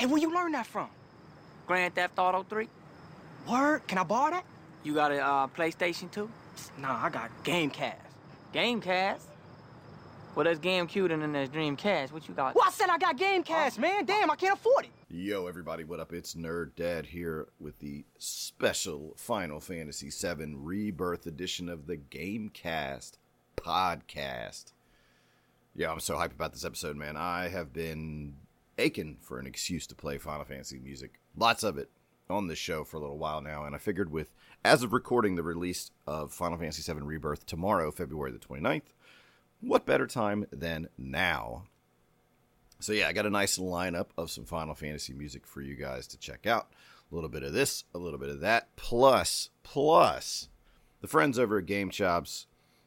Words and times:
Hey, 0.00 0.06
where 0.06 0.18
you 0.18 0.32
learn 0.32 0.52
that 0.52 0.66
from? 0.66 0.88
Grand 1.66 1.94
Theft 1.94 2.18
Auto 2.18 2.42
3? 2.42 2.66
Word? 3.46 3.86
Can 3.86 3.98
I 3.98 4.02
borrow 4.02 4.30
that? 4.30 4.46
You 4.82 4.94
got 4.94 5.12
a 5.12 5.22
uh, 5.22 5.46
PlayStation 5.48 6.10
2? 6.10 6.26
Nah, 6.78 7.04
I 7.04 7.10
got 7.10 7.30
Gamecast. 7.44 7.96
Gamecast? 8.54 9.20
Well, 10.34 10.44
there's 10.44 10.58
GameCube 10.58 11.12
and 11.12 11.20
then 11.20 11.32
there's 11.32 11.50
Dreamcast. 11.50 12.12
What 12.12 12.26
you 12.26 12.32
got? 12.32 12.54
Well, 12.54 12.64
I 12.66 12.70
said 12.70 12.88
I 12.88 12.96
got 12.96 13.18
Gamecast, 13.18 13.78
man. 13.78 14.06
Damn, 14.06 14.30
I 14.30 14.36
can't 14.36 14.54
afford 14.54 14.86
it. 14.86 14.90
Yo, 15.10 15.46
everybody, 15.46 15.84
what 15.84 16.00
up? 16.00 16.14
It's 16.14 16.34
Nerd 16.34 16.76
Dad 16.76 17.04
here 17.04 17.48
with 17.60 17.78
the 17.80 18.06
special 18.16 19.12
Final 19.18 19.60
Fantasy 19.60 20.08
VII 20.08 20.54
Rebirth 20.56 21.26
edition 21.26 21.68
of 21.68 21.86
the 21.86 21.98
Gamecast 21.98 23.18
podcast. 23.54 24.72
Yeah, 25.76 25.92
I'm 25.92 26.00
so 26.00 26.16
hyped 26.16 26.32
about 26.32 26.54
this 26.54 26.64
episode, 26.64 26.96
man. 26.96 27.18
I 27.18 27.48
have 27.48 27.74
been 27.74 28.36
aching 28.80 29.18
for 29.20 29.38
an 29.38 29.46
excuse 29.46 29.86
to 29.88 29.94
play 29.94 30.18
Final 30.18 30.44
Fantasy 30.44 30.78
music. 30.78 31.20
Lots 31.36 31.62
of 31.62 31.78
it 31.78 31.90
on 32.28 32.46
this 32.46 32.58
show 32.58 32.84
for 32.84 32.96
a 32.96 33.00
little 33.00 33.18
while 33.18 33.40
now, 33.40 33.64
and 33.64 33.74
I 33.74 33.78
figured 33.78 34.10
with, 34.10 34.32
as 34.64 34.82
of 34.82 34.92
recording 34.92 35.36
the 35.36 35.42
release 35.42 35.90
of 36.06 36.32
Final 36.32 36.58
Fantasy 36.58 36.90
VII 36.90 37.00
Rebirth 37.00 37.46
tomorrow, 37.46 37.90
February 37.90 38.32
the 38.32 38.38
29th, 38.38 38.92
what 39.60 39.86
better 39.86 40.06
time 40.06 40.46
than 40.52 40.88
now? 40.96 41.64
So 42.78 42.92
yeah, 42.92 43.08
I 43.08 43.12
got 43.12 43.26
a 43.26 43.30
nice 43.30 43.58
lineup 43.58 44.06
of 44.16 44.30
some 44.30 44.44
Final 44.46 44.74
Fantasy 44.74 45.12
music 45.12 45.46
for 45.46 45.60
you 45.60 45.74
guys 45.74 46.06
to 46.08 46.18
check 46.18 46.46
out. 46.46 46.72
A 47.10 47.14
little 47.14 47.28
bit 47.28 47.42
of 47.42 47.52
this, 47.52 47.84
a 47.94 47.98
little 47.98 48.18
bit 48.18 48.30
of 48.30 48.40
that, 48.40 48.74
plus 48.76 49.50
plus 49.62 50.48
the 51.00 51.08
friends 51.08 51.38
over 51.38 51.58
at 51.58 51.66
Game 51.66 51.90
Chops 51.90 52.46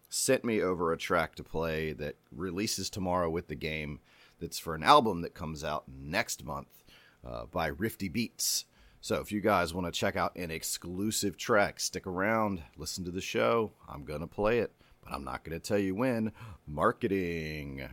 sent 0.09 0.45
me 0.45 0.61
over 0.61 0.91
a 0.91 0.97
track 0.97 1.35
to 1.35 1.43
play 1.43 1.91
that 1.93 2.15
releases 2.31 2.89
tomorrow 2.89 3.29
with 3.29 3.47
the 3.47 3.55
game. 3.55 3.99
That's 4.43 4.59
for 4.59 4.75
an 4.75 4.83
album 4.83 5.21
that 5.21 5.33
comes 5.33 5.63
out 5.63 5.85
next 5.87 6.43
month 6.43 6.83
uh, 7.25 7.45
by 7.45 7.71
Rifti 7.71 8.11
Beats. 8.11 8.65
So 8.99 9.21
if 9.21 9.31
you 9.31 9.39
guys 9.39 9.73
want 9.73 9.87
to 9.87 9.97
check 9.97 10.17
out 10.17 10.35
an 10.35 10.51
exclusive 10.51 11.37
track, 11.37 11.79
stick 11.79 12.05
around, 12.05 12.61
listen 12.75 13.05
to 13.05 13.11
the 13.11 13.21
show. 13.21 13.71
I'm 13.87 14.03
gonna 14.03 14.27
play 14.27 14.59
it, 14.59 14.73
but 15.01 15.13
I'm 15.13 15.23
not 15.23 15.45
gonna 15.45 15.59
tell 15.59 15.77
you 15.77 15.95
when. 15.95 16.33
Marketing 16.67 17.87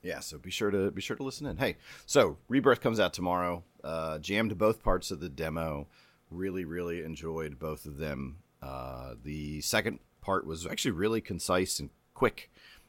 yeah 0.00 0.20
so 0.20 0.38
be 0.38 0.48
sure 0.48 0.70
to 0.70 0.92
be 0.92 1.00
sure 1.02 1.16
to 1.16 1.24
listen 1.24 1.44
in 1.44 1.56
hey 1.56 1.76
so 2.06 2.36
rebirth 2.46 2.80
comes 2.80 3.00
out 3.00 3.12
tomorrow 3.12 3.64
uh 3.82 4.16
jammed 4.20 4.56
both 4.56 4.80
parts 4.80 5.10
of 5.10 5.18
the 5.18 5.28
demo 5.28 5.88
really 6.30 6.64
really 6.64 7.02
enjoyed 7.02 7.58
both 7.58 7.84
of 7.84 7.98
them 7.98 8.36
uh 8.62 9.14
the 9.24 9.60
second 9.60 9.98
part 10.20 10.46
was 10.46 10.66
actually 10.66 10.92
really 10.92 11.20
concise 11.20 11.80
and 11.80 11.90
quick 12.14 12.48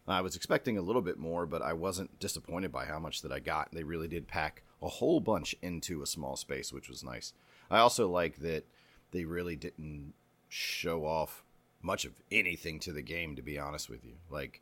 i 0.10 0.22
was 0.22 0.36
expecting 0.36 0.78
a 0.78 0.82
little 0.82 1.02
bit 1.02 1.18
more 1.18 1.46
but 1.46 1.62
i 1.62 1.74
wasn't 1.74 2.20
disappointed 2.20 2.72
by 2.72 2.86
how 2.86 3.00
much 3.00 3.22
that 3.22 3.32
i 3.32 3.40
got 3.40 3.70
they 3.72 3.84
really 3.84 4.08
did 4.08 4.28
pack 4.28 4.64
a 4.82 4.88
whole 4.88 5.20
bunch 5.20 5.56
into 5.62 6.02
a 6.02 6.08
small 6.08 6.36
space 6.36 6.72
which 6.72 6.90
was 6.90 7.04
nice 7.04 7.34
i 7.70 7.80
also 7.80 8.10
like 8.10 8.40
that 8.40 8.64
they 9.12 9.26
really 9.26 9.56
didn't 9.56 10.14
show 10.48 11.06
off 11.06 11.44
much 11.82 12.06
of 12.06 12.14
anything 12.32 12.80
to 12.80 12.92
the 12.92 13.02
game 13.02 13.36
to 13.36 13.42
be 13.42 13.58
honest 13.58 13.90
with 13.90 14.04
you 14.04 14.14
like 14.30 14.62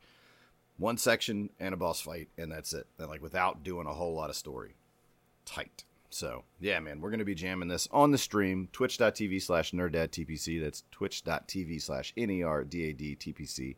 one 0.78 0.96
section 0.96 1.50
and 1.58 1.74
a 1.74 1.76
boss 1.76 2.00
fight, 2.00 2.28
and 2.38 2.50
that's 2.50 2.72
it. 2.72 2.86
And 2.98 3.08
like 3.08 3.20
without 3.20 3.62
doing 3.62 3.86
a 3.86 3.92
whole 3.92 4.14
lot 4.14 4.30
of 4.30 4.36
story. 4.36 4.76
Tight. 5.44 5.84
So 6.08 6.44
yeah, 6.60 6.78
man, 6.80 7.00
we're 7.00 7.10
gonna 7.10 7.24
be 7.24 7.34
jamming 7.34 7.68
this 7.68 7.88
on 7.90 8.12
the 8.12 8.18
stream, 8.18 8.68
twitch.tv 8.72 9.42
slash 9.42 9.72
nerddadtpc. 9.72 10.62
That's 10.62 10.84
twitch.tv 10.90 11.82
slash 11.82 12.14
N-E-R-D-A-D-T-P-C. 12.16 13.76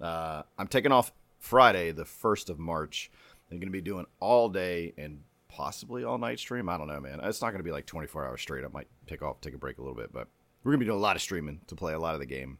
Uh, 0.00 0.42
I'm 0.58 0.68
taking 0.68 0.92
off 0.92 1.12
Friday, 1.38 1.92
the 1.92 2.04
first 2.04 2.50
of 2.50 2.58
March. 2.58 3.10
I'm 3.50 3.58
gonna 3.58 3.70
be 3.70 3.80
doing 3.80 4.06
all 4.20 4.48
day 4.48 4.92
and 4.98 5.22
possibly 5.48 6.04
all 6.04 6.18
night 6.18 6.38
stream. 6.38 6.68
I 6.68 6.76
don't 6.76 6.88
know, 6.88 7.00
man. 7.00 7.20
It's 7.22 7.40
not 7.40 7.52
gonna 7.52 7.64
be 7.64 7.72
like 7.72 7.86
24 7.86 8.26
hours 8.26 8.40
straight. 8.40 8.64
I 8.64 8.68
might 8.68 8.88
take 9.06 9.22
off, 9.22 9.40
take 9.40 9.54
a 9.54 9.58
break 9.58 9.78
a 9.78 9.82
little 9.82 9.96
bit, 9.96 10.12
but 10.12 10.28
we're 10.62 10.72
gonna 10.72 10.80
be 10.80 10.86
doing 10.86 10.98
a 10.98 11.00
lot 11.02 11.16
of 11.16 11.22
streaming 11.22 11.60
to 11.66 11.74
play 11.74 11.94
a 11.94 11.98
lot 11.98 12.14
of 12.14 12.20
the 12.20 12.26
game. 12.26 12.58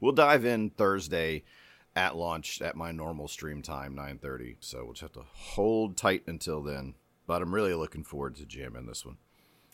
We'll 0.00 0.12
dive 0.12 0.44
in 0.44 0.70
Thursday 0.70 1.42
at 1.98 2.16
launch 2.16 2.62
at 2.62 2.76
my 2.76 2.92
normal 2.92 3.26
stream 3.26 3.60
time 3.60 3.94
9.30 3.96 4.56
so 4.60 4.84
we'll 4.84 4.92
just 4.92 5.00
have 5.00 5.12
to 5.12 5.24
hold 5.32 5.96
tight 5.96 6.22
until 6.28 6.62
then 6.62 6.94
but 7.26 7.42
i'm 7.42 7.52
really 7.52 7.74
looking 7.74 8.04
forward 8.04 8.36
to 8.36 8.44
jamming 8.44 8.86
this 8.86 9.04
one 9.04 9.16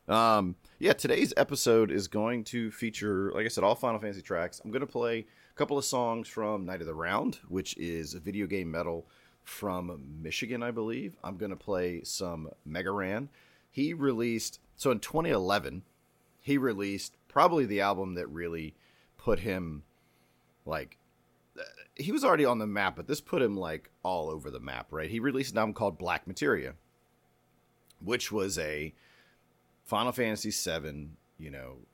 um, 0.06 0.56
yeah 0.78 0.94
today's 0.94 1.34
episode 1.36 1.90
is 1.90 2.08
going 2.08 2.42
to 2.44 2.70
feature 2.70 3.30
like 3.34 3.44
i 3.44 3.48
said 3.48 3.62
all 3.62 3.74
final 3.74 4.00
fantasy 4.00 4.22
tracks 4.22 4.60
i'm 4.64 4.70
going 4.70 4.80
to 4.80 4.86
play 4.86 5.26
couple 5.54 5.78
of 5.78 5.84
songs 5.84 6.28
from 6.28 6.64
knight 6.64 6.80
of 6.80 6.86
the 6.86 6.94
round 6.94 7.38
which 7.48 7.76
is 7.76 8.14
a 8.14 8.20
video 8.20 8.46
game 8.46 8.70
metal 8.70 9.06
from 9.42 10.00
michigan 10.20 10.62
i 10.62 10.70
believe 10.70 11.16
i'm 11.22 11.36
going 11.36 11.50
to 11.50 11.56
play 11.56 12.02
some 12.02 12.48
mega 12.64 12.90
ran 12.90 13.28
he 13.70 13.92
released 13.92 14.58
so 14.76 14.90
in 14.90 14.98
2011 14.98 15.82
he 16.40 16.58
released 16.58 17.16
probably 17.28 17.66
the 17.66 17.80
album 17.80 18.14
that 18.14 18.26
really 18.28 18.74
put 19.16 19.40
him 19.40 19.82
like 20.66 20.98
he 21.96 22.12
was 22.12 22.24
already 22.24 22.44
on 22.44 22.58
the 22.58 22.66
map, 22.66 22.96
but 22.96 23.06
this 23.06 23.20
put 23.20 23.42
him 23.42 23.56
like 23.56 23.90
all 24.02 24.28
over 24.28 24.50
the 24.50 24.60
map, 24.60 24.88
right? 24.90 25.10
He 25.10 25.20
released 25.20 25.52
an 25.52 25.58
album 25.58 25.74
called 25.74 25.98
Black 25.98 26.26
Materia, 26.26 26.74
which 28.00 28.32
was 28.32 28.58
a 28.58 28.92
Final 29.84 30.12
Fantasy 30.12 30.50
VII, 30.50 31.10
you 31.38 31.50
know, 31.50 31.76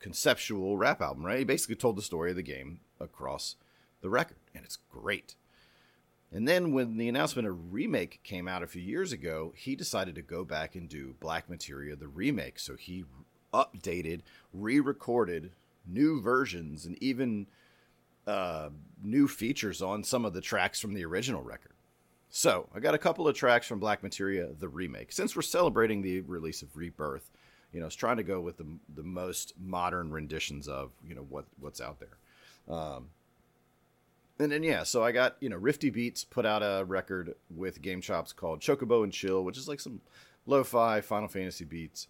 conceptual 0.00 0.76
rap 0.76 1.00
album, 1.00 1.24
right? 1.24 1.40
He 1.40 1.44
basically 1.44 1.76
told 1.76 1.96
the 1.96 2.02
story 2.02 2.30
of 2.30 2.36
the 2.36 2.42
game 2.42 2.80
across 3.00 3.56
the 4.00 4.10
record, 4.10 4.38
and 4.54 4.64
it's 4.64 4.78
great. 4.90 5.34
And 6.30 6.46
then 6.46 6.72
when 6.72 6.98
the 6.98 7.08
announcement 7.08 7.48
of 7.48 7.72
remake 7.72 8.20
came 8.22 8.48
out 8.48 8.62
a 8.62 8.66
few 8.66 8.82
years 8.82 9.12
ago, 9.12 9.52
he 9.56 9.74
decided 9.74 10.14
to 10.14 10.22
go 10.22 10.44
back 10.44 10.74
and 10.74 10.88
do 10.88 11.14
Black 11.20 11.48
Materia 11.48 11.96
the 11.96 12.08
remake. 12.08 12.58
So 12.58 12.76
he 12.76 13.04
updated, 13.52 14.20
re-recorded 14.52 15.52
new 15.86 16.20
versions, 16.20 16.84
and 16.84 17.02
even 17.02 17.46
uh, 18.26 18.68
new 19.02 19.26
features 19.26 19.80
on 19.80 20.04
some 20.04 20.26
of 20.26 20.34
the 20.34 20.42
tracks 20.42 20.80
from 20.80 20.92
the 20.92 21.04
original 21.04 21.42
record. 21.42 21.72
So 22.28 22.68
I 22.74 22.80
got 22.80 22.94
a 22.94 22.98
couple 22.98 23.26
of 23.26 23.34
tracks 23.34 23.66
from 23.66 23.80
Black 23.80 24.02
Materia, 24.02 24.48
the 24.58 24.68
remake. 24.68 25.12
Since 25.12 25.34
we're 25.34 25.40
celebrating 25.40 26.02
the 26.02 26.20
release 26.20 26.60
of 26.60 26.76
Rebirth, 26.76 27.30
you 27.72 27.80
know, 27.80 27.86
it's 27.86 27.94
trying 27.94 28.16
to 28.16 28.22
go 28.22 28.40
with 28.40 28.56
the 28.56 28.66
the 28.94 29.02
most 29.02 29.54
modern 29.58 30.10
renditions 30.10 30.68
of 30.68 30.90
you 31.06 31.14
know 31.14 31.26
what 31.28 31.44
what's 31.60 31.80
out 31.80 31.98
there. 32.00 32.74
Um, 32.74 33.10
and 34.38 34.52
then 34.52 34.62
yeah, 34.62 34.84
so 34.84 35.02
I 35.02 35.12
got 35.12 35.36
you 35.40 35.48
know 35.48 35.58
Rifti 35.58 35.92
Beats 35.92 36.24
put 36.24 36.46
out 36.46 36.62
a 36.62 36.84
record 36.84 37.34
with 37.54 37.82
Game 37.82 38.00
Chops 38.00 38.32
called 38.32 38.60
Chocobo 38.60 39.04
and 39.04 39.12
Chill, 39.12 39.44
which 39.44 39.58
is 39.58 39.68
like 39.68 39.80
some 39.80 40.00
lo-fi 40.46 41.00
Final 41.00 41.28
Fantasy 41.28 41.64
beats. 41.64 42.08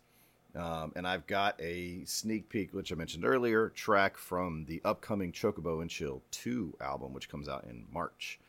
Um, 0.54 0.92
and 0.96 1.06
I've 1.06 1.26
got 1.26 1.60
a 1.60 2.04
sneak 2.04 2.48
peek, 2.48 2.72
which 2.72 2.90
I 2.90 2.94
mentioned 2.94 3.24
earlier, 3.24 3.68
track 3.68 4.16
from 4.16 4.64
the 4.66 4.80
upcoming 4.84 5.30
Chocobo 5.30 5.82
and 5.82 5.90
Chill 5.90 6.22
2 6.30 6.78
album, 6.80 7.12
which 7.12 7.28
comes 7.28 7.48
out 7.48 7.64
in 7.64 7.84
March. 7.92 8.40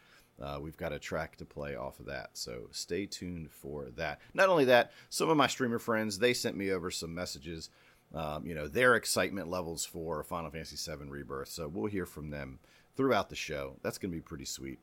Uh, 0.41 0.57
we've 0.61 0.77
got 0.77 0.93
a 0.93 0.99
track 0.99 1.35
to 1.37 1.45
play 1.45 1.75
off 1.75 1.99
of 1.99 2.05
that, 2.05 2.29
so 2.33 2.67
stay 2.71 3.05
tuned 3.05 3.51
for 3.51 3.89
that. 3.95 4.19
Not 4.33 4.49
only 4.49 4.65
that, 4.65 4.91
some 5.09 5.29
of 5.29 5.37
my 5.37 5.47
streamer 5.47 5.79
friends 5.79 6.19
they 6.19 6.33
sent 6.33 6.55
me 6.55 6.71
over 6.71 6.89
some 6.89 7.13
messages, 7.13 7.69
um, 8.13 8.45
you 8.45 8.55
know, 8.55 8.67
their 8.67 8.95
excitement 8.95 9.49
levels 9.49 9.85
for 9.85 10.23
Final 10.23 10.49
Fantasy 10.49 10.77
VII 10.77 11.09
Rebirth. 11.09 11.49
So 11.49 11.67
we'll 11.67 11.87
hear 11.87 12.05
from 12.05 12.29
them 12.29 12.59
throughout 12.95 13.29
the 13.29 13.35
show. 13.35 13.75
That's 13.83 13.97
going 13.97 14.11
to 14.11 14.17
be 14.17 14.21
pretty 14.21 14.45
sweet. 14.45 14.79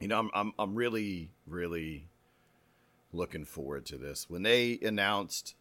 You 0.00 0.08
know, 0.08 0.18
I'm 0.18 0.30
I'm 0.34 0.52
I'm 0.58 0.74
really 0.74 1.30
really 1.46 2.08
looking 3.12 3.46
forward 3.46 3.86
to 3.86 3.96
this. 3.96 4.28
When 4.28 4.42
they 4.42 4.78
announced 4.82 5.54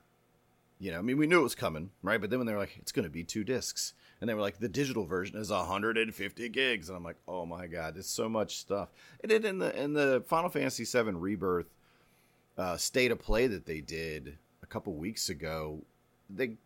you 0.79 0.91
know, 0.91 0.99
I 0.99 1.01
mean, 1.01 1.17
we 1.17 1.27
knew 1.27 1.39
it 1.39 1.43
was 1.43 1.55
coming, 1.55 1.91
right? 2.03 2.19
But 2.19 2.29
then 2.29 2.39
when 2.39 2.47
they're 2.47 2.57
like, 2.57 2.77
it's 2.77 2.91
going 2.91 3.05
to 3.05 3.09
be 3.09 3.23
two 3.23 3.43
discs, 3.43 3.93
and 4.21 4.29
they 4.29 4.33
were 4.33 4.41
like, 4.41 4.59
the 4.59 4.69
digital 4.69 5.05
version 5.05 5.37
is 5.37 5.51
150 5.51 6.49
gigs, 6.49 6.89
and 6.89 6.97
I'm 6.97 7.03
like, 7.03 7.17
oh 7.27 7.45
my 7.45 7.67
god, 7.67 7.97
it's 7.97 8.09
so 8.09 8.29
much 8.29 8.57
stuff. 8.57 8.89
And 9.21 9.31
in 9.31 9.59
the 9.59 9.81
in 9.81 9.93
the 9.93 10.23
Final 10.27 10.49
Fantasy 10.49 10.85
VII 10.85 11.11
Rebirth 11.11 11.69
uh, 12.57 12.77
state 12.77 13.11
of 13.11 13.19
play 13.19 13.47
that 13.47 13.65
they 13.65 13.81
did 13.81 14.37
a 14.63 14.65
couple 14.65 14.93
weeks 14.93 15.29
ago, 15.29 15.79
they 16.29 16.57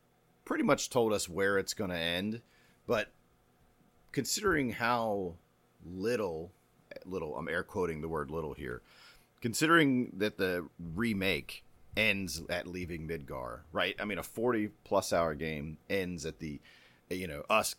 pretty 0.45 0.63
much 0.63 0.89
told 0.89 1.13
us 1.13 1.27
where 1.27 1.57
it's 1.57 1.73
going 1.73 1.91
to 1.91 1.97
end, 1.97 2.41
but 2.87 3.09
considering 4.11 4.71
how 4.71 5.33
little, 5.85 6.51
little, 7.05 7.37
I'm 7.37 7.47
air 7.47 7.63
quoting 7.63 8.01
the 8.01 8.07
word 8.07 8.31
little 8.31 8.53
here, 8.53 8.81
considering 9.41 10.11
that 10.17 10.37
the 10.37 10.67
remake 10.95 11.63
ends 11.95 12.41
at 12.49 12.67
leaving 12.67 13.07
Midgar, 13.07 13.59
right? 13.71 13.95
I 13.99 14.05
mean, 14.05 14.17
a 14.17 14.23
40 14.23 14.71
plus 14.83 15.13
hour 15.13 15.35
game 15.35 15.77
ends 15.89 16.25
at 16.25 16.39
the, 16.39 16.59
you 17.09 17.27
know, 17.27 17.43
us, 17.49 17.75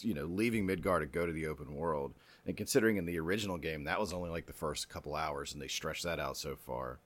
you 0.00 0.14
know, 0.14 0.24
leaving 0.24 0.66
Midgar 0.66 1.00
to 1.00 1.06
go 1.06 1.26
to 1.26 1.32
the 1.32 1.46
open 1.46 1.74
world. 1.74 2.14
And 2.46 2.56
considering 2.56 2.96
in 2.96 3.06
the 3.06 3.18
original 3.18 3.58
game, 3.58 3.84
that 3.84 4.00
was 4.00 4.12
only 4.12 4.30
like 4.30 4.46
the 4.46 4.52
first 4.52 4.88
couple 4.88 5.14
hours 5.14 5.52
and 5.52 5.62
they 5.62 5.68
stretched 5.68 6.04
that 6.04 6.18
out 6.18 6.36
so 6.36 6.56
far. 6.56 6.98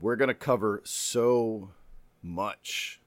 We're 0.00 0.16
going 0.16 0.28
to 0.28 0.34
cover 0.34 0.80
so 0.84 1.70
much, 2.22 3.00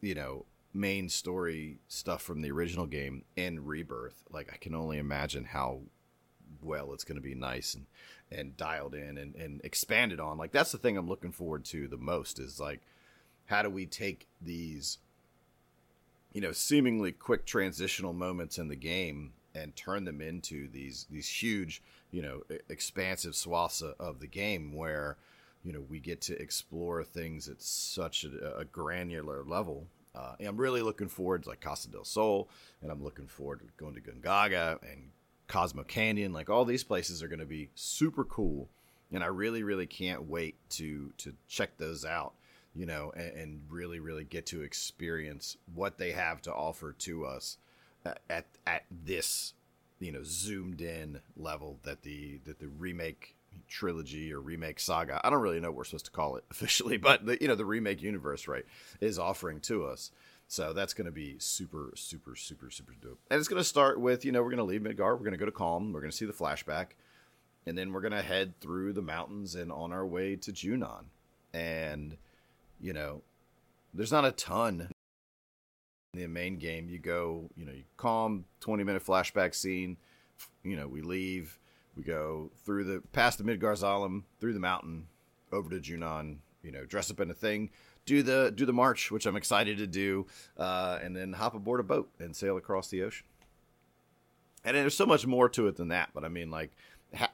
you 0.00 0.14
know, 0.14 0.44
main 0.72 1.08
story 1.08 1.78
stuff 1.88 2.22
from 2.22 2.42
the 2.42 2.50
original 2.50 2.86
game 2.86 3.24
in 3.34 3.64
Rebirth. 3.64 4.22
Like, 4.30 4.50
I 4.52 4.56
can 4.56 4.74
only 4.74 4.98
imagine 4.98 5.44
how 5.44 5.80
well 6.62 6.92
it's 6.92 7.04
going 7.04 7.16
to 7.16 7.22
be 7.22 7.34
nice 7.34 7.74
and 7.74 7.86
and 8.30 8.56
dialed 8.56 8.94
in 8.94 9.18
and, 9.18 9.34
and 9.36 9.60
expanded 9.62 10.20
on. 10.20 10.36
Like 10.36 10.52
that's 10.52 10.72
the 10.72 10.78
thing 10.78 10.96
I'm 10.96 11.08
looking 11.08 11.32
forward 11.32 11.64
to 11.66 11.86
the 11.86 11.96
most 11.96 12.38
is 12.38 12.58
like 12.58 12.80
how 13.46 13.62
do 13.62 13.70
we 13.70 13.86
take 13.86 14.26
these 14.40 14.98
you 16.36 16.42
know 16.42 16.52
seemingly 16.52 17.12
quick 17.12 17.46
transitional 17.46 18.12
moments 18.12 18.58
in 18.58 18.68
the 18.68 18.76
game 18.76 19.32
and 19.54 19.74
turn 19.74 20.04
them 20.04 20.20
into 20.20 20.68
these 20.68 21.06
these 21.10 21.26
huge 21.26 21.82
you 22.10 22.20
know 22.20 22.42
expansive 22.68 23.34
swaths 23.34 23.80
of 23.80 24.20
the 24.20 24.26
game 24.26 24.74
where 24.74 25.16
you 25.64 25.72
know 25.72 25.80
we 25.88 25.98
get 25.98 26.20
to 26.20 26.38
explore 26.38 27.02
things 27.02 27.48
at 27.48 27.62
such 27.62 28.24
a, 28.24 28.58
a 28.58 28.66
granular 28.66 29.42
level 29.44 29.86
uh, 30.14 30.34
I'm 30.46 30.58
really 30.58 30.82
looking 30.82 31.08
forward 31.08 31.44
to 31.44 31.50
like 31.50 31.60
Costa 31.60 31.90
del 31.90 32.04
Sol, 32.04 32.48
and 32.80 32.90
I'm 32.90 33.04
looking 33.04 33.26
forward 33.26 33.60
to 33.60 33.66
going 33.76 33.94
to 33.94 34.00
Gongaga 34.00 34.78
and 34.80 35.10
Cosmo 35.46 35.82
Canyon. 35.82 36.32
Like 36.32 36.48
all 36.48 36.64
these 36.64 36.84
places 36.84 37.22
are 37.22 37.28
going 37.28 37.40
to 37.40 37.44
be 37.44 37.68
super 37.74 38.24
cool, 38.24 38.70
and 39.12 39.22
I 39.22 39.26
really, 39.26 39.62
really 39.62 39.86
can't 39.86 40.22
wait 40.22 40.54
to 40.70 41.12
to 41.18 41.34
check 41.48 41.76
those 41.76 42.06
out. 42.06 42.32
You 42.76 42.86
know, 42.86 43.12
and, 43.16 43.32
and 43.32 43.60
really, 43.70 44.00
really 44.00 44.24
get 44.24 44.46
to 44.46 44.62
experience 44.62 45.56
what 45.74 45.98
they 45.98 46.12
have 46.12 46.42
to 46.42 46.52
offer 46.52 46.92
to 46.92 47.24
us 47.24 47.56
uh, 48.04 48.14
at 48.28 48.46
at 48.66 48.84
this 48.90 49.54
you 49.98 50.12
know 50.12 50.22
zoomed 50.22 50.80
in 50.80 51.20
level 51.36 51.78
that 51.84 52.02
the 52.02 52.38
that 52.44 52.58
the 52.58 52.68
remake 52.68 53.34
trilogy 53.68 54.30
or 54.32 54.40
remake 54.40 54.78
saga 54.78 55.18
i 55.24 55.30
don't 55.30 55.40
really 55.40 55.58
know 55.58 55.68
what 55.70 55.78
we're 55.78 55.84
supposed 55.84 56.04
to 56.04 56.10
call 56.10 56.36
it 56.36 56.44
officially 56.50 56.98
but 56.98 57.24
the 57.24 57.38
you 57.40 57.48
know 57.48 57.54
the 57.54 57.64
remake 57.64 58.02
universe 58.02 58.46
right 58.46 58.64
is 59.00 59.18
offering 59.18 59.60
to 59.60 59.84
us. 59.84 60.10
So 60.48 60.72
that's 60.72 60.94
going 60.94 61.06
to 61.06 61.12
be 61.12 61.36
super 61.38 61.92
super 61.96 62.36
super 62.36 62.70
super 62.70 62.92
dope. 63.02 63.18
And 63.30 63.38
it's 63.38 63.48
going 63.48 63.60
to 63.60 63.64
start 63.64 64.00
with 64.00 64.24
you 64.24 64.32
know 64.32 64.42
we're 64.42 64.50
going 64.50 64.58
to 64.58 64.64
leave 64.64 64.82
midgar 64.82 65.12
we're 65.12 65.18
going 65.18 65.32
to 65.32 65.38
go 65.38 65.46
to 65.46 65.50
Kalm 65.50 65.92
we're 65.92 66.00
going 66.00 66.10
to 66.10 66.16
see 66.16 66.26
the 66.26 66.32
flashback 66.32 66.88
and 67.66 67.76
then 67.76 67.92
we're 67.92 68.00
going 68.00 68.12
to 68.12 68.22
head 68.22 68.54
through 68.60 68.92
the 68.92 69.02
mountains 69.02 69.54
and 69.56 69.72
on 69.72 69.92
our 69.92 70.06
way 70.06 70.36
to 70.36 70.52
junon. 70.52 71.06
And 71.52 72.16
you 72.80 72.92
know 72.92 73.22
there's 73.94 74.12
not 74.12 74.24
a 74.24 74.32
ton 74.32 74.88
in 76.14 76.20
the 76.20 76.26
main 76.26 76.58
game 76.58 76.88
you 76.88 76.98
go 76.98 77.50
you 77.56 77.64
know 77.64 77.72
you 77.72 77.84
Kalm 77.98 78.44
20 78.60 78.84
minute 78.84 79.04
flashback 79.04 79.54
scene 79.54 79.96
you 80.62 80.76
know 80.76 80.86
we 80.86 81.02
leave 81.02 81.58
we 81.96 82.02
go 82.02 82.50
through 82.64 82.84
the 82.84 83.02
past 83.12 83.38
the 83.38 83.44
Midgar 83.44 83.72
Zolom, 83.72 84.24
through 84.38 84.52
the 84.52 84.60
mountain, 84.60 85.06
over 85.50 85.70
to 85.70 85.80
Junon. 85.80 86.38
You 86.62 86.72
know, 86.72 86.84
dress 86.84 87.10
up 87.10 87.20
in 87.20 87.30
a 87.30 87.34
thing, 87.34 87.70
do 88.06 88.22
the 88.22 88.52
do 88.54 88.66
the 88.66 88.72
march, 88.72 89.10
which 89.10 89.24
I'm 89.24 89.36
excited 89.36 89.78
to 89.78 89.86
do, 89.86 90.26
uh, 90.58 90.98
and 91.02 91.16
then 91.16 91.32
hop 91.32 91.54
aboard 91.54 91.80
a 91.80 91.84
boat 91.84 92.10
and 92.18 92.34
sail 92.34 92.56
across 92.56 92.88
the 92.88 93.02
ocean. 93.02 93.26
And 94.64 94.76
there's 94.76 94.96
so 94.96 95.06
much 95.06 95.26
more 95.26 95.48
to 95.50 95.68
it 95.68 95.76
than 95.76 95.88
that. 95.88 96.10
But 96.12 96.24
I 96.24 96.28
mean, 96.28 96.50
like, 96.50 96.72
ha- 97.14 97.30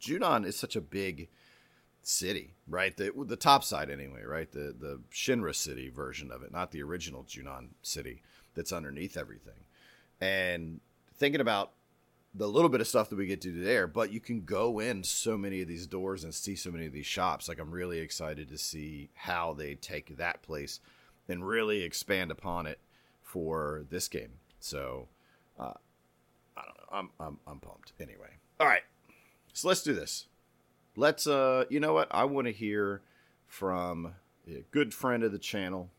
Junon 0.00 0.46
is 0.46 0.56
such 0.56 0.76
a 0.76 0.80
big 0.80 1.28
city, 2.02 2.54
right? 2.68 2.96
The 2.96 3.12
the 3.26 3.36
top 3.36 3.64
side 3.64 3.90
anyway, 3.90 4.22
right? 4.24 4.50
The 4.50 4.74
the 4.78 5.00
Shinra 5.12 5.54
city 5.54 5.88
version 5.88 6.30
of 6.30 6.42
it, 6.42 6.52
not 6.52 6.70
the 6.70 6.82
original 6.82 7.24
Junon 7.24 7.68
city 7.82 8.22
that's 8.54 8.72
underneath 8.72 9.16
everything. 9.16 9.64
And 10.20 10.80
thinking 11.16 11.40
about 11.40 11.72
the 12.34 12.48
little 12.48 12.68
bit 12.68 12.80
of 12.80 12.88
stuff 12.88 13.10
that 13.10 13.16
we 13.16 13.26
get 13.26 13.40
to 13.42 13.50
do 13.52 13.62
there, 13.62 13.86
but 13.86 14.12
you 14.12 14.20
can 14.20 14.44
go 14.44 14.78
in 14.78 15.04
so 15.04 15.36
many 15.36 15.60
of 15.60 15.68
these 15.68 15.86
doors 15.86 16.24
and 16.24 16.34
see 16.34 16.56
so 16.56 16.70
many 16.70 16.86
of 16.86 16.92
these 16.92 17.06
shops. 17.06 17.48
Like 17.48 17.58
I'm 17.58 17.70
really 17.70 17.98
excited 17.98 18.48
to 18.48 18.58
see 18.58 19.10
how 19.14 19.52
they 19.52 19.74
take 19.74 20.16
that 20.16 20.42
place 20.42 20.80
and 21.28 21.46
really 21.46 21.82
expand 21.82 22.30
upon 22.30 22.66
it 22.66 22.78
for 23.22 23.84
this 23.90 24.08
game. 24.08 24.32
So 24.60 25.08
uh, 25.58 25.74
I 26.56 26.62
don't 26.62 26.76
know. 26.76 26.86
I'm 26.90 27.10
I'm 27.20 27.38
I'm 27.46 27.60
pumped. 27.60 27.92
Anyway, 28.00 28.38
all 28.58 28.66
right. 28.66 28.82
So 29.52 29.68
let's 29.68 29.82
do 29.82 29.92
this. 29.92 30.26
Let's 30.96 31.26
uh, 31.26 31.64
you 31.70 31.80
know 31.80 31.92
what? 31.92 32.08
I 32.10 32.24
want 32.24 32.46
to 32.46 32.52
hear 32.52 33.02
from 33.46 34.14
a 34.48 34.64
good 34.70 34.92
friend 34.92 35.22
of 35.22 35.32
the 35.32 35.38
channel, 35.38 35.90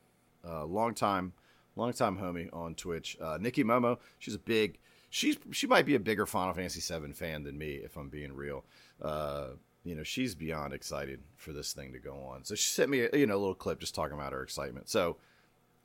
uh, 0.48 0.66
long 0.66 0.94
time, 0.94 1.34
long 1.76 1.94
time 1.94 2.18
homie 2.18 2.50
on 2.54 2.76
Twitch, 2.76 3.18
uh, 3.22 3.38
Nikki 3.40 3.64
Momo. 3.64 3.98
She's 4.20 4.36
a 4.36 4.40
big 4.40 4.80
she's 5.14 5.38
she 5.52 5.68
might 5.68 5.86
be 5.86 5.94
a 5.94 6.00
bigger 6.00 6.26
Final 6.26 6.54
Fantasy 6.56 6.82
7 6.82 7.14
fan 7.14 7.44
than 7.44 7.58
me, 7.58 7.76
if 7.76 7.96
I'm 7.98 8.10
being 8.10 8.34
real. 8.34 8.66
Uh, 9.00 9.50
you 9.84 9.96
know, 9.96 10.04
she's 10.04 10.34
beyond 10.34 10.74
excited 10.74 11.20
for 11.36 11.54
this 11.54 11.72
thing 11.72 11.94
to 11.94 12.00
go 12.00 12.16
on. 12.16 12.44
So 12.46 12.56
she 12.56 12.70
sent 12.70 12.90
me, 12.90 13.02
a, 13.02 13.10
you 13.16 13.28
know, 13.28 13.36
a 13.36 13.38
little 13.38 13.54
clip 13.54 13.80
just 13.80 13.94
talking 13.94 14.18
about 14.18 14.34
her 14.34 14.42
excitement. 14.42 14.90
So 14.90 15.18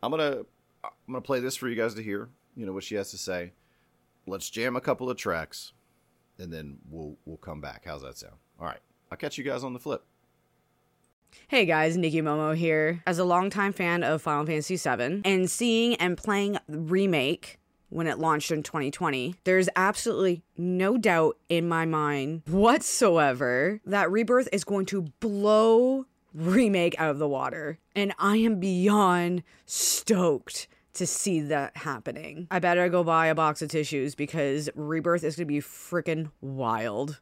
I'm 0.02 0.10
gonna 0.10 0.44
I'm 0.82 0.90
gonna 1.06 1.20
play 1.20 1.40
this 1.40 1.56
for 1.56 1.68
you 1.68 1.76
guys 1.76 1.94
to 1.94 2.02
hear. 2.02 2.30
You 2.56 2.64
know 2.64 2.72
what 2.72 2.84
she 2.84 2.94
has 2.94 3.10
to 3.10 3.18
say. 3.18 3.52
Let's 4.26 4.48
jam 4.48 4.76
a 4.76 4.80
couple 4.80 5.10
of 5.10 5.16
tracks, 5.16 5.72
and 6.38 6.52
then 6.52 6.78
we'll 6.90 7.16
we'll 7.26 7.36
come 7.36 7.60
back. 7.60 7.82
How's 7.84 8.02
that 8.02 8.16
sound? 8.16 8.34
All 8.58 8.66
right, 8.66 8.80
I'll 9.10 9.18
catch 9.18 9.38
you 9.38 9.44
guys 9.44 9.64
on 9.64 9.72
the 9.72 9.78
flip. 9.78 10.04
Hey 11.48 11.66
guys, 11.66 11.96
Nikki 11.96 12.22
Momo 12.22 12.56
here. 12.56 13.02
As 13.06 13.18
a 13.18 13.24
longtime 13.24 13.72
fan 13.72 14.02
of 14.02 14.22
Final 14.22 14.46
Fantasy 14.46 14.76
VII 14.76 15.22
and 15.24 15.50
seeing 15.50 15.94
and 15.96 16.16
playing 16.16 16.58
remake 16.68 17.58
when 17.90 18.06
it 18.06 18.18
launched 18.18 18.50
in 18.50 18.62
2020. 18.62 19.34
There's 19.44 19.68
absolutely 19.76 20.42
no 20.56 20.98
doubt 20.98 21.38
in 21.48 21.68
my 21.68 21.84
mind 21.86 22.42
whatsoever 22.46 23.80
that 23.86 24.10
Rebirth 24.10 24.48
is 24.52 24.64
going 24.64 24.86
to 24.86 25.02
blow 25.20 26.06
Remake 26.34 26.94
out 26.98 27.10
of 27.10 27.18
the 27.18 27.28
water. 27.28 27.78
And 27.94 28.12
I 28.18 28.36
am 28.36 28.60
beyond 28.60 29.42
stoked 29.66 30.68
to 30.94 31.06
see 31.06 31.40
that 31.40 31.76
happening. 31.76 32.48
I 32.50 32.58
better 32.58 32.88
go 32.88 33.04
buy 33.04 33.28
a 33.28 33.34
box 33.34 33.62
of 33.62 33.70
tissues 33.70 34.14
because 34.14 34.68
Rebirth 34.74 35.24
is 35.24 35.36
going 35.36 35.46
to 35.46 35.52
be 35.52 35.60
freaking 35.60 36.30
wild. 36.40 37.20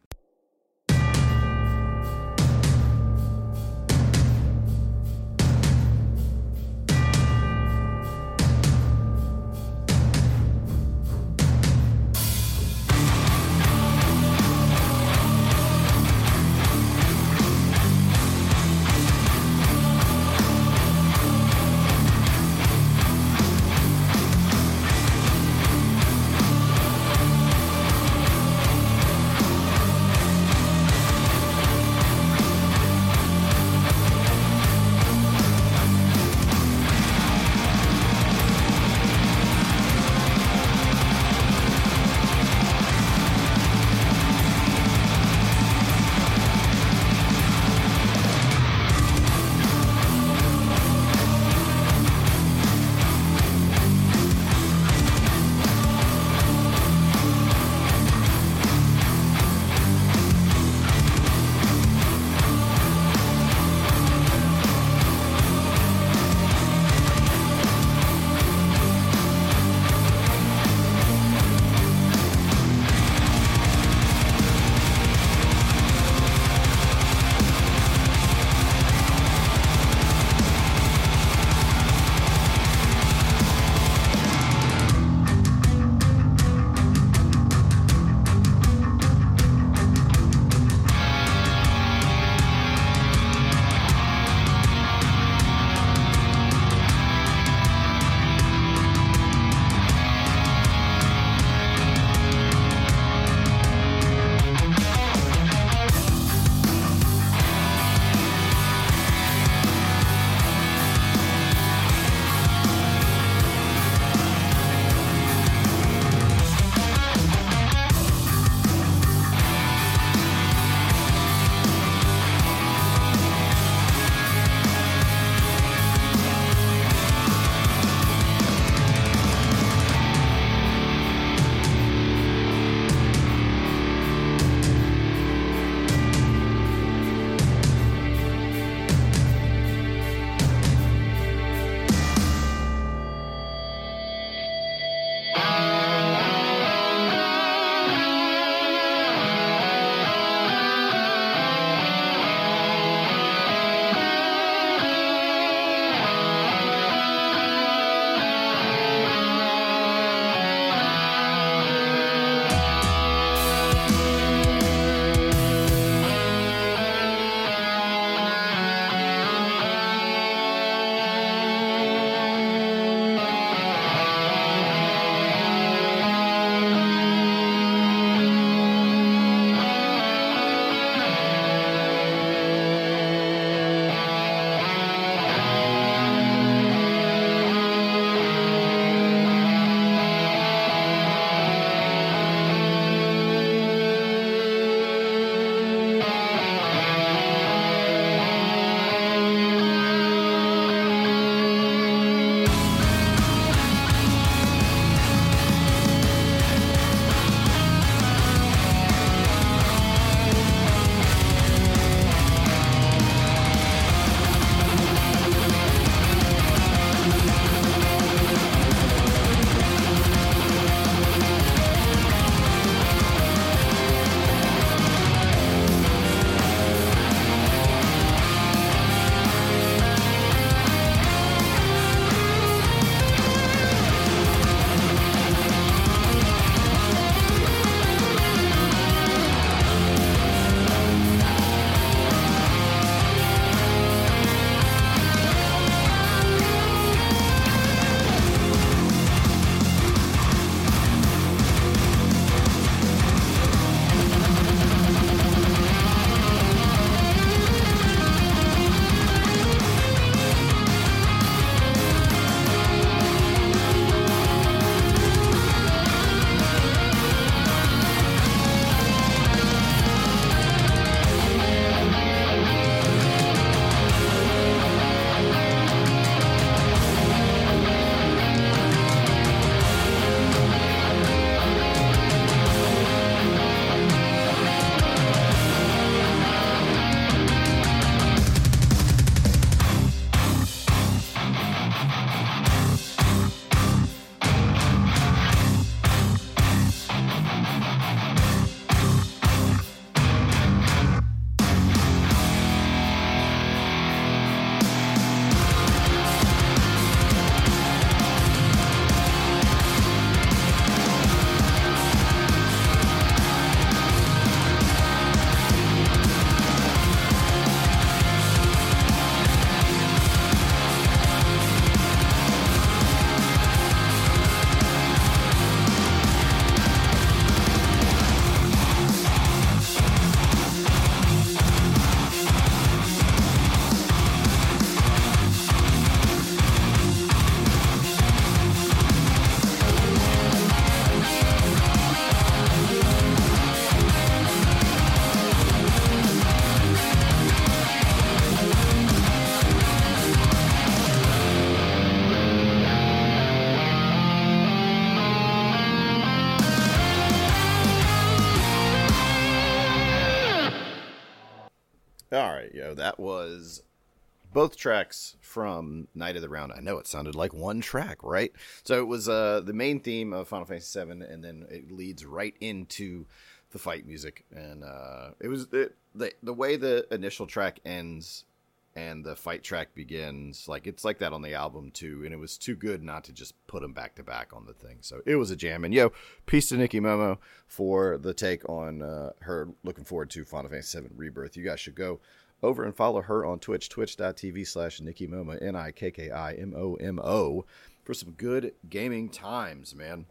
Both 364.37 364.59
tracks 364.59 365.17
from 365.23 365.89
Knight 365.95 366.17
of 366.17 366.21
the 366.21 366.29
Round. 366.29 366.53
I 366.55 366.61
know 366.61 366.77
it 366.77 366.87
sounded 366.87 367.15
like 367.15 367.33
one 367.33 367.63
track, 367.63 368.03
right? 368.03 368.33
So 368.65 368.79
it 368.79 368.87
was 368.87 369.09
uh, 369.09 369.41
the 369.43 369.55
main 369.55 369.81
theme 369.81 370.13
of 370.13 370.29
Final 370.29 370.45
Fantasy 370.45 370.79
VII, 370.79 370.91
and 370.91 371.25
then 371.25 371.47
it 371.49 371.73
leads 371.73 372.05
right 372.05 372.35
into 372.39 373.07
the 373.53 373.59
fight 373.59 373.87
music, 373.87 374.27
and 374.31 374.63
uh, 374.63 375.13
it 375.21 375.29
was 375.29 375.47
it, 375.53 375.75
the 375.95 376.13
the 376.23 376.35
way 376.35 376.57
the 376.57 376.87
initial 376.91 377.27
track 377.27 377.61
ends 377.65 378.27
and 378.75 379.07
the 379.07 379.17
fight 379.17 379.43
track 379.43 379.75
begins 379.75 380.47
like 380.49 380.67
it's 380.67 380.85
like 380.85 380.99
that 380.99 381.15
on 381.15 381.23
the 381.23 381.33
album 381.33 381.71
too. 381.71 382.03
And 382.05 382.13
it 382.13 382.19
was 382.19 382.37
too 382.37 382.55
good 382.55 382.83
not 382.83 383.05
to 383.05 383.13
just 383.13 383.35
put 383.47 383.63
them 383.63 383.73
back 383.73 383.95
to 383.95 384.03
back 384.03 384.35
on 384.35 384.45
the 384.45 384.53
thing. 384.53 384.77
So 384.83 385.01
it 385.07 385.17
was 385.17 385.31
a 385.31 385.37
jam. 385.37 385.65
And 385.65 385.73
yo 385.73 385.93
peace 386.27 386.51
to 386.51 386.59
nikki 386.59 386.79
momo 386.79 387.17
for 387.47 387.97
the 387.97 388.13
take 388.13 388.47
on 388.51 388.83
uh, 388.83 389.13
her 389.21 389.49
looking 389.65 389.85
forward 389.85 390.11
to 390.11 390.27
final 390.27 390.51
fantasy 390.51 390.77
7 390.77 390.91
rebirth. 390.95 391.39
You 391.39 391.45
guys 391.45 391.59
should 391.59 391.75
go 391.75 392.01
over 392.43 392.65
and 392.65 392.77
follow 392.77 393.03
her 393.03 393.25
on 393.25 393.39
twitch 393.39 393.69
twitch.tv 393.69 394.47
slash 394.47 394.81
nikki 394.81 395.07
momo 395.07 395.41
n-i-k-k-i-m-o-m-o 395.43 397.45
for 397.85 397.95
some 397.95 398.13
good 398.13 398.53
gaming 398.69 399.09
times 399.09 399.75
man 399.75 400.07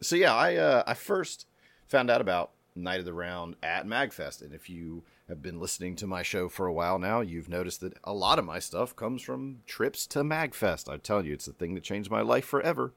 so 0.00 0.16
yeah 0.16 0.34
i 0.34 0.56
uh 0.56 0.82
i 0.86 0.94
first 0.94 1.46
found 1.86 2.10
out 2.10 2.20
about 2.20 2.50
knight 2.74 2.98
of 2.98 3.04
the 3.04 3.12
round 3.12 3.54
at 3.62 3.86
magfest 3.86 4.42
and 4.42 4.52
if 4.52 4.68
you 4.68 5.04
have 5.28 5.40
been 5.40 5.58
listening 5.58 5.96
to 5.96 6.06
my 6.06 6.22
show 6.22 6.48
for 6.48 6.66
a 6.66 6.72
while 6.72 6.98
now, 6.98 7.20
you've 7.20 7.48
noticed 7.48 7.80
that 7.80 7.94
a 8.04 8.12
lot 8.12 8.38
of 8.38 8.44
my 8.44 8.58
stuff 8.58 8.94
comes 8.94 9.22
from 9.22 9.60
trips 9.66 10.06
to 10.08 10.20
MagFest. 10.20 10.92
I 10.92 10.98
tell 10.98 11.24
you, 11.24 11.32
it's 11.32 11.46
the 11.46 11.52
thing 11.52 11.74
that 11.74 11.82
changed 11.82 12.10
my 12.10 12.20
life 12.20 12.44
forever. 12.44 12.92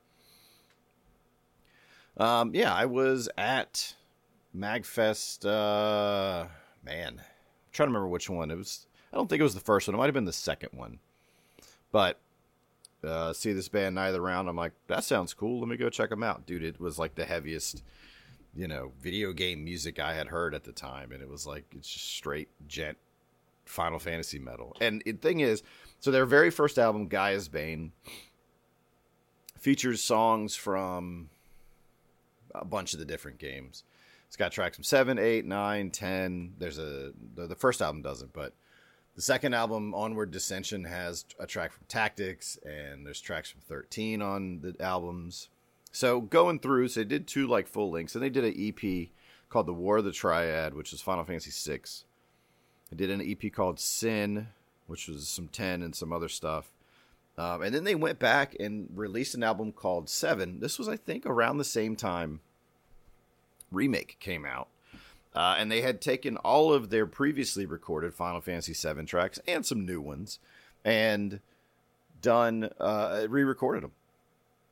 Um, 2.17 2.51
yeah, 2.53 2.73
I 2.73 2.85
was 2.85 3.29
at 3.37 3.95
MagFest. 4.55 5.45
Uh, 5.45 6.47
man, 6.83 7.21
trying 7.77 7.87
to 7.87 7.91
remember 7.91 8.09
which 8.09 8.29
one 8.29 8.51
it 8.51 8.57
was. 8.57 8.87
I 9.13 9.15
don't 9.15 9.29
think 9.29 9.39
it 9.39 9.43
was 9.43 9.53
the 9.53 9.61
first 9.61 9.87
one. 9.87 9.95
It 9.95 9.97
might 9.97 10.05
have 10.05 10.13
been 10.13 10.25
the 10.25 10.33
second 10.33 10.69
one. 10.73 10.99
But 11.91 12.19
uh, 13.03 13.31
see 13.31 13.53
this 13.53 13.69
band 13.69 13.95
Knight 13.95 14.07
of 14.07 14.13
the 14.13 14.21
Round. 14.21 14.49
I'm 14.49 14.57
like, 14.57 14.73
that 14.87 15.05
sounds 15.05 15.33
cool. 15.33 15.61
Let 15.61 15.69
me 15.69 15.77
go 15.77 15.89
check 15.89 16.09
them 16.09 16.23
out, 16.23 16.45
dude. 16.45 16.63
It 16.63 16.79
was 16.81 16.99
like 16.99 17.15
the 17.15 17.25
heaviest 17.25 17.83
you 18.57 18.67
know, 18.67 18.91
video 18.99 19.31
game 19.33 19.63
music 19.63 19.99
I 19.99 20.13
had 20.15 20.27
heard 20.27 20.55
at 20.55 20.63
the 20.63 20.71
time, 20.71 21.11
and 21.11 21.21
it 21.21 21.29
was 21.29 21.45
like 21.45 21.65
it's 21.75 21.87
just 21.87 22.07
straight 22.07 22.49
djent 22.67 22.97
Final 23.65 23.99
Fantasy 23.99 24.39
metal. 24.39 24.75
And 24.81 25.03
the 25.05 25.11
thing 25.13 25.41
is, 25.41 25.61
so 25.99 26.09
their 26.09 26.25
very 26.25 26.49
first 26.49 26.79
album, 26.79 27.07
Gaea's 27.07 27.47
Bane, 27.47 27.91
features 29.59 30.01
songs 30.01 30.55
from 30.55 31.29
a 32.55 32.65
bunch 32.65 32.93
of 32.93 32.99
the 32.99 33.05
different 33.05 33.37
games. 33.37 33.83
It's 34.27 34.35
got 34.35 34.51
tracks 34.51 34.75
from 34.75 34.83
7, 34.83 35.17
8, 35.17 35.45
9, 35.45 35.91
10. 35.91 36.53
There's 36.57 36.77
a 36.77 37.11
the, 37.35 37.47
the 37.47 37.55
first 37.55 37.81
album 37.81 38.01
doesn't, 38.01 38.33
but 38.33 38.53
the 39.15 39.21
second 39.21 39.55
album, 39.55 39.95
Onward 39.95 40.31
Dissension, 40.31 40.85
has 40.85 41.25
a 41.39 41.47
track 41.47 41.71
from 41.71 41.85
Tactics, 41.87 42.59
and 42.63 43.05
there's 43.05 43.21
tracks 43.21 43.49
from 43.49 43.61
13 43.61 44.21
on 44.21 44.59
the 44.61 44.75
albums. 44.79 45.49
So 45.91 46.21
going 46.21 46.59
through, 46.59 46.89
so 46.89 46.99
they 46.99 47.05
did 47.05 47.25
two 47.25 47.47
like 47.47 47.67
full 47.67 47.89
links, 47.89 48.13
and 48.13 48.23
they 48.23 48.29
did 48.29 48.43
an 48.43 48.53
EP 48.55 49.07
called 49.49 49.65
The 49.65 49.73
War 49.73 49.97
of 49.97 50.05
the 50.05 50.11
Triad, 50.11 50.75
which 50.75 50.93
is 50.93 51.01
Final 51.01 51.23
Fantasy 51.23 51.51
VI. 51.51 51.81
They 52.91 52.97
did 52.97 53.09
an 53.09 53.21
EP 53.21 53.51
called 53.51 53.79
Sin, 53.79 54.49
which 54.87 55.07
was 55.07 55.27
some 55.27 55.47
10 55.47 55.81
and 55.81 55.95
some 55.95 56.13
other 56.13 56.29
stuff. 56.29 56.71
Um, 57.37 57.61
and 57.61 57.73
then 57.73 57.83
they 57.83 57.95
went 57.95 58.19
back 58.19 58.55
and 58.59 58.89
released 58.93 59.35
an 59.35 59.43
album 59.43 59.71
called 59.71 60.09
Seven. 60.09 60.59
This 60.59 60.77
was, 60.77 60.87
I 60.87 60.97
think, 60.97 61.25
around 61.25 61.57
the 61.57 61.63
same 61.63 61.95
time 61.95 62.41
Remake 63.71 64.17
came 64.19 64.45
out. 64.45 64.67
Uh, 65.35 65.55
and 65.59 65.71
they 65.71 65.81
had 65.81 66.01
taken 66.01 66.37
all 66.37 66.73
of 66.73 66.89
their 66.89 67.05
previously 67.05 67.65
recorded 67.65 68.13
Final 68.13 68.41
Fantasy 68.41 68.73
VII 68.73 69.05
tracks 69.05 69.39
and 69.47 69.63
some 69.63 69.85
new 69.85 70.01
ones 70.01 70.39
and 70.83 71.39
done, 72.21 72.69
uh, 72.79 73.27
re 73.29 73.43
recorded 73.43 73.83
them 73.83 73.91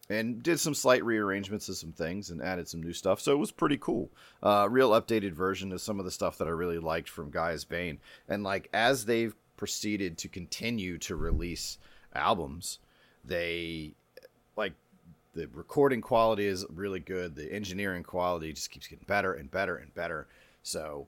and 0.10 0.44
did 0.44 0.60
some 0.60 0.74
slight 0.74 1.04
rearrangements 1.04 1.68
of 1.70 1.78
some 1.78 1.92
things 1.92 2.30
and 2.30 2.42
added 2.42 2.68
some 2.68 2.82
new 2.82 2.94
stuff. 2.94 3.20
So 3.20 3.32
it 3.32 3.40
was 3.40 3.52
pretty 3.52 3.78
cool. 3.78 4.10
Uh, 4.42 4.68
real 4.70 4.92
updated 4.92 5.34
version 5.34 5.72
of 5.72 5.82
some 5.82 6.00
of 6.00 6.06
the 6.06 6.12
stuff 6.12 6.38
that 6.38 6.48
I 6.48 6.52
really 6.52 6.80
liked 6.80 7.10
from 7.10 7.32
Gaea's 7.32 7.66
Bane. 7.66 8.00
And 8.28 8.44
like 8.44 8.70
as 8.74 9.06
they've 9.06 9.36
proceeded 9.58 10.18
to 10.20 10.28
continue 10.28 10.98
to 11.00 11.16
release 11.16 11.78
albums, 12.14 12.80
they 13.24 13.94
like 14.56 14.74
the 15.36 15.48
recording 15.54 16.01
quality 16.01 16.46
is 16.46 16.65
really 16.74 17.00
good. 17.00 17.36
The 17.36 17.51
engineering 17.51 18.04
quality 18.04 18.54
just 18.54 18.72
keeps 18.72 18.88
getting 18.88 19.06
better 19.06 19.34
and 19.34 19.51
better 19.51 19.75
and 19.75 19.94
better. 19.94 20.27
So, 20.63 21.08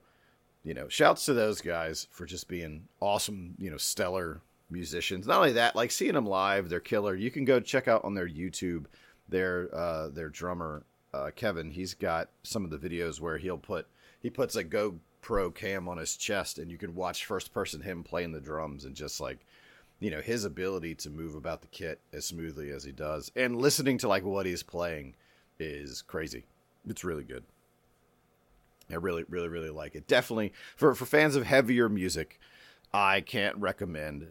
you 0.64 0.74
know, 0.74 0.88
shouts 0.90 1.26
to 1.26 1.34
those 1.34 1.62
guys 1.62 2.08
for 2.12 2.26
just 2.26 2.48
being 2.48 2.84
awesome, 3.00 3.56
you 3.58 3.72
know, 3.72 3.78
stellar 3.78 4.42
musicians. 4.70 5.26
Not 5.28 5.38
only 5.38 5.54
that, 5.54 5.76
like 5.76 5.92
seeing 5.92 6.14
them 6.14 6.26
live, 6.26 6.70
they're 6.70 6.80
killer. 6.80 7.16
You 7.16 7.32
can 7.32 7.46
go 7.46 7.60
check 7.60 7.88
out 7.88 8.04
on 8.04 8.14
their 8.14 8.28
YouTube 8.28 8.86
their 9.30 9.74
uh, 9.74 10.10
their 10.10 10.30
drummer 10.30 10.84
uh, 11.14 11.32
Kevin. 11.36 11.72
He's 11.72 11.94
got 11.94 12.30
some 12.44 12.64
of 12.64 12.72
the 12.72 12.78
videos 12.78 13.20
where 13.20 13.38
he'll 13.38 13.58
put 13.58 13.88
he 14.22 14.30
puts 14.30 14.56
a 14.56 14.64
GoPro 14.64 15.54
cam 15.54 15.88
on 15.88 15.98
his 15.98 16.18
chest, 16.18 16.60
and 16.60 16.72
you 16.72 16.78
can 16.78 16.96
watch 16.96 17.26
first 17.26 17.54
person 17.54 17.82
him 17.82 18.04
playing 18.04 18.32
the 18.32 18.40
drums 18.40 18.86
and 18.86 18.96
just 18.96 19.20
like 19.20 19.46
you 20.00 20.12
know 20.12 20.22
his 20.22 20.46
ability 20.46 20.96
to 20.96 21.10
move 21.10 21.36
about 21.36 21.62
the 21.62 21.68
kit 21.68 22.00
as 22.14 22.26
smoothly 22.26 22.72
as 22.72 22.84
he 22.84 22.92
does, 22.92 23.32
and 23.36 23.56
listening 23.56 23.98
to 24.00 24.08
like 24.08 24.24
what 24.24 24.46
he's 24.46 24.64
playing 24.64 25.16
is 25.60 26.02
crazy. 26.02 26.46
It's 26.88 27.04
really 27.04 27.24
good. 27.24 27.44
I 28.90 28.96
really, 28.96 29.26
really, 29.28 29.50
really 29.50 29.70
like 29.70 29.96
it. 29.96 30.08
Definitely 30.08 30.54
for 30.76 30.96
for 30.96 31.06
fans 31.06 31.36
of 31.36 31.46
heavier 31.46 31.90
music, 31.90 32.40
I 32.94 33.22
can't 33.22 33.58
recommend 33.58 34.28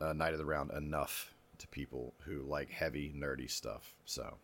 uh, 0.00 0.12
Knight 0.12 0.32
of 0.32 0.38
the 0.38 0.44
Round 0.44 0.70
enough 0.70 1.34
to 1.58 1.68
people 1.68 2.14
who 2.24 2.42
like 2.42 2.70
heavy 2.70 3.12
nerdy 3.16 3.50
stuff. 3.50 3.94
So, 4.04 4.36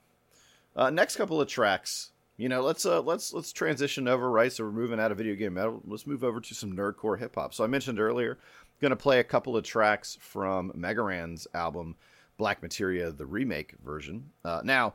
uh, 0.75 0.91
next 0.91 1.17
couple 1.17 1.41
of 1.41 1.49
tracks, 1.49 2.11
you 2.37 2.49
know, 2.49 2.63
let's 2.63 2.85
uh, 2.85 3.03
let's 3.03 3.33
let's 3.33 3.53
transition 3.53 4.09
over. 4.09 4.31
Right, 4.31 4.53
so 4.53 4.65
we're 4.65 4.73
moving 4.73 4.99
out 4.99 5.13
of 5.13 5.19
video 5.19 5.35
game 5.35 5.55
metal. 5.55 5.81
Let's 5.87 6.07
move 6.07 6.25
over 6.25 6.41
to 6.41 6.55
some 6.55 6.73
nerdcore 6.73 7.19
hip 7.19 7.35
hop. 7.35 7.55
So 7.55 7.63
I 7.63 7.69
mentioned 7.69 8.01
earlier, 8.01 8.39
going 8.83 8.91
to 8.91 8.97
play 8.97 9.19
a 9.19 9.25
couple 9.25 9.57
of 9.57 9.65
tracks 9.65 10.19
from 10.21 10.73
Mega 10.75 11.01
Ran's 11.03 11.47
album 11.55 11.97
Black 12.37 12.63
Materia, 12.63 13.11
the 13.11 13.27
remake 13.27 13.75
version. 13.85 14.31
Uh, 14.45 14.61
now. 14.63 14.95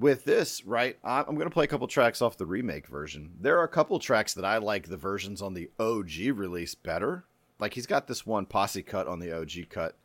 With 0.00 0.24
this, 0.24 0.64
right, 0.64 0.96
I'm 1.02 1.34
going 1.34 1.48
to 1.48 1.50
play 1.50 1.64
a 1.64 1.66
couple 1.66 1.88
tracks 1.88 2.22
off 2.22 2.36
the 2.36 2.46
remake 2.46 2.86
version. 2.86 3.32
There 3.40 3.58
are 3.58 3.64
a 3.64 3.68
couple 3.68 3.98
tracks 3.98 4.32
that 4.34 4.44
I 4.44 4.58
like 4.58 4.86
the 4.86 4.96
versions 4.96 5.42
on 5.42 5.54
the 5.54 5.70
OG 5.80 6.38
release 6.38 6.76
better, 6.76 7.24
like 7.58 7.74
he's 7.74 7.86
got 7.86 8.06
this 8.06 8.26
one 8.26 8.46
posse 8.46 8.82
cut 8.82 9.06
on 9.06 9.18
the 9.18 9.32
OG 9.32 9.68
cut 9.70 9.96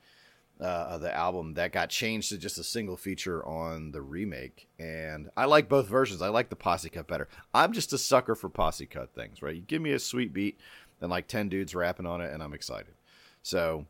uh, 0.59 0.63
of 0.63 1.01
the 1.01 1.13
album 1.13 1.53
that 1.55 1.71
got 1.71 1.89
changed 1.89 2.29
to 2.29 2.37
just 2.37 2.57
a 2.57 2.63
single 2.63 2.97
feature 2.97 3.45
on 3.45 3.91
the 3.91 4.01
remake, 4.01 4.67
and 4.79 5.29
I 5.35 5.45
like 5.45 5.69
both 5.69 5.87
versions. 5.87 6.21
I 6.21 6.29
like 6.29 6.49
the 6.49 6.55
posse 6.55 6.89
cut 6.89 7.07
better. 7.07 7.27
I'm 7.53 7.73
just 7.73 7.93
a 7.93 7.97
sucker 7.97 8.35
for 8.35 8.49
posse 8.49 8.85
cut 8.85 9.13
things, 9.13 9.41
right? 9.41 9.55
You 9.55 9.61
give 9.61 9.81
me 9.81 9.91
a 9.91 9.99
sweet 9.99 10.33
beat 10.33 10.59
and 11.01 11.09
like 11.09 11.27
ten 11.27 11.49
dudes 11.49 11.75
rapping 11.75 12.05
on 12.05 12.21
it, 12.21 12.33
and 12.33 12.41
I'm 12.41 12.53
excited. 12.53 12.93
So, 13.43 13.85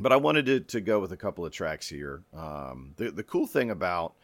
but 0.00 0.12
I 0.12 0.16
wanted 0.16 0.46
to 0.46 0.60
to 0.60 0.80
go 0.80 0.98
with 0.98 1.12
a 1.12 1.16
couple 1.16 1.46
of 1.46 1.52
tracks 1.52 1.88
here. 1.88 2.22
Um, 2.34 2.94
the 2.96 3.10
the 3.10 3.22
cool 3.22 3.46
thing 3.46 3.70
about 3.70 4.14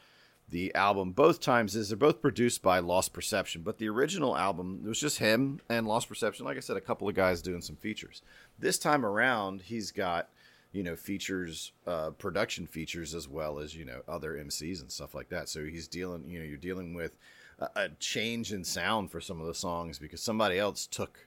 the 0.48 0.74
album 0.74 1.10
both 1.10 1.40
times 1.40 1.74
is 1.74 1.88
they're 1.88 1.96
both 1.96 2.20
produced 2.20 2.62
by 2.62 2.78
Lost 2.78 3.12
Perception, 3.12 3.62
but 3.62 3.78
the 3.78 3.88
original 3.88 4.36
album 4.36 4.82
it 4.84 4.88
was 4.88 5.00
just 5.00 5.18
him 5.18 5.60
and 5.68 5.86
Lost 5.86 6.08
Perception. 6.08 6.44
Like 6.44 6.56
I 6.56 6.60
said, 6.60 6.76
a 6.76 6.80
couple 6.80 7.08
of 7.08 7.14
guys 7.14 7.42
doing 7.42 7.60
some 7.60 7.76
features. 7.76 8.22
This 8.58 8.78
time 8.78 9.04
around, 9.04 9.62
he's 9.62 9.90
got 9.90 10.28
you 10.72 10.82
know 10.82 10.96
features, 10.96 11.72
uh, 11.86 12.10
production 12.10 12.66
features 12.66 13.14
as 13.14 13.28
well 13.28 13.58
as 13.58 13.74
you 13.74 13.84
know 13.84 14.02
other 14.08 14.34
MCs 14.34 14.80
and 14.80 14.90
stuff 14.90 15.14
like 15.14 15.28
that. 15.30 15.48
So 15.48 15.64
he's 15.64 15.88
dealing, 15.88 16.28
you 16.28 16.38
know, 16.38 16.44
you're 16.44 16.56
dealing 16.56 16.94
with 16.94 17.16
a, 17.58 17.68
a 17.76 17.88
change 17.98 18.52
in 18.52 18.62
sound 18.64 19.10
for 19.10 19.20
some 19.20 19.40
of 19.40 19.46
the 19.46 19.54
songs 19.54 19.98
because 19.98 20.22
somebody 20.22 20.58
else 20.58 20.86
took, 20.86 21.26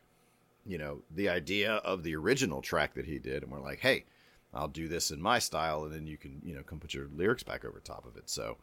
you 0.70 0.78
know, 0.78 1.02
the 1.14 1.28
idea 1.28 1.74
of 1.74 2.04
the 2.04 2.16
original 2.16 2.62
track 2.62 2.94
that 2.94 3.06
he 3.06 3.20
did, 3.20 3.44
and 3.44 3.52
we're 3.52 3.60
like, 3.62 3.80
hey. 3.80 4.06
I'll 4.52 4.68
do 4.68 4.88
this 4.88 5.12
in 5.12 5.22
my 5.22 5.38
style, 5.38 5.84
and 5.84 5.94
then 5.94 6.08
you 6.08 6.18
can, 6.18 6.42
you 6.44 6.56
know, 6.56 6.64
come 6.64 6.80
put 6.80 6.92
your 6.92 7.08
lyrics 7.16 7.44
back 7.44 7.64
over 7.64 7.80
top 7.80 8.08
of 8.08 8.18
it. 8.18 8.32
So, 8.32 8.58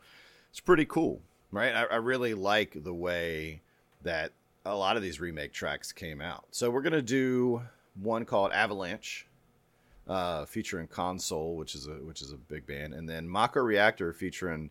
it's 0.50 0.58
pretty 0.58 0.84
cool, 0.84 1.20
right? 1.52 1.72
I, 1.72 1.84
I 1.84 1.96
really 1.96 2.34
like 2.34 2.82
the 2.82 2.92
way 2.92 3.60
that 4.02 4.32
a 4.64 4.74
lot 4.74 4.96
of 4.96 5.02
these 5.02 5.20
remake 5.20 5.52
tracks 5.52 5.92
came 5.92 6.20
out. 6.20 6.46
So 6.50 6.70
we're 6.70 6.82
gonna 6.82 7.02
do 7.02 7.62
one 8.00 8.24
called 8.24 8.52
Avalanche, 8.52 9.26
uh, 10.08 10.44
featuring 10.46 10.86
Console, 10.88 11.56
which 11.56 11.74
is 11.74 11.86
a 11.86 11.94
which 11.94 12.22
is 12.22 12.32
a 12.32 12.36
big 12.36 12.66
band, 12.66 12.94
and 12.94 13.08
then 13.08 13.28
Mako 13.28 13.60
Reactor 13.60 14.12
featuring 14.12 14.70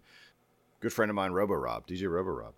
good 0.80 0.92
friend 0.92 1.10
of 1.10 1.16
mine, 1.16 1.32
Robo 1.32 1.54
Rob, 1.54 1.88
DJ 1.88 2.10
Robo 2.10 2.32
Rob. 2.32 2.54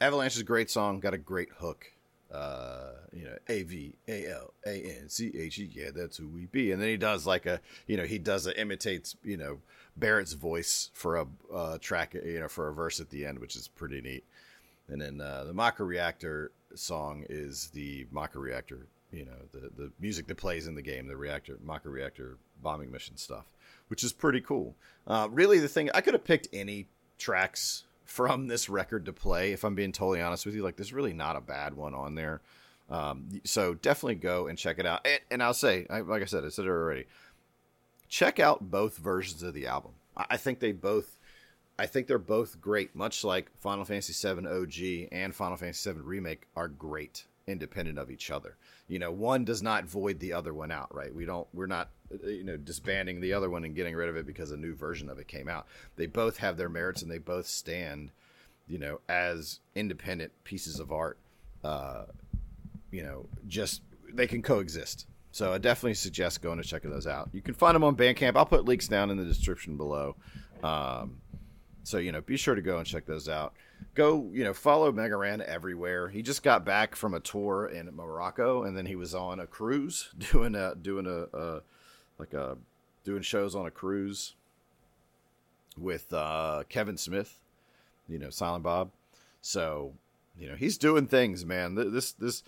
Avalanche 0.00 0.34
is 0.34 0.40
a 0.40 0.44
great 0.44 0.70
song, 0.70 1.00
got 1.00 1.14
a 1.14 1.18
great 1.18 1.50
hook. 1.58 1.92
Uh, 2.32 2.92
you 3.12 3.24
know, 3.24 3.36
A 3.48 3.62
V 3.62 3.94
A 4.06 4.26
L 4.30 4.52
A 4.66 4.74
N 5.00 5.08
C 5.08 5.32
H 5.34 5.58
E. 5.58 5.70
Yeah, 5.72 5.90
that's 5.94 6.16
who 6.16 6.28
we 6.28 6.46
be. 6.46 6.72
And 6.72 6.80
then 6.80 6.88
he 6.88 6.96
does 6.96 7.26
like 7.26 7.46
a, 7.46 7.60
you 7.86 7.96
know, 7.96 8.04
he 8.04 8.18
does 8.18 8.46
a 8.46 8.60
imitates, 8.60 9.16
you 9.24 9.36
know, 9.36 9.60
Barret's 9.96 10.34
voice 10.34 10.90
for 10.92 11.16
a 11.16 11.26
uh, 11.52 11.78
track, 11.78 12.14
you 12.14 12.40
know, 12.40 12.48
for 12.48 12.68
a 12.68 12.74
verse 12.74 13.00
at 13.00 13.10
the 13.10 13.24
end, 13.24 13.38
which 13.38 13.56
is 13.56 13.68
pretty 13.68 14.00
neat. 14.00 14.24
And 14.88 15.00
then 15.00 15.20
uh, 15.20 15.44
the 15.44 15.54
Mako 15.54 15.84
Reactor 15.84 16.52
song 16.74 17.24
is 17.28 17.68
the 17.68 18.06
Mako 18.10 18.40
Reactor 18.40 18.88
you 19.12 19.24
know 19.24 19.32
the 19.52 19.70
the 19.76 19.92
music 19.98 20.26
that 20.26 20.36
plays 20.36 20.66
in 20.66 20.74
the 20.74 20.82
game, 20.82 21.06
the 21.06 21.16
reactor 21.16 21.58
Mako 21.64 21.90
reactor 21.90 22.36
bombing 22.62 22.90
mission 22.90 23.16
stuff, 23.16 23.46
which 23.88 24.04
is 24.04 24.12
pretty 24.12 24.40
cool. 24.40 24.74
Uh, 25.06 25.28
really, 25.30 25.58
the 25.58 25.68
thing 25.68 25.90
I 25.94 26.00
could 26.00 26.14
have 26.14 26.24
picked 26.24 26.48
any 26.52 26.88
tracks 27.16 27.84
from 28.08 28.46
this 28.46 28.70
record 28.70 29.04
to 29.04 29.12
play. 29.12 29.52
If 29.52 29.64
I'm 29.64 29.74
being 29.74 29.92
totally 29.92 30.22
honest 30.22 30.46
with 30.46 30.54
you, 30.54 30.62
like 30.62 30.76
there's 30.76 30.94
really 30.94 31.12
not 31.12 31.36
a 31.36 31.42
bad 31.42 31.74
one 31.74 31.94
on 31.94 32.14
there. 32.14 32.40
Um, 32.88 33.28
so 33.44 33.74
definitely 33.74 34.14
go 34.14 34.46
and 34.46 34.56
check 34.56 34.78
it 34.78 34.86
out. 34.86 35.06
And, 35.06 35.20
and 35.30 35.42
I'll 35.42 35.52
say, 35.52 35.86
I, 35.90 36.00
like 36.00 36.22
I 36.22 36.24
said, 36.24 36.42
I 36.42 36.48
said 36.48 36.64
it 36.64 36.70
already. 36.70 37.04
Check 38.08 38.40
out 38.40 38.70
both 38.70 38.96
versions 38.96 39.42
of 39.42 39.52
the 39.52 39.66
album. 39.66 39.92
I, 40.16 40.24
I 40.30 40.36
think 40.38 40.58
they 40.58 40.72
both, 40.72 41.18
I 41.78 41.84
think 41.84 42.06
they're 42.06 42.18
both 42.18 42.62
great. 42.62 42.96
Much 42.96 43.24
like 43.24 43.50
Final 43.58 43.84
Fantasy 43.84 44.14
VII 44.14 44.48
OG 44.48 45.08
and 45.12 45.34
Final 45.34 45.58
Fantasy 45.58 45.92
VII 45.92 46.00
Remake 46.00 46.46
are 46.56 46.68
great, 46.68 47.26
independent 47.46 47.98
of 47.98 48.10
each 48.10 48.30
other. 48.30 48.56
You 48.88 48.98
know, 48.98 49.10
one 49.10 49.44
does 49.44 49.62
not 49.62 49.84
void 49.84 50.18
the 50.18 50.32
other 50.32 50.54
one 50.54 50.72
out, 50.72 50.94
right? 50.94 51.14
We 51.14 51.26
don't, 51.26 51.46
we're 51.52 51.66
not, 51.66 51.90
uh, 52.12 52.26
you 52.26 52.44
know, 52.44 52.56
disbanding 52.56 53.20
the 53.20 53.34
other 53.34 53.50
one 53.50 53.64
and 53.64 53.74
getting 53.74 53.94
rid 53.94 54.08
of 54.08 54.16
it 54.16 54.26
because 54.26 54.50
a 54.50 54.56
new 54.56 54.74
version 54.74 55.10
of 55.10 55.18
it 55.18 55.28
came 55.28 55.48
out. 55.48 55.66
They 55.96 56.06
both 56.06 56.38
have 56.38 56.56
their 56.56 56.70
merits 56.70 57.02
and 57.02 57.10
they 57.10 57.18
both 57.18 57.46
stand, 57.46 58.10
you 58.66 58.78
know, 58.78 59.00
as 59.08 59.60
independent 59.74 60.32
pieces 60.44 60.80
of 60.80 60.90
art. 60.90 61.18
Uh, 61.62 62.04
you 62.90 63.02
know, 63.02 63.26
just 63.46 63.82
they 64.12 64.26
can 64.26 64.42
coexist. 64.42 65.06
So 65.32 65.52
I 65.52 65.58
definitely 65.58 65.94
suggest 65.94 66.40
going 66.40 66.58
and 66.58 66.66
checking 66.66 66.90
those 66.90 67.06
out. 67.06 67.28
You 67.32 67.42
can 67.42 67.54
find 67.54 67.74
them 67.74 67.84
on 67.84 67.94
Bandcamp. 67.96 68.36
I'll 68.36 68.46
put 68.46 68.64
links 68.64 68.88
down 68.88 69.10
in 69.10 69.18
the 69.18 69.24
description 69.24 69.76
below. 69.76 70.16
Um, 70.62 71.20
so 71.88 71.98
you 71.98 72.12
know, 72.12 72.20
be 72.20 72.36
sure 72.36 72.54
to 72.54 72.60
go 72.60 72.78
and 72.78 72.86
check 72.86 73.06
those 73.06 73.28
out. 73.28 73.54
Go, 73.94 74.28
you 74.32 74.44
know, 74.44 74.52
follow 74.52 74.92
Mega 74.92 75.16
Ran 75.16 75.40
everywhere. 75.40 76.08
He 76.08 76.20
just 76.20 76.42
got 76.42 76.64
back 76.64 76.94
from 76.94 77.14
a 77.14 77.20
tour 77.20 77.66
in 77.66 77.94
Morocco, 77.94 78.64
and 78.64 78.76
then 78.76 78.86
he 78.86 78.94
was 78.94 79.14
on 79.14 79.40
a 79.40 79.46
cruise 79.46 80.10
doing 80.18 80.54
a 80.54 80.74
doing 80.74 81.06
a, 81.06 81.36
a 81.36 81.62
like 82.18 82.34
a 82.34 82.58
doing 83.04 83.22
shows 83.22 83.54
on 83.54 83.66
a 83.66 83.70
cruise 83.70 84.34
with 85.78 86.12
uh, 86.12 86.64
Kevin 86.68 86.98
Smith, 86.98 87.38
you 88.08 88.18
know, 88.18 88.30
Silent 88.30 88.64
Bob. 88.64 88.90
So 89.40 89.94
you 90.38 90.48
know, 90.48 90.56
he's 90.56 90.76
doing 90.76 91.06
things, 91.06 91.46
man. 91.46 91.74
This 91.74 92.12
this 92.12 92.42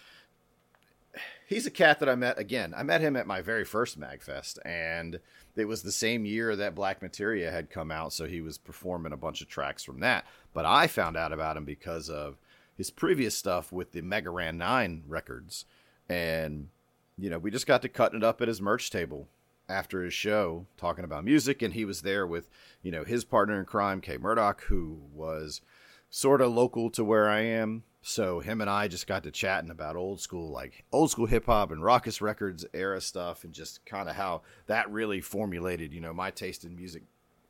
he's 1.51 1.67
a 1.67 1.71
cat 1.71 1.99
that 1.99 2.09
I 2.09 2.15
met 2.15 2.39
again. 2.39 2.73
I 2.75 2.85
met 2.85 3.01
him 3.01 3.17
at 3.17 3.27
my 3.27 3.43
very 3.43 3.65
first 3.65 4.01
Magfest, 4.01 4.59
and 4.65 5.19
it 5.57 5.67
was 5.67 5.83
the 5.83 5.93
same 5.93 6.25
year 6.25 6.55
that 6.57 6.77
Black 6.77 7.03
Materia 7.03 7.51
had 7.51 7.71
come 7.71 7.91
out, 7.91 8.13
so 8.13 8.27
he 8.27 8.41
was 8.41 8.57
performing 8.57 9.13
a 9.13 9.19
bunch 9.19 9.43
of 9.43 9.49
tracks 9.49 9.83
from 9.83 9.99
that. 10.01 10.25
But 10.55 10.65
I 10.65 10.87
found 10.87 11.17
out 11.17 11.33
about 11.33 11.57
him 11.57 11.65
because 11.65 12.09
of 12.09 12.39
his 12.77 12.91
previous 12.91 13.37
stuff 13.37 13.73
with 13.73 13.91
the 13.93 14.01
Mega 14.01 14.31
Ran 14.31 14.57
Nine 14.57 15.03
records, 15.07 15.67
and 16.09 16.69
you 17.19 17.29
know 17.29 17.39
we 17.39 17.51
just 17.51 17.67
got 17.67 17.83
to 17.83 17.89
cutting 17.89 18.19
it 18.19 18.25
up 18.25 18.41
at 18.41 18.49
his 18.49 18.63
merch 18.63 18.89
table 18.89 19.29
after 19.69 20.03
his 20.03 20.15
show, 20.15 20.67
talking 20.77 21.05
about 21.05 21.25
music, 21.25 21.63
and 21.63 21.75
he 21.75 21.85
was 21.85 22.03
there 22.03 22.27
with 22.27 22.49
you 22.81 22.93
know 22.93 23.03
his 23.03 23.25
partner 23.25 23.59
in 23.59 23.67
crime, 23.67 24.01
K-Murdock, 24.01 24.63
who 24.63 25.01
was 25.13 25.61
sort 26.11 26.41
of 26.41 26.53
local 26.53 26.91
to 26.91 27.05
where 27.05 27.29
I 27.29 27.41
am 27.41 27.83
so 28.03 28.41
him 28.41 28.61
and 28.61 28.71
I 28.71 28.89
just 28.89 29.07
got 29.07 29.25
to 29.25 29.31
chatting 29.31 29.71
about 29.71 29.97
old 29.97 30.21
school, 30.21 30.51
like 30.51 30.85
old 30.93 31.11
school 31.11 31.27
hip 31.27 31.47
hop 31.47 31.71
and 31.71 31.83
Rawkus 31.83 32.21
Records 32.21 32.65
era 32.73 33.01
stuff, 33.01 33.45
and 33.45 33.53
just 33.53 33.85
kind 33.85 34.09
of 34.09 34.17
how 34.17 34.43
that 34.67 34.91
really 34.91 35.21
formulated, 35.21 35.93
you 35.93 36.01
know, 36.01 36.13
my 36.13 36.31
taste 36.31 36.65
in 36.65 36.77
music 36.77 37.03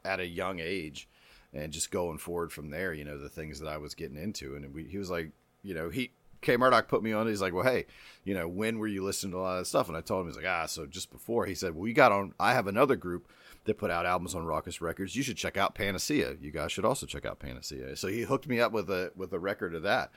at 0.04 0.20
a 0.20 0.26
young 0.26 0.58
age, 0.58 1.08
and 1.52 1.72
just 1.72 1.90
going 1.90 2.18
forward 2.18 2.52
from 2.52 2.70
there, 2.70 2.92
you 2.92 3.04
know, 3.04 3.18
the 3.18 3.28
things 3.28 3.60
that 3.60 3.68
I 3.68 3.76
was 3.76 3.94
getting 3.94 4.16
into. 4.16 4.56
And 4.56 4.74
we, 4.74 4.84
he 4.84 4.98
was 4.98 5.10
like, 5.10 5.30
you 5.62 5.74
know, 5.74 5.88
he 5.88 6.10
K-Murdock 6.40 6.88
put 6.88 7.02
me 7.02 7.12
on. 7.12 7.26
He's 7.26 7.42
like, 7.42 7.52
well, 7.52 7.64
hey, 7.64 7.86
you 8.24 8.34
know, 8.34 8.48
when 8.48 8.78
were 8.78 8.86
you 8.86 9.04
listening 9.04 9.32
to 9.32 9.38
a 9.38 9.40
lot 9.40 9.58
of 9.58 9.66
stuff? 9.66 9.88
And 9.88 9.96
I 9.96 10.00
told 10.00 10.22
him, 10.22 10.28
he's 10.28 10.36
like, 10.36 10.46
ah, 10.48 10.66
so 10.66 10.86
just 10.86 11.12
before. 11.12 11.46
He 11.46 11.54
said, 11.54 11.74
well, 11.74 11.86
you 11.86 11.94
got 11.94 12.12
on. 12.12 12.34
I 12.40 12.54
have 12.54 12.66
another 12.66 12.96
group 12.96 13.30
that 13.64 13.79
put 13.79 13.90
out 13.90 14.07
albums 14.07 14.35
on 14.35 14.44
Rawkus 14.44 14.81
Records. 14.81 15.14
You 15.14 15.23
should 15.23 15.37
check 15.37 15.57
out 15.57 15.75
Panacea. 15.75 16.37
You 16.40 16.51
guys 16.51 16.73
should 16.73 16.85
also 16.85 17.07
check 17.07 17.27
out 17.27 17.38
Panacea. 17.38 17.96
So 17.96 18.09
he 18.09 18.23
hooked 18.23 18.49
me 18.49 18.61
up 18.61 18.73
with 18.73 18.90
a 18.90 19.12
with 19.14 19.33
a 19.33 19.38
record 19.38 19.75
of 19.75 19.83
that 19.83 20.11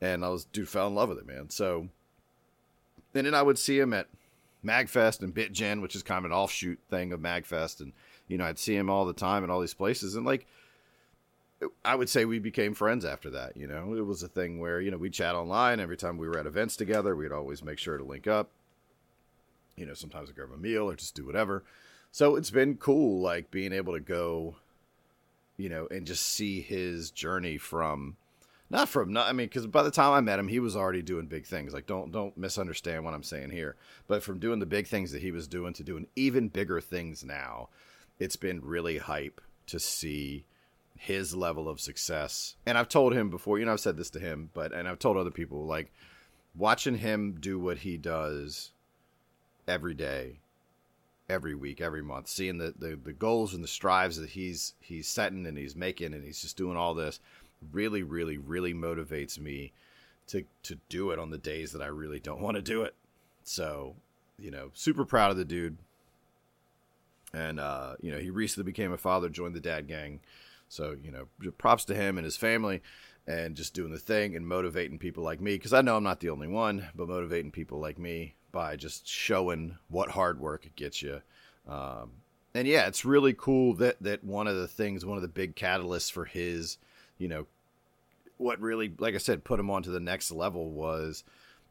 and 0.00 0.24
I 0.24 0.28
was 0.28 0.44
dude 0.44 0.68
fell 0.68 0.88
in 0.88 0.94
love 0.94 1.08
with 1.08 1.18
it, 1.18 1.26
man. 1.26 1.50
So, 1.50 1.88
and 3.14 3.26
then 3.26 3.34
I 3.34 3.42
would 3.42 3.58
see 3.58 3.78
him 3.78 3.92
at 3.92 4.08
Magfest 4.64 5.22
and 5.22 5.34
BitGen, 5.34 5.80
which 5.80 5.96
is 5.96 6.02
kind 6.02 6.24
of 6.24 6.30
an 6.30 6.36
offshoot 6.36 6.78
thing 6.90 7.12
of 7.12 7.20
Magfest, 7.20 7.80
and 7.80 7.92
you 8.28 8.36
know 8.38 8.44
I'd 8.44 8.58
see 8.58 8.76
him 8.76 8.90
all 8.90 9.06
the 9.06 9.12
time 9.12 9.44
in 9.44 9.50
all 9.50 9.60
these 9.60 9.74
places, 9.74 10.16
and 10.16 10.26
like 10.26 10.46
I 11.84 11.94
would 11.94 12.10
say 12.10 12.24
we 12.24 12.38
became 12.38 12.74
friends 12.74 13.04
after 13.04 13.30
that. 13.30 13.56
You 13.56 13.66
know, 13.66 13.94
it 13.94 14.04
was 14.04 14.22
a 14.22 14.28
thing 14.28 14.60
where 14.60 14.80
you 14.80 14.90
know 14.90 14.98
we 14.98 15.10
chat 15.10 15.34
online 15.34 15.80
every 15.80 15.96
time 15.96 16.18
we 16.18 16.28
were 16.28 16.38
at 16.38 16.46
events 16.46 16.76
together. 16.76 17.16
We'd 17.16 17.32
always 17.32 17.64
make 17.64 17.78
sure 17.78 17.96
to 17.96 18.04
link 18.04 18.26
up. 18.26 18.50
You 19.76 19.86
know, 19.86 19.94
sometimes 19.94 20.28
we 20.28 20.34
grab 20.34 20.50
a 20.54 20.56
meal 20.56 20.90
or 20.90 20.96
just 20.96 21.14
do 21.14 21.26
whatever. 21.26 21.64
So 22.16 22.36
it's 22.36 22.50
been 22.50 22.78
cool, 22.78 23.20
like 23.20 23.50
being 23.50 23.74
able 23.74 23.92
to 23.92 24.00
go, 24.00 24.56
you 25.58 25.68
know, 25.68 25.86
and 25.90 26.06
just 26.06 26.22
see 26.22 26.62
his 26.62 27.10
journey 27.10 27.58
from 27.58 28.16
not 28.70 28.88
from 28.88 29.12
not, 29.12 29.28
I 29.28 29.32
mean, 29.32 29.48
because 29.48 29.66
by 29.66 29.82
the 29.82 29.90
time 29.90 30.14
I 30.14 30.22
met 30.22 30.38
him, 30.38 30.48
he 30.48 30.58
was 30.58 30.74
already 30.74 31.02
doing 31.02 31.26
big 31.26 31.44
things. 31.44 31.74
Like, 31.74 31.86
don't 31.86 32.10
don't 32.10 32.34
misunderstand 32.38 33.04
what 33.04 33.12
I'm 33.12 33.22
saying 33.22 33.50
here. 33.50 33.76
But 34.08 34.22
from 34.22 34.38
doing 34.38 34.60
the 34.60 34.64
big 34.64 34.86
things 34.86 35.12
that 35.12 35.20
he 35.20 35.30
was 35.30 35.46
doing 35.46 35.74
to 35.74 35.84
doing 35.84 36.06
even 36.16 36.48
bigger 36.48 36.80
things 36.80 37.22
now, 37.22 37.68
it's 38.18 38.36
been 38.36 38.62
really 38.64 38.96
hype 38.96 39.42
to 39.66 39.78
see 39.78 40.46
his 40.96 41.36
level 41.36 41.68
of 41.68 41.82
success. 41.82 42.56
And 42.64 42.78
I've 42.78 42.88
told 42.88 43.12
him 43.12 43.28
before, 43.28 43.58
you 43.58 43.66
know, 43.66 43.74
I've 43.74 43.80
said 43.80 43.98
this 43.98 44.08
to 44.12 44.20
him, 44.20 44.48
but 44.54 44.72
and 44.72 44.88
I've 44.88 44.98
told 44.98 45.18
other 45.18 45.30
people, 45.30 45.66
like 45.66 45.92
watching 46.54 46.96
him 46.96 47.36
do 47.38 47.58
what 47.58 47.80
he 47.80 47.98
does 47.98 48.70
every 49.68 49.92
day, 49.92 50.38
every 51.28 51.54
week, 51.54 51.80
every 51.80 52.02
month, 52.02 52.28
seeing 52.28 52.58
the 52.58 52.74
the, 52.78 52.98
the 53.02 53.12
goals 53.12 53.54
and 53.54 53.62
the 53.62 53.68
strives 53.68 54.16
that 54.18 54.30
he's 54.30 54.74
he's 54.80 55.08
setting 55.08 55.46
and 55.46 55.58
he's 55.58 55.76
making, 55.76 56.14
and 56.14 56.24
he's 56.24 56.40
just 56.40 56.56
doing 56.56 56.76
all 56.76 56.94
this 56.94 57.20
really, 57.72 58.02
really, 58.02 58.38
really 58.38 58.74
motivates 58.74 59.38
me 59.38 59.72
to 60.28 60.44
to 60.64 60.78
do 60.88 61.10
it 61.10 61.18
on 61.18 61.30
the 61.30 61.38
days 61.38 61.72
that 61.72 61.82
I 61.82 61.86
really 61.86 62.20
don't 62.20 62.40
want 62.40 62.56
to 62.56 62.62
do 62.62 62.82
it. 62.82 62.94
So, 63.44 63.94
you 64.38 64.50
know, 64.50 64.70
super 64.74 65.04
proud 65.04 65.30
of 65.30 65.36
the 65.36 65.44
dude. 65.44 65.78
And 67.32 67.60
uh, 67.60 67.94
you 68.00 68.10
know, 68.10 68.18
he 68.18 68.30
recently 68.30 68.70
became 68.70 68.92
a 68.92 68.98
father, 68.98 69.28
joined 69.28 69.54
the 69.54 69.60
dad 69.60 69.88
gang. 69.88 70.20
So, 70.68 70.96
you 71.00 71.12
know, 71.12 71.26
props 71.58 71.84
to 71.86 71.94
him 71.94 72.18
and 72.18 72.24
his 72.24 72.36
family 72.36 72.82
and 73.26 73.56
just 73.56 73.74
doing 73.74 73.92
the 73.92 73.98
thing 73.98 74.36
and 74.36 74.46
motivating 74.46 74.98
people 74.98 75.22
like 75.22 75.40
me 75.40 75.54
because 75.54 75.72
I 75.72 75.80
know 75.80 75.96
I'm 75.96 76.04
not 76.04 76.20
the 76.20 76.30
only 76.30 76.48
one, 76.48 76.88
but 76.94 77.08
motivating 77.08 77.50
people 77.50 77.78
like 77.78 77.98
me 77.98 78.34
by 78.52 78.76
just 78.76 79.06
showing 79.06 79.76
what 79.88 80.10
hard 80.10 80.40
work 80.40 80.66
it 80.66 80.76
gets 80.76 81.02
you. 81.02 81.20
Um, 81.68 82.10
and 82.54 82.66
yeah, 82.66 82.86
it's 82.86 83.04
really 83.04 83.34
cool 83.34 83.74
that 83.74 83.96
that 84.00 84.24
one 84.24 84.46
of 84.46 84.56
the 84.56 84.68
things, 84.68 85.04
one 85.04 85.16
of 85.16 85.22
the 85.22 85.28
big 85.28 85.56
catalysts 85.56 86.10
for 86.10 86.24
his 86.24 86.78
you 87.18 87.28
know, 87.28 87.46
what 88.38 88.60
really, 88.60 88.92
like 88.98 89.14
I 89.14 89.18
said, 89.18 89.44
put 89.44 89.60
him 89.60 89.70
on 89.70 89.82
to 89.84 89.90
the 89.90 90.00
next 90.00 90.30
level 90.30 90.70
was 90.70 91.24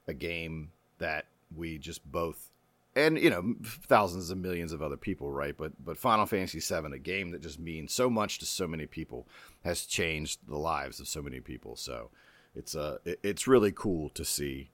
a 0.08 0.14
game 0.14 0.72
that 0.98 1.26
we 1.56 1.78
just 1.78 2.10
both 2.12 2.50
and 2.96 3.20
you 3.20 3.30
know 3.30 3.56
thousands 3.64 4.30
of 4.30 4.38
millions 4.38 4.72
of 4.72 4.82
other 4.82 4.98
people 4.98 5.30
right 5.30 5.56
but 5.58 5.74
but 5.84 5.98
final 5.98 6.26
fantasy 6.26 6.60
7 6.60 6.94
a 6.94 6.98
game 6.98 7.32
that 7.32 7.42
just 7.42 7.60
means 7.60 7.94
so 7.94 8.10
much 8.10 8.40
to 8.40 8.46
so 8.46 8.68
many 8.68 8.86
people 8.86 9.28
has 9.64 9.86
changed 9.86 10.40
the 10.48 10.58
lives 10.58 11.00
of 11.00 11.08
so 11.08 11.22
many 11.22 11.40
people 11.40 11.76
so 11.76 12.10
it's 12.56 12.76
uh 12.76 12.98
it's 13.06 13.48
really 13.48 13.72
cool 13.72 14.10
to 14.10 14.24
see 14.24 14.70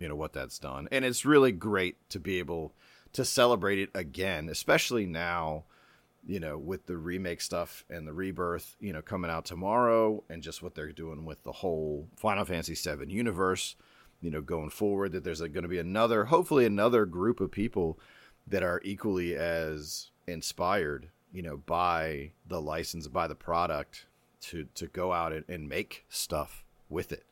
you 0.00 0.08
know 0.08 0.16
what 0.16 0.32
that's 0.32 0.58
done. 0.58 0.88
And 0.90 1.04
it's 1.04 1.24
really 1.24 1.52
great 1.52 1.96
to 2.10 2.18
be 2.18 2.38
able 2.38 2.72
to 3.12 3.24
celebrate 3.24 3.80
it 3.80 3.90
again 3.92 4.48
especially 4.48 5.04
now 5.04 5.64
you 6.26 6.40
know, 6.40 6.58
with 6.58 6.86
the 6.86 6.96
remake 6.96 7.40
stuff 7.40 7.84
and 7.88 8.06
the 8.06 8.12
rebirth, 8.12 8.76
you 8.80 8.92
know, 8.92 9.02
coming 9.02 9.30
out 9.30 9.44
tomorrow 9.44 10.22
and 10.28 10.42
just 10.42 10.62
what 10.62 10.74
they're 10.74 10.92
doing 10.92 11.24
with 11.24 11.42
the 11.44 11.52
whole 11.52 12.08
Final 12.16 12.44
Fantasy 12.44 12.74
VII 12.74 13.12
universe, 13.12 13.76
you 14.20 14.30
know, 14.30 14.40
going 14.40 14.70
forward, 14.70 15.12
that 15.12 15.24
there's 15.24 15.40
going 15.40 15.62
to 15.62 15.68
be 15.68 15.78
another, 15.78 16.26
hopefully, 16.26 16.66
another 16.66 17.06
group 17.06 17.40
of 17.40 17.50
people 17.50 17.98
that 18.46 18.62
are 18.62 18.80
equally 18.84 19.34
as 19.34 20.10
inspired, 20.26 21.08
you 21.32 21.42
know, 21.42 21.56
by 21.56 22.32
the 22.46 22.60
license, 22.60 23.08
by 23.08 23.26
the 23.26 23.34
product 23.34 24.06
to, 24.42 24.66
to 24.74 24.86
go 24.88 25.12
out 25.12 25.32
and, 25.32 25.44
and 25.48 25.68
make 25.68 26.04
stuff 26.08 26.64
with 26.88 27.12
it, 27.12 27.24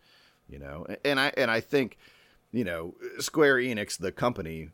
you 0.48 0.59
know, 0.59 0.87
and 1.04 1.20
I, 1.20 1.33
and 1.37 1.50
I 1.50 1.61
think, 1.61 1.98
you 2.52 2.64
know, 2.64 2.94
Square 3.18 3.56
Enix, 3.56 3.98
the 3.98 4.12
company, 4.12 4.70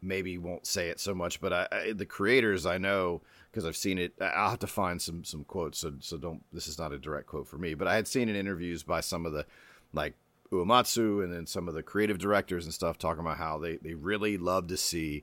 maybe 0.00 0.36
won't 0.36 0.66
say 0.66 0.88
it 0.88 0.98
so 0.98 1.14
much, 1.14 1.40
but 1.40 1.52
I, 1.52 1.68
I 1.70 1.92
the 1.92 2.06
creators 2.06 2.66
I 2.66 2.78
know 2.78 3.22
because 3.50 3.64
I've 3.64 3.76
seen 3.76 3.98
it. 3.98 4.14
I'll 4.20 4.50
have 4.50 4.58
to 4.60 4.66
find 4.66 5.00
some 5.00 5.24
some 5.24 5.44
quotes. 5.44 5.78
So 5.78 5.94
so 6.00 6.18
don't. 6.18 6.42
This 6.52 6.66
is 6.66 6.78
not 6.78 6.92
a 6.92 6.98
direct 6.98 7.26
quote 7.26 7.46
for 7.46 7.58
me, 7.58 7.74
but 7.74 7.88
I 7.88 7.94
had 7.94 8.08
seen 8.08 8.28
in 8.28 8.36
interviews 8.36 8.82
by 8.82 9.00
some 9.00 9.26
of 9.26 9.32
the 9.32 9.46
like 9.92 10.14
Uematsu 10.50 11.22
and 11.22 11.32
then 11.32 11.46
some 11.46 11.68
of 11.68 11.74
the 11.74 11.82
creative 11.82 12.18
directors 12.18 12.64
and 12.64 12.74
stuff 12.74 12.98
talking 12.98 13.20
about 13.20 13.38
how 13.38 13.58
they 13.58 13.76
they 13.76 13.94
really 13.94 14.36
love 14.36 14.66
to 14.68 14.76
see 14.76 15.22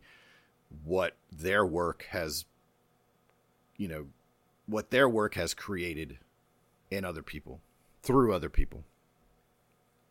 what 0.84 1.16
their 1.32 1.66
work 1.66 2.08
has, 2.12 2.46
you 3.78 3.88
know, 3.88 4.08
what 4.66 4.92
their 4.92 5.10
work 5.10 5.34
has 5.34 5.54
created 5.54 6.20
in 6.92 7.04
other 7.04 7.24
people 7.24 7.60
through 8.02 8.34
other 8.34 8.50
people. 8.50 8.84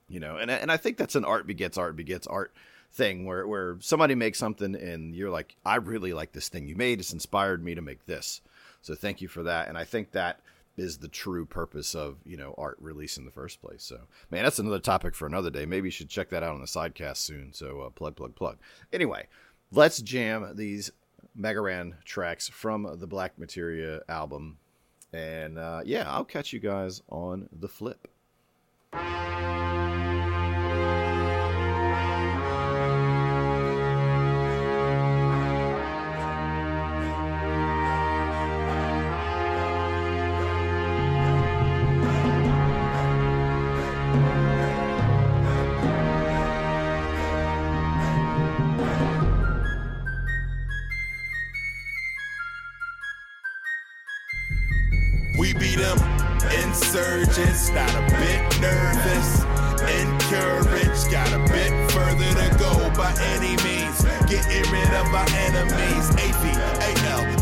You 0.09 0.21
know, 0.21 0.37
and 0.37 0.51
and 0.51 0.73
I 0.73 0.77
think 0.77 0.97
that's 0.97 1.15
an 1.15 1.25
art 1.25 1.47
begets 1.47 1.77
art 1.79 1.97
begets 1.97 2.27
art 2.27 2.53
thing 2.93 3.27
where 3.27 3.47
where 3.47 3.77
somebody 3.81 4.15
makes 4.15 4.39
something 4.39 4.75
and 4.75 5.15
you're 5.15 5.31
like, 5.31 5.57
I 5.65 5.77
really 5.77 6.13
like 6.13 6.33
this 6.33 6.49
thing 6.49 6.67
you 6.67 6.77
made. 6.77 7.01
It's 7.01 7.13
inspired 7.13 7.63
me 7.63 7.75
to 7.75 7.83
make 7.83 8.07
this. 8.07 8.41
So 8.81 8.95
thank 8.95 9.21
you 9.21 9.29
for 9.29 9.43
that. 9.43 9.69
And 9.69 9.77
I 9.77 9.85
think 9.85 10.13
that 10.13 10.41
is 10.77 10.99
the 10.99 11.09
true 11.09 11.45
purpose 11.45 11.95
of 11.95 12.19
you 12.25 12.37
know 12.37 12.55
art 12.57 12.79
release 12.81 13.17
in 13.19 13.25
the 13.25 13.31
first 13.31 13.61
place. 13.61 13.83
So 13.83 14.01
man, 14.31 14.45
that's 14.45 14.59
another 14.59 14.79
topic 14.79 15.15
for 15.15 15.27
another 15.27 15.51
day. 15.51 15.67
Maybe 15.67 15.89
you 15.89 15.93
should 15.93 16.09
check 16.09 16.31
that 16.31 16.43
out 16.43 16.55
on 16.55 16.61
the 16.61 16.67
sidecast 16.67 17.19
soon. 17.19 17.53
So 17.53 17.83
uh, 17.83 17.91
plug 17.91 18.17
plug 18.17 18.35
plug. 18.35 18.59
Anyway, 18.93 19.27
let's 19.73 20.01
jam 20.01 20.53
these 20.55 20.91
Mega 21.35 21.61
Ran 21.61 21.97
tracks 22.05 22.49
from 22.49 22.97
the 22.99 23.07
Black 23.07 23.39
Materia 23.39 24.01
album. 24.09 24.59
And 25.13 25.59
uh, 25.59 25.83
yeah, 25.85 26.11
I'll 26.11 26.25
catch 26.25 26.53
you 26.53 26.61
guys 26.61 27.03
on 27.09 27.49
the 27.53 27.69
flip. 27.69 28.09
We 28.93 30.08
Got 61.11 61.33
a 61.33 61.39
bit 61.51 61.73
further 61.91 62.29
to 62.35 62.49
go 62.59 62.91
by 62.95 63.15
any 63.33 63.57
means. 63.65 64.05
Getting 64.29 64.71
rid 64.71 64.93
of 64.93 65.15
our 65.15 65.27
enemies. 65.31 66.11
A-V-A-L-A-N-C-H-E, 66.21 67.41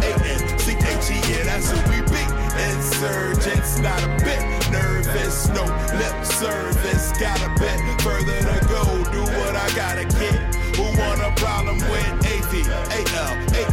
yeah, 1.32 1.44
that's 1.44 1.70
who 1.70 1.78
we 1.90 2.00
beat. 2.02 2.30
Insurgents, 2.70 3.78
not 3.80 4.02
a 4.04 4.08
bit 4.24 4.40
nervous. 4.70 5.48
No 5.48 5.64
lip 5.98 6.24
service, 6.24 7.10
got 7.18 7.40
a 7.42 7.48
bit 7.58 7.80
further 8.02 8.40
to 8.40 8.66
go. 8.68 8.84
Do 9.10 9.22
what 9.22 9.56
I 9.56 9.68
gotta 9.74 10.04
get. 10.04 10.45
Who 11.38 11.44
want 11.44 11.68
a 11.68 11.74
problem 11.74 11.78
with 11.90 12.26
A-V-A-L-A-N-C-H-E, 12.30 13.66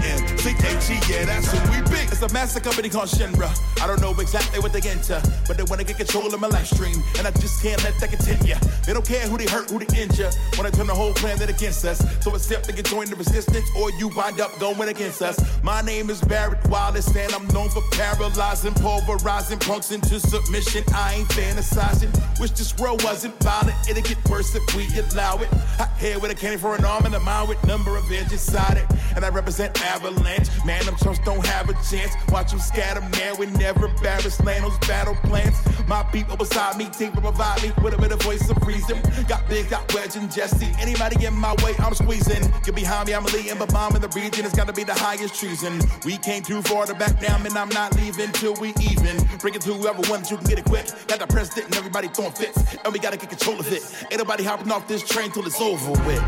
yeah, 1.14 1.26
that's 1.26 1.52
who 1.52 1.58
we 1.72 1.82
beat. 1.90 2.12
It's 2.12 2.22
a 2.22 2.30
massive 2.34 2.64
company 2.64 2.90
called 2.90 3.10
Shinra. 3.10 3.50
I 3.82 3.88
don't 3.88 4.02
know 4.02 4.14
exactly 4.20 4.60
what 4.60 4.74
they 4.74 4.82
into, 4.90 5.22
but 5.48 5.58
they 5.58 5.64
wanna 5.64 5.84
get 5.84 5.98
control 5.98 6.34
of 6.34 6.40
my 6.40 6.48
live 6.48 6.68
stream, 6.68 7.04
and 7.18 7.28
I 7.28 7.32
just 7.32 7.62
can't 7.62 7.84
let 7.84 8.00
that 8.00 8.10
continue. 8.10 8.56
They 8.86 8.94
don't 8.94 9.06
care 9.06 9.28
who 9.28 9.38
they 9.38 9.46
hurt, 9.46 9.70
who 9.70 9.80
they 9.80 10.02
injure. 10.02 10.32
Wanna 10.58 10.72
turn 10.72 10.88
the 10.88 10.96
whole 10.96 11.14
planet 11.14 11.50
against 11.50 11.86
us. 11.86 12.00
So 12.24 12.34
it's 12.36 12.50
up 12.52 12.64
to 12.64 12.72
get 12.74 12.86
join 12.86 13.08
the 13.08 13.16
resistance, 13.16 13.70
or 13.78 13.92
you 13.92 14.10
wind 14.10 14.40
up 14.42 14.58
going 14.60 14.90
against 14.90 15.22
us. 15.22 15.40
My 15.64 15.82
name 15.82 16.10
is 16.10 16.22
Barret 16.22 16.66
Wallace, 16.68 17.08
and 17.16 17.34
I'm 17.34 17.48
known 17.48 17.70
for 17.70 17.84
paralyzing, 17.92 18.74
pulverizing 18.74 19.60
punks 19.60 19.92
into 19.92 20.20
submission. 20.20 20.84
I 20.94 21.16
ain't 21.16 21.30
fantasizing. 21.30 22.12
Wish 22.40 22.52
this 22.52 22.76
world 22.78 23.04
wasn't 23.04 23.38
violent. 23.42 23.76
It'll 23.90 24.04
get 24.04 24.18
worse 24.30 24.56
if 24.56 24.64
we 24.76 24.88
allow 25.00 25.38
it. 25.38 25.50
Hot 25.78 25.90
hair 26.00 26.20
with 26.20 26.32
a 26.32 26.36
candy 26.36 26.58
for 26.58 26.76
an 26.76 26.84
arm 26.86 27.06
and 27.06 27.16
a 27.16 27.20
mind 27.20 27.53
number 27.66 27.98
of 27.98 28.12
edges 28.12 28.34
inside 28.34 28.78
it. 28.78 28.86
And 29.16 29.24
I 29.24 29.30
represent 29.30 29.80
Avalanche. 29.82 30.50
Man, 30.66 30.86
them 30.86 30.96
chumps 30.96 31.20
don't 31.20 31.46
have 31.46 31.70
a 31.70 31.74
chance. 31.74 32.14
Watch 32.30 32.52
them 32.52 32.60
scatter, 32.60 33.02
man. 33.18 33.38
We 33.38 33.48
never 33.48 33.88
embarrass 33.88 34.40
Lano's 34.42 34.78
battle 34.80 35.16
plans. 35.24 35.56
My 35.88 36.04
people 36.04 36.38
beside 36.38 36.78
me, 36.78 36.86
to 36.86 37.12
provide 37.12 37.62
me 37.62 37.72
with 37.84 37.94
a 37.94 37.98
bit 37.98 38.12
of 38.12 38.22
voice 38.22 38.50
of 38.50 38.58
reason. 38.66 39.00
Got 39.28 39.48
big, 39.50 39.70
got 39.70 39.94
wedge 39.94 40.16
and 40.16 40.32
Jessie. 40.32 40.72
Anybody 40.80 41.26
in 41.26 41.34
my 41.34 41.54
way, 41.64 41.74
I'm 41.80 41.94
squeezing. 41.94 42.52
Get 42.64 42.76
behind 42.76 43.08
me, 43.08 43.14
I'm 43.14 43.26
leading, 43.26 43.58
but 43.58 43.72
bomb 43.72 43.96
in 43.96 44.02
the 44.02 44.08
region 44.10 44.44
has 44.44 44.54
gotta 44.54 44.74
be 44.74 44.84
the 44.84 44.94
highest 44.94 45.36
treason. 45.36 45.80
We 46.06 46.18
came 46.18 46.44
too 46.44 46.62
far 46.62 46.86
to 46.86 46.96
back 46.96 47.20
down, 47.20 47.46
and 47.46 47.58
I'm 47.58 47.70
not 47.70 47.96
leaving 47.98 48.32
till 48.32 48.56
we 48.56 48.74
even. 48.82 49.18
Bring 49.40 49.56
it 49.56 49.62
to 49.62 49.74
whoever 49.74 50.02
wants, 50.10 50.32
you 50.32 50.38
can 50.38 50.48
get 50.48 50.60
it 50.60 50.66
quick. 50.66 50.88
Got 51.08 51.20
the 51.20 51.28
president 51.28 51.68
and 51.68 51.76
everybody 51.76 52.08
throwing 52.08 52.32
fits, 52.32 52.76
and 52.84 52.94
we 52.94 53.00
gotta 53.00 53.18
get 53.18 53.30
control 53.30 53.60
of 53.60 53.72
it. 53.72 53.84
Ain't 54.12 54.18
nobody 54.18 54.44
hopping 54.44 54.72
off 54.72 54.88
this 54.88 55.04
train 55.04 55.32
till 55.32 55.46
it's 55.46 55.60
over 55.62 55.92
with. 56.08 56.24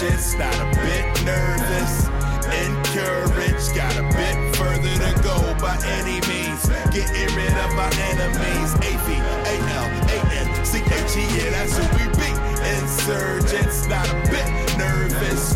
Insurgents, 0.00 0.32
not 0.34 0.54
a 0.54 0.64
bit 0.80 1.04
nervous. 1.26 2.08
Encouraged, 2.64 3.74
got 3.74 3.94
a 3.98 4.02
bit 4.16 4.56
further 4.56 4.96
to 4.96 5.12
go 5.22 5.36
by 5.60 5.76
any 5.84 6.20
means. 6.26 6.66
Getting 6.90 7.36
rid 7.36 7.52
of 7.52 7.78
our 7.78 7.92
enemies. 8.08 8.72
A-V-A-L-A-N-C-H-E, 8.80 10.04
yeah, 11.36 11.50
that's 11.50 11.76
who 11.76 11.84
we 11.98 12.08
beat. 12.16 12.38
Insurgents, 12.80 13.86
not 13.88 14.08
a 14.08 14.14
bit 14.30 14.48
nervous. 14.78 15.54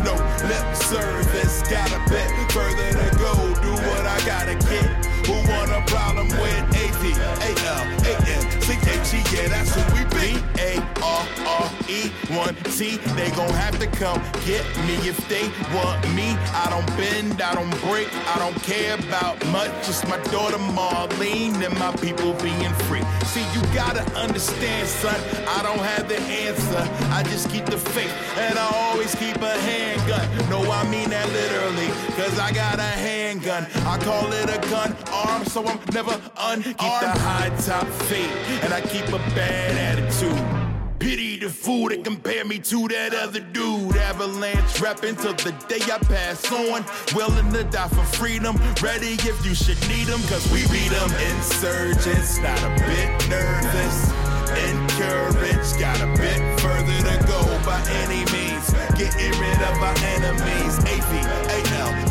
A-R-R-E-1-T, 12.45 12.97
they 13.15 13.31
gon' 13.31 13.49
have 13.51 13.79
to 13.79 13.87
come 13.87 14.21
get 14.45 14.65
me 14.87 14.95
if 15.09 15.17
they 15.29 15.49
want 15.75 16.03
me. 16.15 16.37
I 16.53 16.67
don't 16.71 16.87
bend, 16.97 17.41
I 17.41 17.55
don't 17.55 17.71
break, 17.83 18.09
I 18.29 18.39
don't 18.39 18.61
care 18.63 18.99
about 18.99 19.45
much. 19.47 19.71
It's 19.89 20.07
my 20.09 20.19
daughter 20.31 20.59
Marlene 20.59 21.55
and 21.65 21.79
my 21.79 21.95
people 21.97 22.35
being 22.35 22.73
free. 22.87 23.03
See, 23.25 23.45
you 23.55 23.63
gotta 23.75 24.03
understand, 24.15 24.89
son, 24.89 25.19
I 25.49 25.63
don't 25.63 25.79
have 25.79 26.09
the 26.09 26.21
answer. 26.21 26.83
I 27.13 27.23
just 27.25 27.51
keep 27.51 27.67
the 27.67 27.79
faith, 27.79 28.13
and 28.37 28.59
I 28.59 28.71
always 28.75 29.15
keep 29.15 29.37
a 29.37 29.59
handgun. 29.61 30.51
No, 30.51 30.71
I 30.71 30.85
mean 30.89 31.11
that 31.11 31.29
literally, 31.31 31.89
cause 32.17 32.39
I 32.39 32.53
got 32.53 32.79
a 32.79 32.83
handgun. 32.83 33.67
I 33.87 33.99
call 33.99 34.33
it 34.33 34.51
a 34.51 34.61
gun 34.71 34.97
arm, 35.13 35.45
so 35.45 35.67
I'm 35.67 35.79
never 35.93 36.21
unarmed. 36.37 36.65
Keep 36.65 36.77
the 36.77 37.15
high 37.27 37.51
top 37.65 37.87
fate, 38.09 38.31
and 38.63 38.73
I 38.73 38.81
keep 38.81 39.09
a 39.09 39.19
bad 39.35 39.99
attitude. 39.99 40.64
Pity 41.05 41.37
the 41.37 41.51
fool 41.51 41.91
that 41.91 42.03
compare 42.03 42.47
me 42.47 42.59
to 42.59 42.89
that 42.89 43.13
other 43.13 43.41
dude. 43.53 43.95
Avalanche 43.95 44.81
rapping 44.81 45.15
till 45.17 45.35
the 45.35 45.53
day 45.69 45.85
I 45.85 45.99
pass 46.01 46.41
on. 46.51 46.81
Willing 47.13 47.53
to 47.53 47.63
die 47.65 47.89
for 47.89 48.07
freedom. 48.17 48.57
Ready 48.81 49.21
if 49.21 49.37
you 49.45 49.55
should 49.55 49.77
need 49.85 50.09
them, 50.09 50.23
cause 50.33 50.49
we 50.49 50.65
beat 50.73 50.89
them. 50.89 51.13
Insurgents, 51.37 52.41
not 52.41 52.57
a 52.57 52.73
bit 52.89 53.13
nervous. 53.29 54.09
Encouraged, 54.73 55.77
got 55.77 56.01
a 56.01 56.09
bit 56.17 56.41
further 56.65 56.97
to 57.05 57.21
go 57.29 57.37
by 57.69 57.85
any 58.01 58.25
means. 58.33 58.73
Getting 58.97 59.37
rid 59.37 59.61
of 59.61 59.77
our 59.85 59.93
enemies. 60.17 60.81
A-V-A-L-A-N-C-H-E, 60.89 62.09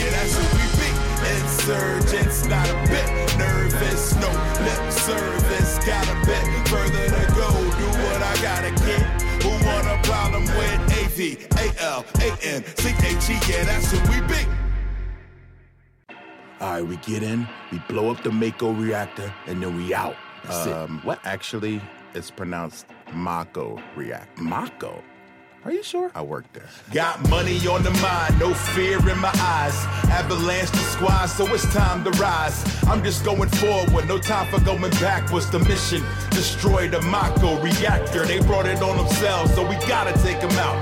yeah, 0.00 0.08
that's 0.16 0.32
who 0.32 0.48
we 0.56 0.64
beat. 0.80 0.89
Insurgents, 1.38 2.44
not 2.46 2.68
a 2.68 2.74
bit 2.88 3.06
nervous. 3.38 4.14
No 4.16 4.28
lip 4.64 4.92
service, 4.92 5.78
got 5.86 6.06
a 6.08 6.14
bit 6.26 6.44
further 6.68 7.06
to 7.06 7.26
go. 7.34 7.48
Do 7.78 7.86
what 8.04 8.20
I 8.22 8.34
gotta 8.42 8.70
get. 8.84 9.22
Who 9.42 9.50
want 9.66 9.86
a 9.86 9.98
problem 10.08 10.44
with 10.44 10.80
A-V-A-L-A-N-C-H-E, 11.00 11.52
yeah, 13.50 13.64
that's 13.64 13.90
who 13.92 13.98
we 14.10 14.20
beat. 14.26 14.48
All 16.60 16.72
right, 16.72 16.86
we 16.86 16.96
get 16.96 17.22
in, 17.22 17.48
we 17.72 17.78
blow 17.88 18.10
up 18.10 18.22
the 18.22 18.30
Mako 18.30 18.72
reactor, 18.72 19.32
and 19.46 19.62
then 19.62 19.76
we 19.76 19.94
out. 19.94 20.16
That's 20.44 20.66
it. 20.66 20.72
Um, 20.72 21.00
what 21.04 21.20
actually 21.24 21.80
is 22.14 22.30
pronounced 22.30 22.86
Mako 23.14 23.80
reactor? 23.96 24.42
Mako? 24.42 25.02
Are 25.64 25.72
you 25.72 25.82
sure? 25.82 26.10
I 26.14 26.22
worked 26.22 26.54
there. 26.54 26.68
Got 26.92 27.28
money 27.28 27.66
on 27.66 27.82
the 27.82 27.90
mind, 28.02 28.40
no 28.40 28.54
fear 28.54 28.96
in 28.96 29.18
my 29.18 29.30
eyes. 29.34 29.74
Avalanche 30.10 30.70
the 30.70 30.78
squad, 30.78 31.26
so 31.26 31.46
it's 31.52 31.70
time 31.72 32.02
to 32.04 32.10
rise. 32.12 32.64
I'm 32.86 33.04
just 33.04 33.24
going 33.24 33.50
forward, 33.50 34.08
no 34.08 34.18
time 34.18 34.46
for 34.50 34.58
going 34.64 34.80
back. 34.80 35.20
backwards. 35.20 35.50
The 35.50 35.58
mission, 35.58 36.02
destroy 36.30 36.88
the 36.88 37.02
Mako 37.02 37.60
reactor. 37.62 38.24
They 38.24 38.40
brought 38.40 38.66
it 38.66 38.80
on 38.80 38.96
themselves, 38.96 39.54
so 39.54 39.68
we 39.68 39.74
gotta 39.86 40.14
take 40.22 40.40
them 40.40 40.52
out. 40.52 40.78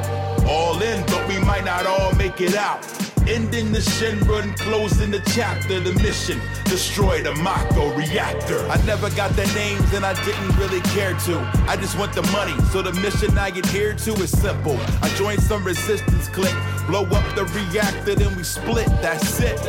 All 0.47 0.81
in, 0.81 1.05
but 1.07 1.27
we 1.29 1.39
might 1.41 1.65
not 1.65 1.85
all 1.87 2.15
make 2.15 2.41
it 2.41 2.55
out. 2.55 3.08
Ending 3.29 3.73
the 3.73 3.79
Shinra 3.79 4.43
and 4.43 4.57
closing 4.59 5.11
the 5.11 5.21
chapter, 5.35 5.81
the 5.81 5.93
mission, 6.03 6.41
destroy 6.65 7.23
the 7.23 7.35
Mako 7.35 7.95
reactor. 7.95 8.67
I 8.69 8.83
never 8.87 9.11
got 9.11 9.37
the 9.37 9.45
names 9.55 9.93
and 9.93 10.03
I 10.03 10.15
didn't 10.25 10.57
really 10.57 10.81
care 10.97 11.13
to. 11.27 11.39
I 11.69 11.77
just 11.77 11.99
want 11.99 12.15
the 12.15 12.23
money, 12.33 12.57
so 12.73 12.81
the 12.81 12.95
mission 12.95 13.37
I 13.37 13.49
adhere 13.49 13.93
to 13.93 14.13
is 14.15 14.31
simple. 14.31 14.79
I 15.03 15.11
joined 15.19 15.43
some 15.43 15.63
resistance 15.63 16.27
clique 16.31 16.57
Blow 16.89 17.05
up 17.05 17.35
the 17.35 17.45
reactor, 17.45 18.15
then 18.15 18.35
we 18.35 18.43
split, 18.43 18.87
that's 19.03 19.41
it. 19.41 19.61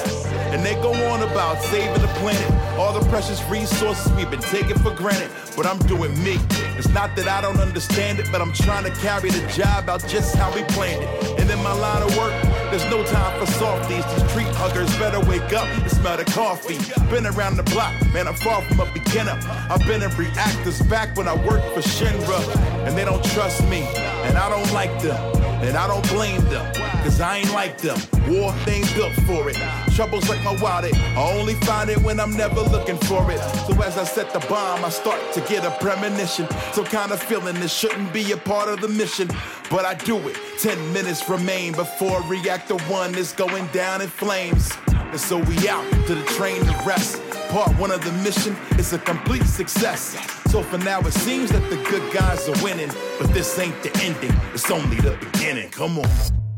And 0.53 0.65
they 0.65 0.75
go 0.75 0.93
on 1.11 1.21
about 1.21 1.61
saving 1.63 2.01
the 2.01 2.07
planet. 2.19 2.49
All 2.79 2.97
the 2.97 3.05
precious 3.09 3.43
resources 3.49 4.09
we've 4.13 4.31
been 4.31 4.39
taking 4.39 4.79
for 4.79 4.91
granted. 4.91 5.29
But 5.57 5.65
I'm 5.65 5.79
doing 5.79 6.13
me. 6.23 6.37
It's 6.77 6.87
not 6.87 7.17
that 7.17 7.27
I 7.27 7.41
don't 7.41 7.59
understand 7.59 8.19
it, 8.19 8.31
but 8.31 8.41
I'm 8.41 8.53
trying 8.53 8.85
to 8.85 8.91
carry 9.01 9.31
the 9.31 9.45
job 9.51 9.89
out 9.89 10.07
just 10.07 10.33
how 10.37 10.49
we 10.55 10.63
planned 10.63 11.03
it. 11.03 11.39
And 11.41 11.51
in 11.51 11.61
my 11.61 11.73
line 11.73 12.03
of 12.03 12.17
work, 12.17 12.31
there's 12.71 12.85
no 12.85 13.03
time 13.03 13.37
for 13.37 13.51
softies. 13.51 14.05
These 14.05 14.29
street 14.29 14.55
huggers 14.55 14.89
better 14.97 15.19
wake 15.19 15.51
up 15.51 15.67
and 15.67 15.91
smell 15.91 16.15
the 16.15 16.23
coffee. 16.23 16.77
Been 17.11 17.25
around 17.25 17.57
the 17.57 17.63
block, 17.63 17.93
man, 18.13 18.29
I'm 18.29 18.35
far 18.35 18.61
from 18.61 18.79
a 18.79 18.85
beginner. 18.93 19.37
I've 19.69 19.85
been 19.85 20.01
in 20.01 20.15
reactors 20.15 20.81
back 20.83 21.17
when 21.17 21.27
I 21.27 21.35
worked 21.35 21.67
for 21.73 21.81
Shinra. 21.81 22.87
And 22.87 22.97
they 22.97 23.03
don't 23.03 23.25
trust 23.25 23.61
me, 23.67 23.81
and 24.23 24.37
I 24.37 24.47
don't 24.47 24.71
like 24.71 25.01
them. 25.01 25.48
And 25.61 25.75
I 25.75 25.87
don't 25.87 26.07
blame 26.09 26.41
them, 26.45 26.73
cause 27.03 27.19
I 27.19 27.37
ain't 27.37 27.53
like 27.53 27.77
them. 27.79 27.99
War, 28.29 28.53
ain't 28.67 28.93
built 28.95 29.13
for 29.27 29.49
it. 29.49 29.57
Troubles 29.93 30.29
like 30.29 30.41
my 30.43 30.55
wallet, 30.61 30.95
I 30.95 31.37
only 31.37 31.55
find 31.55 31.89
it 31.89 31.97
when 31.97 32.19
I'm 32.19 32.35
never 32.35 32.61
looking 32.61 32.97
for 32.97 33.29
it. 33.29 33.39
So 33.67 33.73
as 33.81 33.97
I 33.97 34.05
set 34.05 34.31
the 34.31 34.39
bomb, 34.47 34.85
I 34.85 34.89
start 34.89 35.19
to 35.33 35.41
get 35.41 35.65
a 35.65 35.71
premonition. 35.79 36.47
Some 36.71 36.85
kind 36.85 37.11
of 37.11 37.21
feeling 37.21 37.55
this 37.59 37.73
shouldn't 37.73 38.13
be 38.13 38.31
a 38.31 38.37
part 38.37 38.69
of 38.69 38.79
the 38.79 38.87
mission. 38.87 39.27
But 39.69 39.85
I 39.85 39.95
do 39.95 40.17
it. 40.29 40.37
Ten 40.59 40.77
minutes 40.93 41.27
remain 41.29 41.73
before 41.73 42.21
reactor 42.23 42.77
one 42.87 43.15
is 43.15 43.33
going 43.33 43.67
down 43.67 44.01
in 44.01 44.07
flames. 44.07 44.71
And 45.11 45.19
so 45.19 45.39
we 45.39 45.67
out 45.67 45.83
to 46.07 46.15
the 46.15 46.23
train 46.37 46.63
to 46.65 46.83
rest. 46.85 47.21
Part 47.49 47.71
one 47.79 47.89
of 47.89 48.03
the 48.03 48.11
mission 48.23 48.55
is 48.77 48.93
a 48.93 48.99
complete 48.99 49.45
success. 49.45 50.15
So 50.51 50.61
for 50.61 50.77
now, 50.77 50.99
it 51.01 51.13
seems 51.13 51.51
that 51.51 51.67
the 51.69 51.77
good 51.89 52.13
guys 52.13 52.47
are 52.47 52.63
winning. 52.63 52.91
But 53.19 53.33
this 53.33 53.57
ain't 53.57 53.81
the 53.81 53.91
ending, 54.03 54.33
it's 54.53 54.69
only 54.69 54.97
the 54.97 55.17
beginning. 55.17 55.69
Come 55.69 55.97
on. 55.97 56.48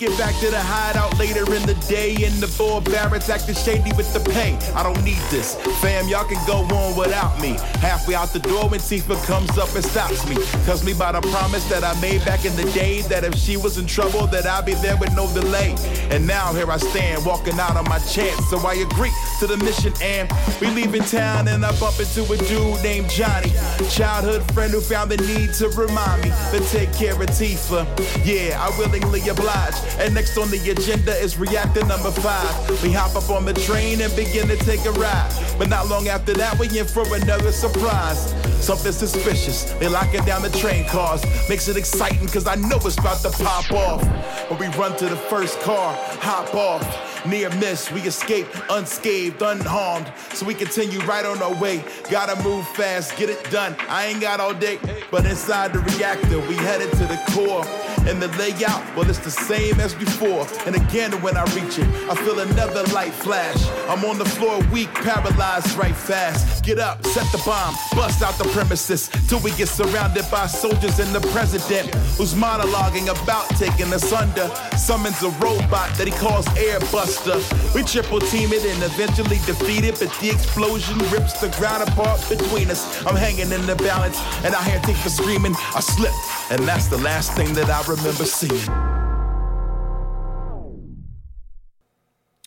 Get 0.00 0.16
back 0.16 0.34
to 0.40 0.50
the 0.50 0.58
hideout 0.58 1.18
later 1.18 1.44
in 1.54 1.60
the 1.66 1.74
day, 1.86 2.16
and 2.24 2.32
the 2.40 2.48
four 2.48 2.80
barracks 2.80 3.28
acting 3.28 3.54
shady 3.54 3.92
with 3.98 4.10
the 4.14 4.20
pay. 4.30 4.56
I 4.74 4.82
don't 4.82 5.04
need 5.04 5.20
this, 5.28 5.56
fam. 5.82 6.08
Y'all 6.08 6.24
can 6.24 6.40
go 6.46 6.64
on 6.74 6.96
without 6.96 7.38
me. 7.38 7.58
Halfway 7.84 8.14
out 8.14 8.32
the 8.32 8.38
door 8.38 8.70
when 8.70 8.80
Tifa 8.80 9.22
comes 9.26 9.58
up 9.58 9.68
and 9.74 9.84
stops 9.84 10.26
me. 10.26 10.36
Tells 10.64 10.82
me 10.82 10.92
about 10.92 11.16
a 11.16 11.20
promise 11.28 11.68
that 11.68 11.84
I 11.84 11.92
made 12.00 12.24
back 12.24 12.46
in 12.46 12.56
the 12.56 12.64
day 12.72 13.02
that 13.12 13.24
if 13.24 13.34
she 13.34 13.58
was 13.58 13.76
in 13.76 13.84
trouble, 13.84 14.26
that 14.28 14.46
I'd 14.46 14.64
be 14.64 14.72
there 14.72 14.96
with 14.96 15.14
no 15.14 15.30
delay. 15.34 15.74
And 16.08 16.26
now 16.26 16.54
here 16.54 16.70
I 16.70 16.78
stand, 16.78 17.26
walking 17.26 17.60
out 17.60 17.76
on 17.76 17.84
my 17.84 17.98
chance. 17.98 18.48
So 18.48 18.56
I 18.66 18.76
agree 18.76 19.12
to 19.40 19.46
the 19.46 19.58
mission, 19.58 19.92
and 20.00 20.32
we 20.62 20.68
leave 20.68 20.94
in 20.94 21.02
town, 21.02 21.46
and 21.48 21.62
I 21.62 21.78
bump 21.78 22.00
into 22.00 22.24
a 22.24 22.38
dude 22.48 22.82
named 22.82 23.10
Johnny, 23.10 23.52
childhood 23.90 24.50
friend 24.54 24.72
who 24.72 24.80
found 24.80 25.10
the 25.10 25.18
need 25.18 25.52
to 25.60 25.68
remind 25.76 26.22
me 26.22 26.30
to 26.52 26.60
take 26.70 26.90
care 26.94 27.12
of 27.12 27.28
Tifa. 27.36 27.84
Yeah, 28.24 28.56
I 28.58 28.70
willingly 28.78 29.28
oblige. 29.28 29.89
And 29.98 30.14
next 30.14 30.38
on 30.38 30.50
the 30.50 30.58
agenda 30.70 31.12
is 31.12 31.38
reactor 31.38 31.84
number 31.86 32.10
five. 32.10 32.82
We 32.82 32.92
hop 32.92 33.16
up 33.16 33.28
on 33.30 33.44
the 33.44 33.54
train 33.54 34.00
and 34.00 34.14
begin 34.14 34.48
to 34.48 34.56
take 34.56 34.84
a 34.86 34.92
ride. 34.92 35.30
But 35.58 35.68
not 35.68 35.88
long 35.88 36.08
after 36.08 36.32
that, 36.34 36.58
we 36.58 36.66
in 36.78 36.86
for 36.86 37.04
another 37.14 37.52
surprise. 37.52 38.34
Something 38.64 38.92
suspicious. 38.92 39.72
They 39.74 39.88
locking 39.88 40.24
down 40.24 40.42
the 40.42 40.50
train 40.50 40.86
cars. 40.86 41.22
Makes 41.48 41.68
it 41.68 41.76
exciting 41.76 42.26
because 42.26 42.46
I 42.46 42.54
know 42.54 42.76
it's 42.76 42.98
about 42.98 43.20
to 43.22 43.30
pop 43.30 43.70
off. 43.72 44.04
When 44.50 44.58
we 44.58 44.66
run 44.76 44.96
to 44.98 45.06
the 45.06 45.16
first 45.16 45.60
car, 45.60 45.94
hop 46.20 46.54
off. 46.54 47.26
Near 47.26 47.50
miss, 47.56 47.90
we 47.92 48.00
escape 48.02 48.46
unscathed, 48.70 49.42
unharmed. 49.42 50.10
So 50.32 50.46
we 50.46 50.54
continue 50.54 51.00
right 51.00 51.24
on 51.26 51.42
our 51.42 51.54
way. 51.60 51.84
Gotta 52.10 52.42
move 52.42 52.66
fast, 52.68 53.16
get 53.16 53.28
it 53.28 53.50
done. 53.50 53.76
I 53.88 54.06
ain't 54.06 54.20
got 54.20 54.40
all 54.40 54.54
day. 54.54 54.78
But 55.10 55.26
inside 55.26 55.74
the 55.74 55.80
reactor, 55.80 56.38
we 56.40 56.54
headed 56.56 56.90
to 56.92 57.04
the 57.06 57.20
core. 57.32 57.64
And 58.08 58.20
the 58.20 58.28
layout, 58.38 58.82
well, 58.96 59.08
it's 59.08 59.18
the 59.18 59.30
same 59.30 59.78
as 59.80 59.94
before. 59.94 60.46
And 60.66 60.74
again, 60.74 61.12
when 61.22 61.36
I 61.36 61.44
reach 61.54 61.78
it, 61.78 61.88
I 62.10 62.14
feel 62.14 62.40
another 62.40 62.82
light 62.94 63.12
flash. 63.12 63.60
I'm 63.88 64.04
on 64.04 64.18
the 64.18 64.24
floor, 64.24 64.60
weak, 64.72 64.92
paralyzed, 64.94 65.76
right 65.76 65.94
fast. 65.94 66.64
Get 66.64 66.78
up, 66.78 67.04
set 67.06 67.30
the 67.32 67.42
bomb, 67.44 67.74
bust 67.94 68.22
out 68.22 68.36
the 68.38 68.44
premises 68.50 69.08
till 69.28 69.40
we 69.40 69.50
get 69.52 69.68
surrounded 69.68 70.24
by 70.30 70.46
soldiers 70.46 70.98
and 70.98 71.14
the 71.14 71.20
president 71.28 71.94
who's 72.16 72.34
monologuing 72.34 73.08
about 73.22 73.48
taking 73.50 73.92
us 73.92 74.12
under. 74.12 74.48
Summons 74.76 75.22
a 75.22 75.30
robot 75.38 75.94
that 75.96 76.06
he 76.06 76.12
calls 76.12 76.46
Airbuster. 76.56 77.38
We 77.74 77.82
triple 77.82 78.20
team 78.20 78.52
it 78.52 78.64
and 78.64 78.82
eventually 78.82 79.38
defeat 79.46 79.84
it, 79.84 79.98
but 80.00 80.12
the 80.20 80.30
explosion 80.30 80.98
rips 81.10 81.40
the 81.40 81.48
ground 81.58 81.88
apart 81.88 82.20
between 82.28 82.70
us. 82.70 83.04
I'm 83.06 83.16
hanging 83.16 83.52
in 83.52 83.66
the 83.66 83.76
balance, 83.76 84.18
and 84.44 84.54
I 84.54 84.62
hear 84.64 84.80
Tifa 84.80 85.08
screaming. 85.08 85.54
I 85.74 85.80
slip, 85.80 86.12
and 86.50 86.66
that's 86.66 86.88
the 86.88 86.98
last 86.98 87.32
thing 87.34 87.54
that 87.54 87.70
I 87.70 87.80
remember 87.82 88.24
seeing. 88.24 88.60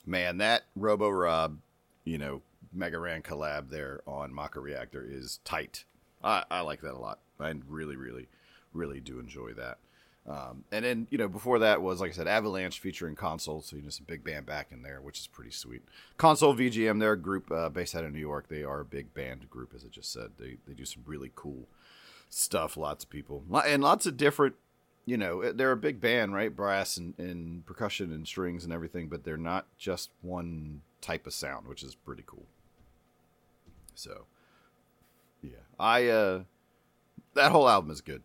Man, 0.05 0.37
that 0.39 0.63
Robo 0.75 1.09
Rob, 1.09 1.57
you 2.03 2.17
know, 2.17 2.41
Mega 2.73 2.99
Ran 2.99 3.21
collab 3.21 3.69
there 3.69 4.01
on 4.05 4.33
Mako 4.33 4.59
Reactor 4.59 5.05
is 5.07 5.39
tight. 5.45 5.85
I, 6.23 6.43
I 6.51 6.61
like 6.61 6.81
that 6.81 6.93
a 6.93 6.99
lot. 6.99 7.19
I 7.39 7.53
really, 7.67 7.95
really, 7.95 8.27
really 8.73 8.99
do 8.99 9.19
enjoy 9.19 9.53
that. 9.53 9.77
Um, 10.25 10.63
and 10.71 10.85
then, 10.85 11.07
you 11.09 11.17
know, 11.17 11.27
before 11.27 11.59
that 11.59 11.81
was, 11.81 11.99
like 11.99 12.11
I 12.11 12.13
said, 12.13 12.27
Avalanche 12.27 12.79
featuring 12.79 13.15
Console. 13.15 13.61
So, 13.61 13.75
you 13.75 13.81
know, 13.81 13.89
some 13.89 14.05
big 14.07 14.23
band 14.23 14.45
back 14.45 14.71
in 14.71 14.81
there, 14.81 15.01
which 15.01 15.19
is 15.19 15.27
pretty 15.27 15.51
sweet. 15.51 15.81
Console 16.17 16.55
VGM, 16.55 16.99
they're 16.99 17.13
a 17.13 17.17
group 17.17 17.51
uh, 17.51 17.69
based 17.69 17.93
out 17.93 18.05
of 18.05 18.13
New 18.13 18.19
York. 18.19 18.47
They 18.47 18.63
are 18.63 18.79
a 18.79 18.85
big 18.85 19.13
band 19.13 19.49
group, 19.49 19.73
as 19.75 19.83
I 19.83 19.89
just 19.89 20.13
said. 20.13 20.31
They, 20.39 20.57
they 20.65 20.73
do 20.73 20.85
some 20.85 21.03
really 21.05 21.31
cool 21.35 21.67
stuff, 22.33 22.77
lots 22.77 23.03
of 23.03 23.09
people. 23.09 23.43
And 23.65 23.83
lots 23.83 24.05
of 24.05 24.17
different, 24.17 24.55
you 25.05 25.17
know, 25.17 25.51
they're 25.51 25.71
a 25.71 25.77
big 25.77 26.01
band, 26.01 26.33
right? 26.33 26.55
Brass 26.55 26.97
and, 26.97 27.13
and 27.17 27.65
percussion 27.65 28.11
and 28.11 28.27
strings 28.27 28.63
and 28.63 28.73
everything, 28.73 29.07
but 29.07 29.23
they're 29.23 29.37
not 29.37 29.67
just 29.77 30.09
one 30.21 30.81
type 31.01 31.27
of 31.27 31.33
sound, 31.33 31.67
which 31.67 31.83
is 31.83 31.95
pretty 31.95 32.23
cool. 32.25 32.45
So, 33.95 34.25
yeah. 35.41 35.51
I, 35.79 36.07
uh, 36.07 36.43
that 37.35 37.51
whole 37.51 37.69
album 37.69 37.91
is 37.91 38.01
good. 38.01 38.23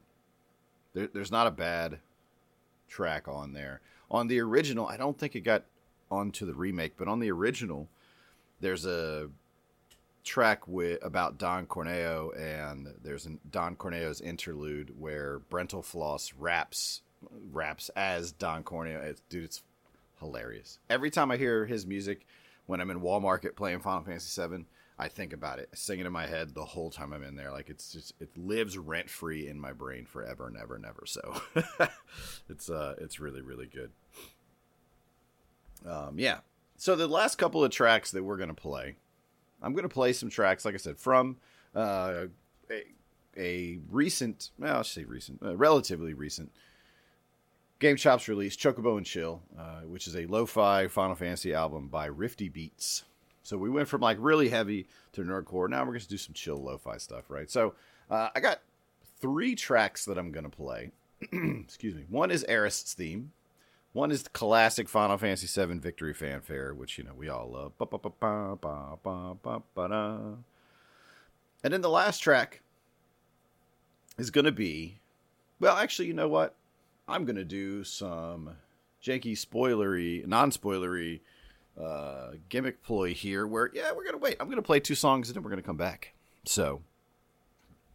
There, 0.94 1.09
there's 1.12 1.33
not 1.33 1.47
a 1.47 1.53
bad 1.53 1.99
track 2.88 3.29
on 3.29 3.53
there. 3.53 3.81
On 4.11 4.29
the 4.29 4.40
original, 4.40 4.87
I 4.87 4.97
don't 4.97 5.18
think 5.18 5.37
it 5.37 5.40
got 5.40 5.64
onto 6.11 6.47
the 6.47 6.55
remake, 6.55 6.97
but 6.97 7.09
on 7.09 7.21
the 7.21 7.31
original, 7.31 7.88
there's 8.61 8.87
a 8.87 9.29
track 10.29 10.69
with 10.69 11.03
about 11.03 11.38
Don 11.38 11.67
Corneo, 11.67 12.31
and 12.38 12.95
there's 13.03 13.27
an 13.27 13.41
Don 13.51 13.75
Corneo's 13.75 14.21
interlude 14.21 14.99
where 14.99 15.41
Brentalfloss 15.51 16.33
raps 16.38 17.03
raps 17.51 17.88
as 17.97 18.31
Don 18.33 18.62
Corneo. 18.62 19.03
It's, 19.03 19.23
dude, 19.29 19.45
it's 19.45 19.62
hilarious. 20.21 20.79
Every 20.88 21.11
time 21.11 21.31
I 21.31 21.37
hear 21.37 21.67
his 21.67 21.87
music, 21.87 22.27
when 22.67 22.81
I'm 22.81 22.91
in 22.91 23.01
Walmart 23.01 23.57
playing 23.57 23.81
Final 23.81 24.05
Fantasy 24.05 24.47
VII, 24.47 24.67
I 24.99 25.09
think 25.09 25.33
about 25.33 25.61
it, 25.61 25.69
I 25.73 25.77
sing 25.77 26.01
it 26.01 26.07
in 26.07 26.12
my 26.12 26.27
head 26.27 26.55
the 26.55 26.64
whole 26.64 26.91
time 26.91 27.12
I'm 27.12 27.23
in 27.23 27.37
there. 27.37 27.53
Like 27.53 27.71
it's 27.71 27.93
just 27.93 28.14
it 28.21 28.37
lives 28.37 28.77
rent 28.77 29.09
free 29.09 29.49
in 29.49 29.59
my 29.59 29.73
brain 29.73 30.05
forever 30.05 30.49
and 30.49 30.57
ever 30.57 30.75
and 30.75 30.85
ever. 30.85 31.05
So 31.07 31.41
it's 32.49 32.69
uh 32.69 32.97
it's 32.99 33.21
really 33.21 33.41
really 33.41 33.67
good. 33.67 33.93
Um 35.87 36.19
yeah. 36.19 36.38
So 36.77 36.97
the 36.97 37.07
last 37.07 37.38
couple 37.38 37.64
of 37.64 37.71
tracks 37.71 38.11
that 38.11 38.25
we're 38.25 38.37
gonna 38.37 38.55
play, 38.55 38.97
I'm 39.62 39.75
gonna 39.75 39.88
play 39.88 40.12
some 40.12 40.31
tracks, 40.31 40.64
like 40.64 40.75
I 40.75 40.79
said, 40.79 40.99
from 40.99 41.37
uh 41.75 42.27
a, 42.71 42.85
a 43.37 43.79
recent, 43.90 44.51
well, 44.59 44.79
I 44.79 44.83
should 44.83 45.03
say 45.03 45.05
recent, 45.05 45.42
uh, 45.42 45.57
relatively 45.57 46.12
recent 46.14 46.51
Game 47.79 47.97
Chops 47.97 48.29
release, 48.29 48.57
Chocobo 48.57 48.97
and 48.97 49.07
Chill, 49.07 49.40
uh, 49.57 49.83
which 49.83 50.09
is 50.09 50.16
a 50.16 50.27
lo-fi 50.27 50.88
Final 50.88 51.14
Fantasy 51.14 51.55
album 51.55 51.88
by 51.88 52.09
Rifti 52.09 52.53
Beats. 52.53 53.05
So 53.44 53.57
we 53.57 53.71
went 53.71 53.88
from 53.88 54.01
like 54.01 54.18
really 54.21 54.49
heavy 54.49 54.88
to 55.12 55.23
nerdcore. 55.23 55.71
Now 55.71 55.81
we're 55.81 55.92
going 55.92 56.01
to 56.01 56.09
do 56.09 56.18
some 56.18 56.35
chill 56.35 56.57
lo-fi 56.57 56.99
stuff, 56.99 57.31
right? 57.31 57.51
So 57.51 57.75
uh, 58.11 58.29
I 58.35 58.40
got 58.40 58.61
three 59.21 59.55
tracks 59.55 60.05
that 60.07 60.18
I'm 60.18 60.33
going 60.33 60.44
to 60.44 60.55
play. 60.55 60.90
Excuse 61.33 61.94
me. 61.94 62.05
One 62.09 62.31
is 62.31 62.44
Aeris's 62.49 62.92
theme. 62.94 63.33
One 63.99 64.13
is 64.13 64.23
the 64.23 64.31
classic 64.31 64.89
Final 64.89 65.19
Fantasy 65.19 65.49
VII 65.49 65.81
Victory 65.81 66.15
Fanfare, 66.15 66.73
which 66.73 66.99
you 66.99 67.03
know 67.03 67.15
we 67.17 67.29
all 67.29 67.51
love. 67.51 67.73
And 71.65 71.73
then 71.73 71.81
the 71.81 71.91
last 71.91 72.21
track 72.21 72.63
is 74.17 74.31
going 74.31 74.45
to 74.45 74.53
be, 74.53 75.01
well, 75.59 75.77
actually, 75.77 76.07
you 76.07 76.15
know 76.15 76.29
what? 76.29 76.55
I'm 77.09 77.25
going 77.25 77.35
to 77.35 77.45
do 77.45 77.83
some 77.83 78.51
janky 79.03 79.33
spoilery, 79.33 80.25
non-spoilery 80.29 81.19
uh, 81.77 82.35
gimmick 82.49 82.85
ploy 82.85 83.13
here 83.13 83.49
where, 83.49 83.69
yeah, 83.75 83.91
we're 83.91 84.05
going 84.05 84.13
to 84.13 84.19
wait. 84.19 84.37
I'm 84.39 84.47
going 84.47 84.59
to 84.59 84.63
play 84.63 84.79
two 84.79 84.95
songs 84.95 85.29
and 85.29 85.35
then 85.35 85.43
we're 85.43 85.51
going 85.51 85.61
to 85.61 85.67
come 85.67 85.77
back. 85.77 86.15
So 86.45 86.83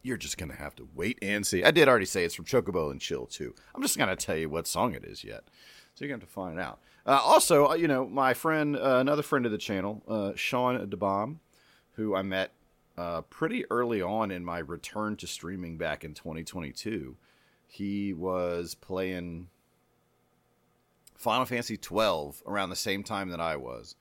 you're 0.04 0.18
just 0.18 0.38
gonna 0.38 0.56
have 0.56 0.76
to 0.76 0.88
wait 0.94 1.18
and 1.22 1.48
see. 1.48 1.64
I 1.64 1.72
did 1.72 1.88
already 1.88 2.06
say 2.06 2.26
it's 2.26 2.36
from 2.36 2.46
Chocobo 2.46 2.92
and 2.92 3.00
Chill 3.00 3.26
too. 3.26 3.56
I'm 3.74 3.82
just 3.82 3.98
gonna 3.98 4.18
tell 4.18 4.36
you 4.36 4.50
what 4.50 4.68
song 4.68 4.94
it 4.94 5.06
is 5.06 5.24
yet, 5.24 5.46
so 5.94 6.06
you're 6.06 6.10
gonna 6.10 6.22
have 6.22 6.30
to 6.30 6.34
find 6.34 6.60
out. 6.60 6.80
Uh, 7.06 7.20
also, 7.24 7.70
uh, 7.70 7.74
you 7.74 7.88
know, 7.88 8.06
my 8.06 8.34
friend, 8.34 8.76
uh, 8.76 8.98
another 8.98 9.22
friend 9.22 9.46
of 9.46 9.52
the 9.52 9.58
channel, 9.58 10.02
uh, 10.08 10.32
Sean 10.36 10.78
DeBomb, 10.88 11.38
who 11.96 12.16
I 12.16 12.22
met 12.22 12.52
uh, 12.98 13.22
pretty 13.22 13.66
early 13.70 14.02
on 14.02 14.32
in 14.32 14.46
my 14.46 14.60
return 14.60 15.16
to 15.18 15.28
streaming 15.28 15.78
back 15.78 16.04
in 16.04 16.14
2022. 16.14 17.16
He 17.68 18.14
was 18.14 18.76
playing 18.76 19.50
Final 21.16 21.46
Fantasy 21.46 21.78
12 21.78 22.44
around 22.46 22.70
the 22.70 22.76
same 22.76 23.04
time 23.04 23.30
that 23.30 23.40
I 23.42 23.56
was. 23.56 23.96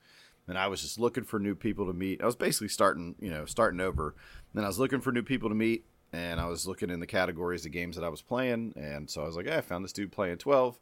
And 0.47 0.57
I 0.57 0.67
was 0.67 0.81
just 0.81 0.99
looking 0.99 1.23
for 1.23 1.39
new 1.39 1.55
people 1.55 1.87
to 1.87 1.93
meet. 1.93 2.21
I 2.21 2.25
was 2.25 2.35
basically 2.35 2.67
starting, 2.67 3.15
you 3.19 3.29
know, 3.29 3.45
starting 3.45 3.79
over. 3.79 4.13
And 4.53 4.63
I 4.63 4.67
was 4.67 4.77
looking 4.77 4.99
for 4.99 5.11
new 5.11 5.23
people 5.23 5.49
to 5.49 5.55
meet, 5.55 5.85
and 6.11 6.39
I 6.39 6.47
was 6.47 6.67
looking 6.67 6.89
in 6.89 6.99
the 6.99 7.07
categories 7.07 7.65
of 7.65 7.71
games 7.71 7.95
that 7.95 8.03
I 8.03 8.09
was 8.09 8.21
playing. 8.21 8.73
And 8.75 9.09
so 9.09 9.23
I 9.23 9.25
was 9.25 9.35
like, 9.35 9.47
hey, 9.47 9.57
I 9.57 9.61
found 9.61 9.83
this 9.83 9.93
dude 9.93 10.11
playing 10.11 10.37
12. 10.37 10.77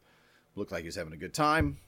Looked 0.54 0.72
like 0.72 0.82
he 0.82 0.88
was 0.88 0.96
having 0.96 1.12
a 1.12 1.18
good 1.18 1.34
time. 1.34 1.78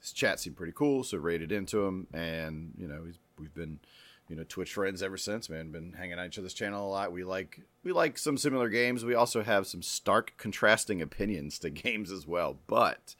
His 0.00 0.12
chat 0.12 0.40
seemed 0.40 0.56
pretty 0.56 0.72
cool, 0.74 1.04
so 1.04 1.18
rated 1.18 1.52
into 1.52 1.84
him. 1.84 2.06
And, 2.12 2.72
you 2.78 2.88
know, 2.88 3.04
we've 3.38 3.54
been 3.54 3.80
you 4.28 4.36
know 4.36 4.44
Twitch 4.44 4.72
friends 4.72 5.02
ever 5.02 5.16
since, 5.16 5.48
man. 5.48 5.70
Been 5.70 5.92
hanging 5.92 6.18
out 6.18 6.26
each 6.26 6.38
other's 6.38 6.54
channel 6.54 6.86
a 6.86 6.90
lot. 6.90 7.12
We 7.12 7.24
like 7.24 7.60
we 7.82 7.92
like 7.92 8.18
some 8.18 8.38
similar 8.38 8.68
games. 8.68 9.04
We 9.04 9.14
also 9.14 9.42
have 9.42 9.66
some 9.66 9.82
stark 9.82 10.34
contrasting 10.36 11.02
opinions 11.02 11.58
to 11.60 11.70
games 11.70 12.10
as 12.10 12.26
well. 12.26 12.58
But 12.66 13.14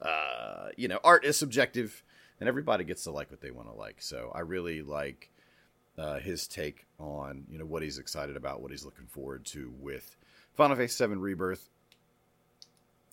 uh, 0.00 0.68
you 0.76 0.88
know, 0.88 1.00
art 1.02 1.24
is 1.24 1.36
subjective, 1.36 2.02
and 2.38 2.48
everybody 2.48 2.84
gets 2.84 3.04
to 3.04 3.10
like 3.10 3.30
what 3.30 3.40
they 3.40 3.50
want 3.50 3.68
to 3.68 3.74
like. 3.74 4.02
So 4.02 4.32
I 4.34 4.40
really 4.40 4.82
like 4.82 5.30
uh, 5.96 6.18
his 6.18 6.46
take 6.46 6.86
on 6.98 7.44
you 7.50 7.58
know 7.58 7.66
what 7.66 7.82
he's 7.82 7.98
excited 7.98 8.36
about, 8.36 8.60
what 8.60 8.70
he's 8.70 8.84
looking 8.84 9.06
forward 9.06 9.44
to 9.46 9.72
with 9.80 10.16
Final 10.54 10.76
Fantasy 10.76 11.06
VII 11.06 11.14
Rebirth. 11.14 11.69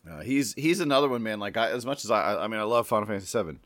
Uh, 0.09 0.21
he's 0.21 0.53
he's 0.53 0.79
another 0.79 1.09
one, 1.09 1.23
man. 1.23 1.39
Like 1.39 1.57
I, 1.57 1.69
as 1.71 1.85
much 1.85 2.05
as 2.05 2.11
I, 2.11 2.43
I 2.43 2.47
mean, 2.47 2.59
I 2.59 2.63
love 2.63 2.87
Final 2.87 3.07
Fantasy 3.07 3.43
VII 3.43 3.57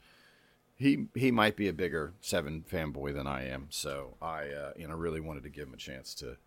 he 0.81 1.05
he 1.13 1.29
might 1.29 1.55
be 1.55 1.67
a 1.67 1.73
bigger 1.73 2.13
seven 2.21 2.65
fanboy 2.69 3.13
than 3.13 3.27
I 3.27 3.47
am. 3.47 3.67
So 3.69 4.15
I 4.19 4.47
uh, 4.47 4.71
you 4.75 4.87
know 4.87 4.95
really 4.95 5.19
wanted 5.19 5.43
to 5.43 5.49
give 5.49 5.67
him 5.67 5.75
a 5.75 5.77
chance 5.77 6.15
to 6.15 6.37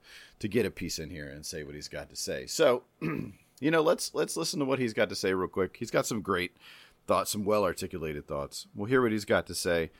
to 0.40 0.48
get 0.48 0.66
a 0.66 0.72
piece 0.72 0.98
in 0.98 1.08
here 1.08 1.28
and 1.28 1.46
say 1.46 1.62
what 1.62 1.76
he's 1.76 1.86
got 1.86 2.10
to 2.10 2.16
say. 2.16 2.46
So 2.46 2.82
you 3.00 3.70
know 3.70 3.80
let's 3.80 4.12
let's 4.12 4.36
listen 4.36 4.58
to 4.58 4.64
what 4.64 4.80
he's 4.80 4.92
got 4.92 5.08
to 5.10 5.14
say 5.14 5.32
real 5.32 5.46
quick. 5.46 5.76
He's 5.78 5.92
got 5.92 6.04
some 6.04 6.20
great 6.20 6.56
thoughts, 7.06 7.30
some 7.30 7.44
well 7.44 7.62
articulated 7.62 8.26
thoughts. 8.26 8.66
We'll 8.74 8.88
hear 8.88 9.02
what 9.02 9.12
he's 9.12 9.24
got 9.24 9.46
to 9.46 9.54
say. 9.54 9.92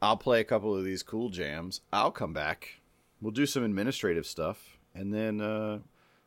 I'll 0.00 0.16
play 0.16 0.40
a 0.40 0.44
couple 0.44 0.74
of 0.74 0.84
these 0.84 1.02
cool 1.02 1.28
jams. 1.28 1.82
I'll 1.92 2.10
come 2.10 2.32
back. 2.32 2.80
We'll 3.20 3.32
do 3.32 3.44
some 3.44 3.62
administrative 3.62 4.24
stuff, 4.26 4.78
and 4.94 5.12
then 5.12 5.42
uh, 5.42 5.80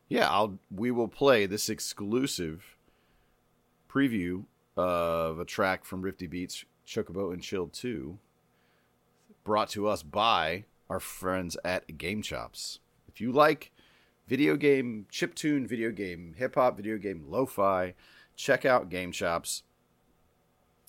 yeah, 0.07 0.29
I'll 0.29 0.59
we 0.69 0.91
will 0.91 1.07
play 1.07 1.47
this 1.47 1.67
exclusive 1.67 2.77
preview 3.89 4.45
of 4.77 5.39
a 5.39 5.45
track 5.45 5.83
from 5.83 6.03
Rifti 6.03 6.29
Beats 6.29 6.63
Chocobo 6.87 7.33
and 7.33 7.41
Chill 7.41 7.67
2, 7.67 8.17
brought 9.43 9.69
to 9.69 9.87
us 9.87 10.03
by 10.03 10.65
our 10.89 10.99
friends 10.99 11.57
at 11.63 11.97
Game 11.97 12.21
Chops. 12.21 12.79
If 13.07 13.19
you 13.19 13.31
like 13.31 13.71
video 14.27 14.55
game 14.55 15.07
chip 15.09 15.35
tune, 15.35 15.67
video 15.67 15.91
game 15.91 16.35
hip 16.37 16.55
hop, 16.55 16.77
video 16.77 16.97
game 16.97 17.25
lo 17.27 17.45
fi, 17.45 17.95
check 18.35 18.63
out 18.63 18.89
Game 18.89 19.11
Chops. 19.11 19.63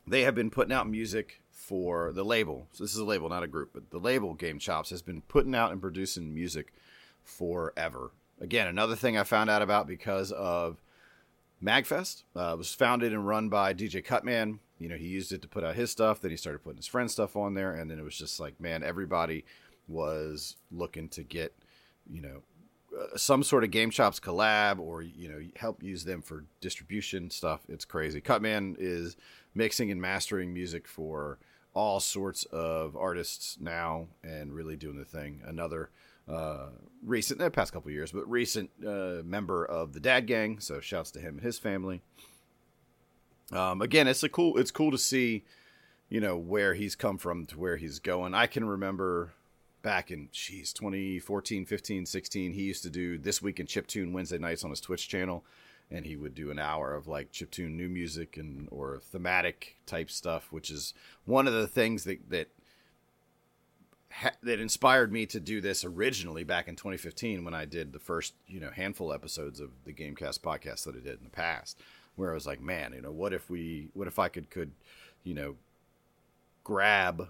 They 0.07 0.22
have 0.22 0.34
been 0.34 0.51
putting 0.51 0.72
out 0.72 0.88
music 0.88 1.42
for 1.51 2.12
the 2.12 2.24
label. 2.24 2.68
So 2.72 2.84
this 2.84 2.92
is 2.92 2.98
a 2.98 3.05
label, 3.05 3.28
not 3.28 3.42
a 3.42 3.48
group, 3.48 3.70
but 3.72 3.90
the 3.90 3.98
label 3.98 4.34
Game 4.34 4.59
Chops 4.59 4.90
has 4.90 5.03
been 5.03 5.22
putting 5.22 5.55
out 5.55 5.72
and 5.72 5.80
producing 5.80 6.34
music 6.34 6.72
forever. 7.22 8.12
Again, 8.40 8.66
another 8.66 8.96
thing 8.96 9.16
I 9.16 9.24
found 9.24 9.51
out 9.51 9.62
about 9.62 9.86
because 9.86 10.32
of 10.32 10.80
Magfest 11.62 12.22
uh, 12.34 12.54
was 12.56 12.74
founded 12.74 13.12
and 13.12 13.26
run 13.26 13.48
by 13.48 13.74
DJ 13.74 14.04
Cutman 14.04 14.61
you 14.80 14.88
know, 14.88 14.96
he 14.96 15.06
used 15.06 15.30
it 15.30 15.42
to 15.42 15.48
put 15.48 15.62
out 15.62 15.76
his 15.76 15.90
stuff. 15.90 16.20
Then 16.20 16.30
he 16.30 16.36
started 16.36 16.64
putting 16.64 16.78
his 16.78 16.86
friend's 16.86 17.12
stuff 17.12 17.36
on 17.36 17.54
there, 17.54 17.74
and 17.74 17.88
then 17.88 17.98
it 17.98 18.02
was 18.02 18.16
just 18.16 18.40
like, 18.40 18.58
man, 18.58 18.82
everybody 18.82 19.44
was 19.86 20.56
looking 20.72 21.08
to 21.11 21.22
get, 21.22 21.54
you 22.11 22.22
know, 22.22 22.42
uh, 22.98 23.16
some 23.16 23.42
sort 23.42 23.62
of 23.62 23.70
Game 23.70 23.90
Chops 23.90 24.18
collab 24.18 24.80
or 24.80 25.02
you 25.02 25.28
know 25.28 25.40
help 25.54 25.82
use 25.82 26.04
them 26.04 26.22
for 26.22 26.44
distribution 26.61 27.30
stuff. 27.30 27.61
It's 27.68 27.84
crazy. 27.84 28.20
Cutman 28.20 28.76
is 28.80 29.16
mixing 29.54 29.90
and 29.92 30.00
mastering 30.00 30.52
music 30.52 30.88
for 30.88 31.38
all 31.72 32.00
sorts 32.00 32.44
of 32.44 32.96
artists 32.96 33.58
now 33.61 34.08
and 34.24 34.52
really 34.52 34.76
doing 34.76 34.96
the 34.96 35.04
thing. 35.04 35.40
Another 35.46 35.90
uh, 36.30 36.68
recent, 37.04 37.40
the 37.40 37.50
past 37.50 37.72
couple 37.72 37.90
years, 37.90 38.12
but 38.12 38.28
recent 38.30 38.70
uh, 38.86 39.22
member 39.24 39.64
of 39.64 39.92
the 39.92 40.00
Dad 40.00 40.26
Gang. 40.26 40.60
So 40.60 40.80
shouts 40.80 41.10
to 41.12 41.20
him 41.20 41.34
and 41.34 41.42
his 41.42 41.58
family. 41.58 42.02
Um, 43.52 43.82
again, 43.82 44.06
it's 44.06 44.22
a 44.22 44.28
cool. 44.28 44.56
It's 44.58 44.70
cool 44.70 44.90
to 44.90 44.98
see, 44.98 45.44
you 46.08 46.20
know, 46.20 46.36
where 46.36 46.74
he's 46.74 46.94
come 46.94 47.18
from 47.18 47.46
to 47.46 47.58
where 47.58 47.76
he's 47.76 47.98
going. 47.98 48.34
I 48.34 48.46
can 48.46 48.64
remember 48.64 49.32
back 49.82 50.10
in 50.10 50.28
geez 50.30 50.74
2014 50.74 51.64
15 51.64 52.04
16 52.04 52.52
he 52.52 52.62
used 52.62 52.82
to 52.82 52.90
do 52.90 53.16
this 53.16 53.40
week 53.40 53.58
in 53.58 53.66
chiptune 53.66 54.12
wednesday 54.12 54.36
nights 54.36 54.62
on 54.62 54.68
his 54.68 54.80
twitch 54.80 55.08
channel 55.08 55.42
and 55.90 56.04
he 56.04 56.16
would 56.16 56.34
do 56.34 56.50
an 56.50 56.58
hour 56.58 56.94
of 56.94 57.08
like 57.08 57.32
chiptune 57.32 57.76
new 57.76 57.88
music 57.88 58.36
and 58.36 58.68
or 58.70 59.00
thematic 59.00 59.76
type 59.86 60.10
stuff 60.10 60.48
which 60.50 60.70
is 60.70 60.92
one 61.24 61.46
of 61.46 61.54
the 61.54 61.66
things 61.66 62.04
that 62.04 62.18
that 62.28 62.48
ha- 64.11 64.32
that 64.42 64.61
inspired 64.61 65.12
me 65.12 65.26
to 65.26 65.40
do 65.40 65.61
this 65.61 65.84
originally 65.84 66.44
back 66.44 66.68
in 66.68 66.76
2015 66.76 67.44
when 67.44 67.54
i 67.54 67.64
did 67.64 67.92
the 67.92 67.98
first 67.98 68.34
you 68.46 68.61
know 68.61 68.70
handful 68.70 69.12
episodes 69.12 69.61
of 69.61 69.70
the 69.84 69.92
gamecast 69.92 70.40
podcast 70.40 70.84
that 70.84 70.96
i 70.96 71.00
did 71.00 71.18
in 71.18 71.24
the 71.24 71.30
past 71.30 71.80
where 72.20 72.30
I 72.30 72.34
was 72.34 72.46
like, 72.46 72.61
man, 72.61 72.92
you 72.94 73.00
know, 73.00 73.11
what 73.11 73.32
if 73.32 73.50
we, 73.50 73.88
what 73.94 74.06
if 74.06 74.18
I 74.18 74.28
could, 74.28 74.50
could, 74.50 74.72
you 75.24 75.34
know, 75.34 75.56
grab 76.62 77.28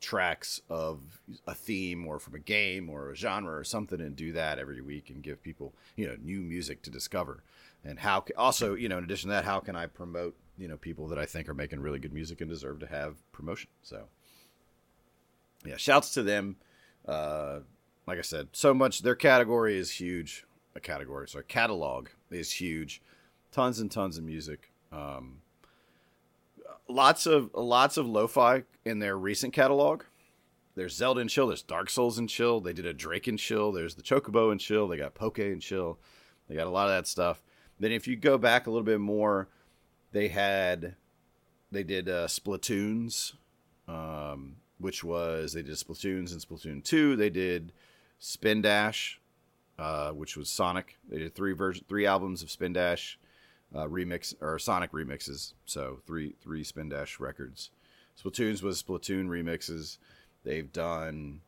tracks 0.00 0.62
of 0.70 1.20
a 1.46 1.54
theme 1.54 2.06
or 2.06 2.20
from 2.20 2.34
a 2.36 2.38
game 2.38 2.88
or 2.88 3.10
a 3.10 3.16
genre 3.16 3.56
or 3.56 3.64
something 3.64 4.00
and 4.00 4.14
do 4.14 4.32
that 4.32 4.58
every 4.58 4.80
week 4.80 5.10
and 5.10 5.22
give 5.22 5.42
people, 5.42 5.74
you 5.96 6.06
know, 6.06 6.16
new 6.22 6.40
music 6.40 6.82
to 6.82 6.90
discover. 6.90 7.42
And 7.84 7.98
how, 7.98 8.24
also, 8.36 8.74
you 8.74 8.88
know, 8.88 8.98
in 8.98 9.04
addition 9.04 9.28
to 9.30 9.34
that, 9.34 9.44
how 9.44 9.58
can 9.60 9.74
I 9.74 9.86
promote, 9.86 10.36
you 10.56 10.68
know, 10.68 10.76
people 10.76 11.08
that 11.08 11.18
I 11.18 11.26
think 11.26 11.48
are 11.48 11.54
making 11.54 11.80
really 11.80 11.98
good 11.98 12.12
music 12.12 12.40
and 12.40 12.48
deserve 12.48 12.78
to 12.80 12.86
have 12.86 13.16
promotion? 13.32 13.70
So, 13.82 14.04
yeah, 15.64 15.76
shouts 15.76 16.14
to 16.14 16.22
them. 16.22 16.56
Uh, 17.06 17.60
like 18.06 18.18
I 18.18 18.22
said, 18.22 18.48
so 18.52 18.72
much. 18.72 19.02
Their 19.02 19.14
category 19.14 19.78
is 19.78 19.90
huge. 19.92 20.44
A 20.74 20.80
category, 20.80 21.28
sorry, 21.28 21.44
catalog 21.48 22.08
is 22.30 22.52
huge 22.52 23.02
tons 23.52 23.80
and 23.80 23.90
tons 23.90 24.18
of 24.18 24.24
music. 24.24 24.72
Um, 24.92 25.38
lots 26.88 27.26
of 27.26 27.50
lots 27.54 27.96
of 27.96 28.06
lo-fi 28.06 28.64
in 28.84 28.98
their 28.98 29.16
recent 29.16 29.52
catalog. 29.52 30.02
There's 30.74 30.94
Zelda 30.94 31.20
and 31.20 31.30
Chill. 31.30 31.48
There's 31.48 31.62
Dark 31.62 31.90
Souls 31.90 32.18
and 32.18 32.28
Chill. 32.28 32.60
They 32.60 32.72
did 32.72 32.86
a 32.86 32.94
Drake 32.94 33.26
and 33.26 33.38
Chill. 33.38 33.72
There's 33.72 33.96
the 33.96 34.02
Chocobo 34.02 34.52
and 34.52 34.60
Chill. 34.60 34.86
They 34.86 34.96
got 34.96 35.14
Poke 35.14 35.40
and 35.40 35.60
Chill. 35.60 35.98
They 36.48 36.54
got 36.54 36.68
a 36.68 36.70
lot 36.70 36.88
of 36.88 36.94
that 36.94 37.08
stuff. 37.08 37.42
Then 37.80 37.92
if 37.92 38.06
you 38.06 38.16
go 38.16 38.38
back 38.38 38.66
a 38.66 38.70
little 38.70 38.84
bit 38.84 39.00
more, 39.00 39.48
they 40.12 40.28
had 40.28 40.94
they 41.70 41.82
did 41.82 42.08
uh, 42.08 42.28
Splatunes, 42.28 43.34
um, 43.88 44.56
which 44.78 45.02
was 45.04 45.52
they 45.52 45.62
did 45.62 45.74
Splatunes 45.74 46.32
and 46.32 46.40
Splatoon 46.40 46.82
two. 46.82 47.16
They 47.16 47.30
did 47.30 47.72
Spin 48.18 48.62
Dash, 48.62 49.20
uh, 49.78 50.10
which 50.10 50.36
was 50.36 50.48
Sonic. 50.48 50.98
They 51.08 51.18
did 51.18 51.34
three 51.34 51.52
version 51.52 51.84
three 51.88 52.06
albums 52.06 52.42
of 52.42 52.50
Spin 52.50 52.72
Dash 52.72 53.18
uh, 53.74 53.86
remix 53.86 54.34
or 54.40 54.58
Sonic 54.58 54.92
remixes. 54.92 55.54
So 55.66 56.00
three 56.06 56.34
three 56.40 56.64
Spin 56.64 56.88
Dash 56.88 57.20
records. 57.20 57.70
Splatunes 58.22 58.62
was 58.62 58.82
Splatoon 58.82 59.28
remixes. 59.28 59.98
They've 60.44 60.72
done, 60.72 61.40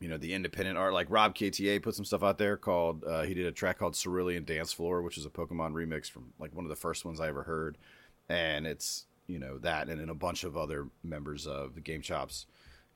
you 0.00 0.08
know, 0.08 0.18
the 0.18 0.34
independent 0.34 0.78
art. 0.78 0.92
Like 0.92 1.08
Rob 1.10 1.34
KTA 1.34 1.82
put 1.82 1.94
some 1.94 2.04
stuff 2.04 2.22
out 2.22 2.38
there 2.38 2.56
called. 2.56 3.04
Uh, 3.04 3.22
he 3.22 3.34
did 3.34 3.46
a 3.46 3.52
track 3.52 3.78
called 3.78 3.94
Cerulean 3.94 4.44
Dance 4.44 4.72
Floor, 4.72 5.02
which 5.02 5.18
is 5.18 5.26
a 5.26 5.30
Pokemon 5.30 5.72
remix 5.72 6.10
from 6.10 6.32
like 6.38 6.54
one 6.54 6.64
of 6.64 6.68
the 6.68 6.76
first 6.76 7.04
ones 7.04 7.20
I 7.20 7.28
ever 7.28 7.44
heard, 7.44 7.78
and 8.28 8.66
it's 8.66 9.06
you 9.28 9.38
know 9.38 9.58
that 9.58 9.88
and 9.88 10.00
then 10.00 10.08
a 10.08 10.14
bunch 10.14 10.42
of 10.42 10.56
other 10.56 10.88
members 11.04 11.46
of 11.46 11.74
the 11.74 11.80
Game 11.80 12.02
Chops 12.02 12.46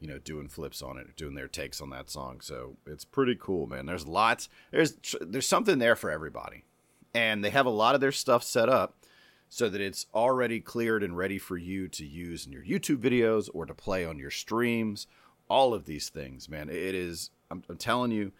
you 0.00 0.08
know, 0.08 0.18
doing 0.18 0.48
flips 0.48 0.82
on 0.82 0.98
it, 0.98 1.14
doing 1.16 1.36
their 1.36 1.46
takes 1.46 1.80
on 1.80 1.90
that 1.90 2.10
song. 2.10 2.40
So 2.40 2.76
it's 2.88 3.04
pretty 3.04 3.36
cool, 3.40 3.68
man. 3.68 3.86
There's 3.86 4.04
lots. 4.04 4.48
There's 4.72 4.96
there's 5.20 5.46
something 5.46 5.78
there 5.78 5.94
for 5.94 6.10
everybody 6.10 6.64
and 7.14 7.44
they 7.44 7.50
have 7.50 7.66
a 7.66 7.70
lot 7.70 7.94
of 7.94 8.00
their 8.00 8.12
stuff 8.12 8.42
set 8.42 8.68
up 8.68 8.96
so 9.48 9.68
that 9.68 9.80
it's 9.80 10.06
already 10.14 10.60
cleared 10.60 11.02
and 11.02 11.16
ready 11.16 11.38
for 11.38 11.56
you 11.56 11.86
to 11.88 12.06
use 12.06 12.46
in 12.46 12.52
your 12.52 12.64
YouTube 12.64 12.98
videos 12.98 13.50
or 13.52 13.66
to 13.66 13.74
play 13.74 14.04
on 14.04 14.18
your 14.18 14.30
streams. 14.30 15.06
All 15.48 15.74
of 15.74 15.84
these 15.84 16.08
things, 16.08 16.48
man. 16.48 16.70
It 16.70 16.94
is, 16.94 17.30
I'm, 17.50 17.62
I'm 17.68 17.76
telling 17.76 18.10
you, 18.10 18.32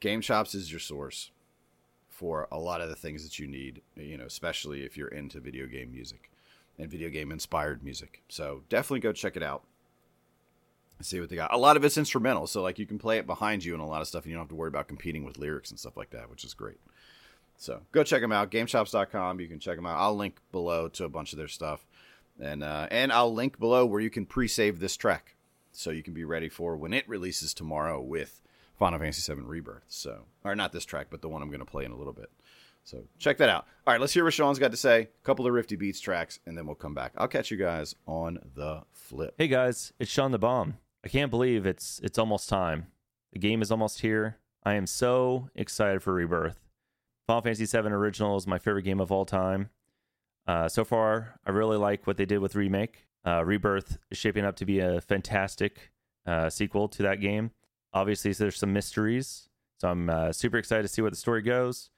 Game 0.00 0.22
Chops 0.22 0.54
is 0.54 0.70
your 0.70 0.80
source 0.80 1.30
for 2.08 2.48
a 2.50 2.58
lot 2.58 2.80
of 2.80 2.88
the 2.88 2.96
things 2.96 3.22
that 3.24 3.38
you 3.38 3.46
need, 3.46 3.82
you 3.96 4.16
know, 4.16 4.24
especially 4.24 4.84
if 4.84 4.96
you're 4.96 5.08
into 5.08 5.40
video 5.40 5.66
game 5.66 5.92
music 5.92 6.30
and 6.78 6.90
video 6.90 7.08
game 7.08 7.30
inspired 7.30 7.82
music. 7.82 8.22
So 8.28 8.62
definitely 8.68 9.00
go 9.00 9.12
check 9.12 9.36
it 9.36 9.42
out. 9.42 9.64
see 11.00 11.20
what 11.20 11.28
they 11.28 11.36
got. 11.36 11.52
A 11.52 11.58
lot 11.58 11.76
of 11.76 11.84
it's 11.84 11.98
instrumental, 11.98 12.46
so 12.46 12.62
like 12.62 12.78
you 12.78 12.86
can 12.86 12.98
play 12.98 13.18
it 13.18 13.26
behind 13.26 13.64
you 13.64 13.74
and 13.74 13.82
a 13.82 13.86
lot 13.86 14.00
of 14.00 14.08
stuff, 14.08 14.24
and 14.24 14.30
you 14.30 14.36
don't 14.36 14.44
have 14.44 14.48
to 14.50 14.54
worry 14.54 14.68
about 14.68 14.88
competing 14.88 15.24
with 15.24 15.38
lyrics 15.38 15.70
and 15.70 15.78
stuff 15.78 15.96
like 15.96 16.10
that, 16.10 16.30
which 16.30 16.44
is 16.44 16.54
great. 16.54 16.80
So 17.56 17.82
go 17.92 18.02
check 18.02 18.20
them 18.20 18.32
out. 18.32 18.50
Gamechops.com. 18.50 19.40
You 19.40 19.48
can 19.48 19.60
check 19.60 19.76
them 19.76 19.86
out. 19.86 19.98
I'll 19.98 20.16
link 20.16 20.38
below 20.52 20.88
to 20.88 21.04
a 21.04 21.08
bunch 21.08 21.32
of 21.32 21.38
their 21.38 21.48
stuff, 21.48 21.86
and 22.40 22.62
uh, 22.62 22.88
and 22.90 23.12
I'll 23.12 23.32
link 23.32 23.58
below 23.58 23.86
where 23.86 24.00
you 24.00 24.10
can 24.10 24.26
pre-save 24.26 24.80
this 24.80 24.96
track, 24.96 25.36
so 25.72 25.90
you 25.90 26.02
can 26.02 26.14
be 26.14 26.24
ready 26.24 26.48
for 26.48 26.76
when 26.76 26.92
it 26.92 27.08
releases 27.08 27.54
tomorrow 27.54 28.00
with 28.00 28.40
Final 28.78 28.98
Fantasy 28.98 29.32
VII 29.32 29.42
Rebirth. 29.42 29.84
So, 29.88 30.24
or 30.42 30.54
not 30.54 30.72
this 30.72 30.84
track, 30.84 31.06
but 31.10 31.22
the 31.22 31.28
one 31.28 31.42
I'm 31.42 31.48
going 31.48 31.60
to 31.60 31.64
play 31.64 31.84
in 31.84 31.92
a 31.92 31.96
little 31.96 32.12
bit. 32.12 32.30
So 32.84 33.04
check 33.18 33.38
that 33.38 33.48
out. 33.48 33.66
All 33.86 33.94
right, 33.94 34.00
let's 34.00 34.12
hear 34.12 34.24
what 34.24 34.34
Sean's 34.34 34.58
got 34.58 34.70
to 34.70 34.76
say. 34.76 35.00
A 35.02 35.24
couple 35.24 35.46
of 35.46 35.52
Rifti 35.52 35.78
Beats 35.78 36.00
tracks, 36.00 36.38
and 36.46 36.56
then 36.56 36.66
we'll 36.66 36.74
come 36.74 36.94
back. 36.94 37.12
I'll 37.16 37.28
catch 37.28 37.50
you 37.50 37.56
guys 37.56 37.94
on 38.06 38.38
the 38.54 38.82
flip. 38.92 39.34
Hey 39.38 39.48
guys, 39.48 39.92
it's 39.98 40.10
Sean 40.10 40.32
the 40.32 40.38
Bomb. 40.38 40.76
I 41.04 41.08
can't 41.08 41.30
believe 41.30 41.66
it's 41.66 42.00
it's 42.02 42.18
almost 42.18 42.48
time. 42.48 42.88
The 43.32 43.38
game 43.38 43.62
is 43.62 43.70
almost 43.70 44.00
here. 44.00 44.38
I 44.64 44.74
am 44.74 44.86
so 44.86 45.48
excited 45.54 46.02
for 46.02 46.14
Rebirth. 46.14 46.60
Final 47.26 47.42
Fantasy 47.42 47.64
VII 47.66 47.88
Original 47.88 48.36
is 48.36 48.46
my 48.46 48.58
favorite 48.58 48.82
game 48.82 49.00
of 49.00 49.10
all 49.10 49.24
time. 49.24 49.70
Uh, 50.46 50.68
so 50.68 50.84
far, 50.84 51.40
I 51.46 51.50
really 51.50 51.78
like 51.78 52.06
what 52.06 52.18
they 52.18 52.26
did 52.26 52.38
with 52.38 52.54
Remake. 52.54 53.06
Uh, 53.26 53.42
Rebirth 53.44 53.98
is 54.10 54.18
shaping 54.18 54.44
up 54.44 54.56
to 54.56 54.66
be 54.66 54.78
a 54.80 55.00
fantastic 55.00 55.90
uh, 56.26 56.50
sequel 56.50 56.88
to 56.88 57.02
that 57.02 57.20
game. 57.20 57.50
Obviously, 57.94 58.32
there's 58.32 58.58
some 58.58 58.72
mysteries, 58.72 59.48
so 59.80 59.88
I'm 59.88 60.10
uh, 60.10 60.32
super 60.32 60.58
excited 60.58 60.82
to 60.82 60.88
see 60.88 61.00
where 61.00 61.10
the 61.10 61.16
story 61.16 61.40
goes. 61.40 61.90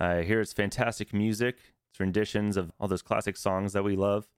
I 0.00 0.22
hear 0.22 0.40
it's 0.40 0.52
fantastic 0.52 1.12
music, 1.12 1.58
it's 1.92 2.00
renditions 2.00 2.56
of 2.56 2.72
all 2.80 2.88
those 2.88 3.02
classic 3.02 3.36
songs 3.36 3.74
that 3.74 3.84
we 3.84 3.94
love. 3.94 4.28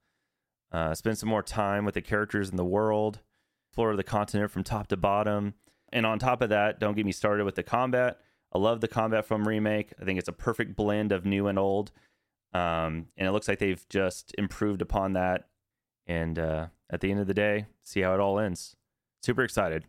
Uh, 0.72 0.94
spend 0.94 1.18
some 1.18 1.28
more 1.28 1.42
time 1.42 1.84
with 1.84 1.94
the 1.94 2.02
characters 2.02 2.50
in 2.50 2.56
the 2.56 2.64
world, 2.64 3.20
explore 3.70 3.94
the 3.94 4.02
continent 4.02 4.50
from 4.50 4.64
top 4.64 4.88
to 4.88 4.96
bottom. 4.96 5.54
And 5.92 6.04
on 6.04 6.18
top 6.18 6.42
of 6.42 6.48
that, 6.48 6.80
don't 6.80 6.96
get 6.96 7.06
me 7.06 7.12
started 7.12 7.44
with 7.44 7.54
the 7.54 7.62
combat. 7.62 8.18
I 8.52 8.58
love 8.58 8.80
the 8.80 8.88
combat 8.88 9.24
from 9.24 9.46
Remake. 9.46 9.92
I 10.00 10.04
think 10.04 10.18
it's 10.18 10.28
a 10.28 10.32
perfect 10.32 10.74
blend 10.74 11.12
of 11.12 11.24
new 11.24 11.46
and 11.46 11.58
old. 11.58 11.92
Um, 12.54 13.06
and 13.16 13.28
it 13.28 13.32
looks 13.32 13.48
like 13.48 13.58
they've 13.58 13.86
just 13.88 14.34
improved 14.36 14.82
upon 14.82 15.12
that. 15.12 15.48
And 16.06 16.38
uh, 16.38 16.66
at 16.90 17.00
the 17.00 17.10
end 17.10 17.20
of 17.20 17.26
the 17.26 17.34
day, 17.34 17.66
see 17.82 18.00
how 18.00 18.14
it 18.14 18.20
all 18.20 18.38
ends. 18.38 18.76
Super 19.22 19.44
excited. 19.44 19.84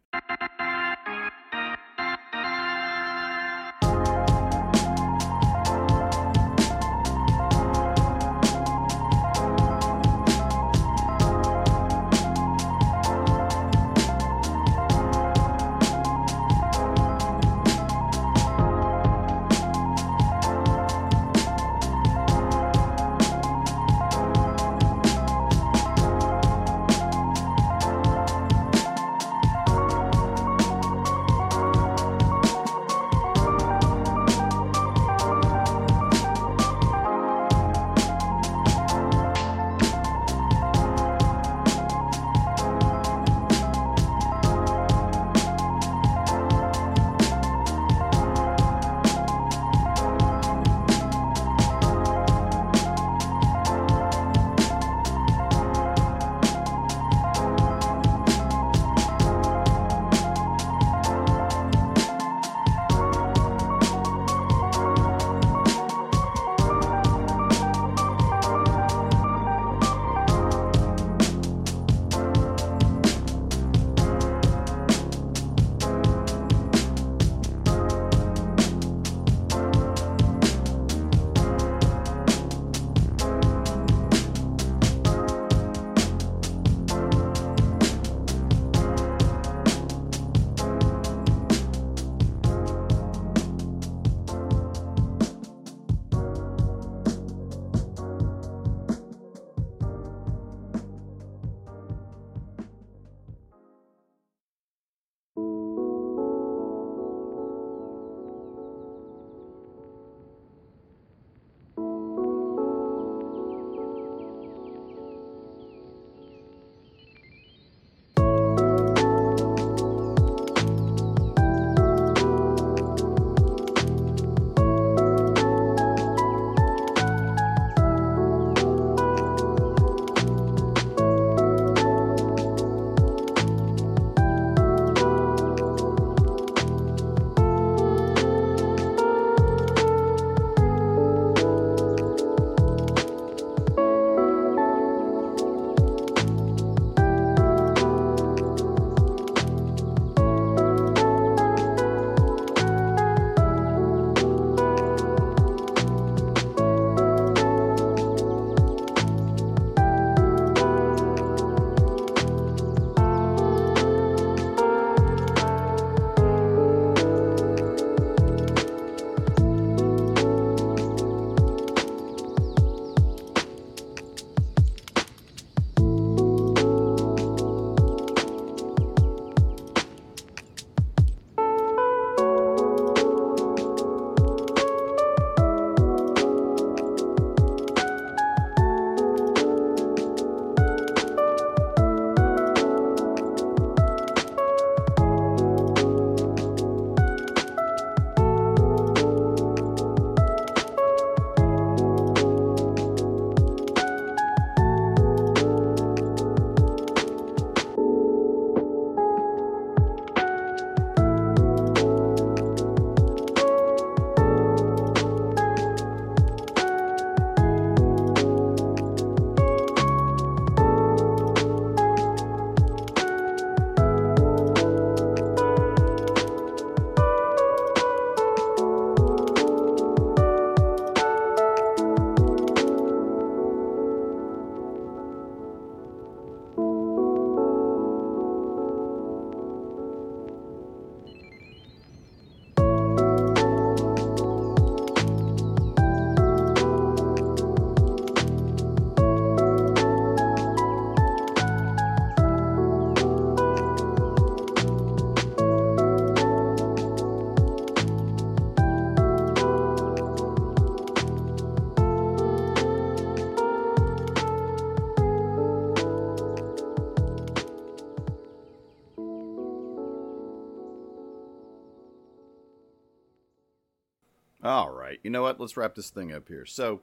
You 275.03 275.09
know 275.09 275.21
what? 275.21 275.39
Let's 275.39 275.57
wrap 275.57 275.75
this 275.75 275.89
thing 275.89 276.11
up 276.11 276.27
here. 276.27 276.45
So 276.45 276.81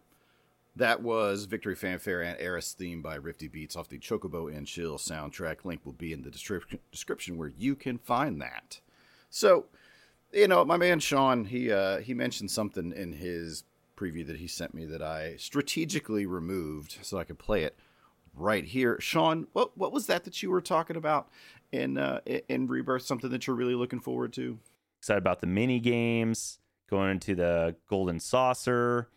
that 0.76 1.02
was 1.02 1.46
Victory 1.46 1.74
Fanfare 1.74 2.22
and 2.22 2.38
Aeris 2.38 2.72
theme 2.72 3.02
by 3.02 3.18
Rifti 3.18 3.50
Beats 3.50 3.76
off 3.76 3.88
the 3.88 3.98
Chocobo 3.98 4.54
and 4.54 4.66
Chill 4.66 4.98
soundtrack. 4.98 5.64
Link 5.64 5.80
will 5.84 5.92
be 5.92 6.12
in 6.12 6.22
the 6.22 6.30
description 6.30 6.78
description 6.92 7.36
where 7.36 7.52
you 7.56 7.74
can 7.74 7.98
find 7.98 8.40
that. 8.40 8.80
So, 9.30 9.66
you 10.32 10.48
know, 10.48 10.64
my 10.64 10.76
man 10.76 11.00
Sean, 11.00 11.46
he 11.46 11.72
uh, 11.72 11.98
he 11.98 12.14
mentioned 12.14 12.50
something 12.50 12.92
in 12.92 13.14
his 13.14 13.64
preview 13.96 14.26
that 14.26 14.36
he 14.36 14.46
sent 14.46 14.74
me 14.74 14.86
that 14.86 15.02
I 15.02 15.36
strategically 15.36 16.24
removed 16.24 16.98
so 17.02 17.18
I 17.18 17.24
could 17.24 17.38
play 17.38 17.64
it 17.64 17.76
right 18.34 18.64
here. 18.64 18.96
Sean, 19.00 19.48
what 19.52 19.76
what 19.76 19.92
was 19.92 20.06
that 20.06 20.24
that 20.24 20.42
you 20.42 20.50
were 20.50 20.60
talking 20.60 20.96
about 20.96 21.28
in 21.72 21.98
uh, 21.98 22.20
in 22.48 22.68
Rebirth? 22.68 23.02
Something 23.02 23.30
that 23.30 23.46
you're 23.46 23.56
really 23.56 23.74
looking 23.74 24.00
forward 24.00 24.32
to? 24.34 24.58
Excited 24.98 25.18
about 25.18 25.40
the 25.40 25.46
mini 25.46 25.80
games, 25.80 26.59
going 26.90 27.12
into 27.12 27.34
the 27.34 27.76
Golden 27.88 28.20
Saucer. 28.20 29.08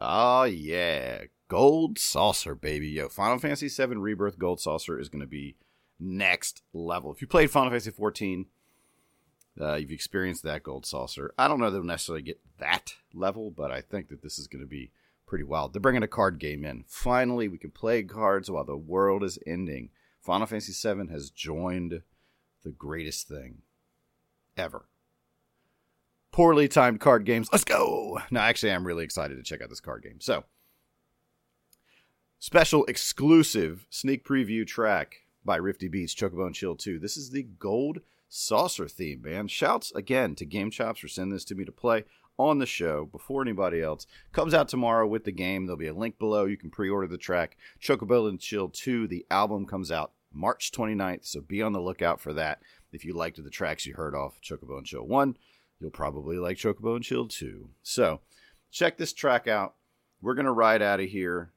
Oh 0.00 0.44
yeah, 0.44 1.22
Gold 1.48 1.98
Saucer, 1.98 2.54
baby. 2.54 2.88
Yo, 2.88 3.08
Final 3.08 3.38
Fantasy 3.38 3.68
VII 3.68 3.96
Rebirth 3.96 4.38
Gold 4.38 4.60
Saucer 4.60 4.98
is 4.98 5.08
going 5.08 5.20
to 5.22 5.26
be 5.26 5.56
next 5.98 6.62
level. 6.72 7.12
If 7.12 7.20
you 7.20 7.26
played 7.26 7.50
Final 7.50 7.70
Fantasy 7.70 7.90
14, 7.90 8.46
uh, 9.60 9.74
you've 9.74 9.90
experienced 9.90 10.42
that 10.42 10.62
Gold 10.62 10.86
Saucer. 10.86 11.34
I 11.38 11.48
don't 11.48 11.60
know 11.60 11.70
they'll 11.70 11.82
necessarily 11.82 12.22
get 12.22 12.40
that 12.58 12.94
level, 13.14 13.50
but 13.50 13.70
I 13.70 13.80
think 13.80 14.08
that 14.08 14.22
this 14.22 14.38
is 14.38 14.46
going 14.46 14.62
to 14.62 14.68
be 14.68 14.90
pretty 15.26 15.44
wild. 15.44 15.72
They're 15.72 15.80
bringing 15.80 16.02
a 16.02 16.08
card 16.08 16.38
game 16.38 16.64
in. 16.64 16.84
Finally, 16.88 17.48
we 17.48 17.58
can 17.58 17.70
play 17.70 18.02
cards 18.02 18.50
while 18.50 18.64
the 18.64 18.76
world 18.76 19.22
is 19.22 19.38
ending. 19.46 19.90
Final 20.20 20.46
Fantasy 20.46 20.72
VII 20.72 21.10
has 21.10 21.30
joined 21.30 22.02
the 22.62 22.70
greatest 22.70 23.28
thing 23.28 23.62
ever. 24.56 24.86
Poorly 26.32 26.68
timed 26.68 27.00
card 27.00 27.24
games. 27.24 27.48
Let's 27.50 27.64
go. 27.64 28.20
No, 28.30 28.40
actually, 28.40 28.72
I'm 28.72 28.86
really 28.86 29.04
excited 29.04 29.36
to 29.36 29.42
check 29.42 29.62
out 29.62 29.68
this 29.68 29.80
card 29.80 30.02
game. 30.02 30.20
So, 30.20 30.44
special 32.38 32.84
exclusive 32.86 33.86
sneak 33.90 34.24
preview 34.24 34.66
track 34.66 35.22
by 35.44 35.58
Rifti 35.58 35.90
Beats, 35.90 36.14
Chocobo 36.14 36.46
and 36.46 36.54
Chill 36.54 36.76
2. 36.76 36.98
This 36.98 37.16
is 37.16 37.30
the 37.30 37.42
Gold 37.42 38.00
Saucer 38.28 38.86
theme, 38.86 39.22
man. 39.22 39.48
Shouts 39.48 39.90
again 39.92 40.36
to 40.36 40.44
Game 40.44 40.70
Chops 40.70 41.00
for 41.00 41.08
sending 41.08 41.32
this 41.32 41.44
to 41.46 41.56
me 41.56 41.64
to 41.64 41.72
play 41.72 42.04
on 42.38 42.58
the 42.58 42.66
show 42.66 43.06
before 43.06 43.42
anybody 43.42 43.82
else. 43.82 44.06
Comes 44.32 44.54
out 44.54 44.68
tomorrow 44.68 45.06
with 45.06 45.24
the 45.24 45.32
game. 45.32 45.66
There'll 45.66 45.76
be 45.76 45.88
a 45.88 45.94
link 45.94 46.18
below. 46.18 46.44
You 46.44 46.56
can 46.56 46.70
pre 46.70 46.88
order 46.88 47.06
the 47.06 47.18
track. 47.18 47.56
Chocobo 47.80 48.28
and 48.28 48.40
Chill 48.40 48.68
2, 48.68 49.08
the 49.08 49.26
album 49.30 49.66
comes 49.66 49.90
out 49.90 50.12
March 50.32 50.70
29th, 50.70 51.26
so 51.26 51.40
be 51.40 51.60
on 51.60 51.72
the 51.72 51.80
lookout 51.80 52.20
for 52.20 52.32
that. 52.34 52.62
If 52.92 53.04
you 53.04 53.14
liked 53.14 53.42
the 53.42 53.50
tracks 53.50 53.84
you 53.84 53.94
heard 53.94 54.14
off 54.14 54.40
Chocobo 54.40 54.78
and 54.78 54.86
Chill 54.86 55.06
1, 55.06 55.36
you'll 55.80 55.90
probably 55.90 56.36
like 56.36 56.56
Chocobo 56.56 56.94
and 56.96 57.04
Chill 57.04 57.26
2. 57.26 57.70
So 57.82 58.20
check 58.70 58.98
this 58.98 59.12
track 59.12 59.48
out. 59.48 59.74
We're 60.20 60.34
going 60.34 60.46
to 60.46 60.52
ride 60.52 60.82
out 60.82 61.00
of 61.00 61.08
here. 61.08 61.52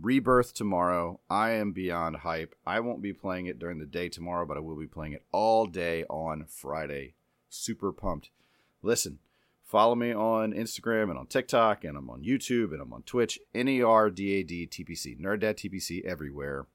Rebirth 0.00 0.52
tomorrow. 0.52 1.20
I 1.30 1.52
am 1.52 1.72
beyond 1.72 2.16
hype. 2.16 2.54
I 2.66 2.80
won't 2.80 3.00
be 3.00 3.14
playing 3.14 3.46
it 3.46 3.58
during 3.58 3.78
the 3.78 3.86
day 3.86 4.10
tomorrow, 4.10 4.44
but 4.44 4.58
I 4.58 4.60
will 4.60 4.76
be 4.76 4.86
playing 4.86 5.14
it 5.14 5.24
all 5.32 5.66
day 5.66 6.04
on 6.04 6.44
Friday. 6.46 7.14
Super 7.48 7.92
pumped. 7.92 8.28
Listen, 8.82 9.20
follow 9.64 9.94
me 9.94 10.12
on 10.12 10.52
Instagram 10.52 11.08
and 11.08 11.18
on 11.18 11.26
TikTok, 11.26 11.82
and 11.84 11.96
I'm 11.96 12.10
on 12.10 12.22
YouTube 12.22 12.72
and 12.72 12.82
I'm 12.82 12.92
on 12.92 13.04
Twitch. 13.04 13.38
N 13.54 13.68
E 13.68 13.82
R 13.82 14.10
D 14.10 14.34
A 14.34 14.42
D 14.42 14.66
T 14.66 14.84
P 14.84 14.94
C. 14.94 15.16
Nerddad 15.18 15.54
TPC 15.54 16.04
everywhere. 16.04 16.66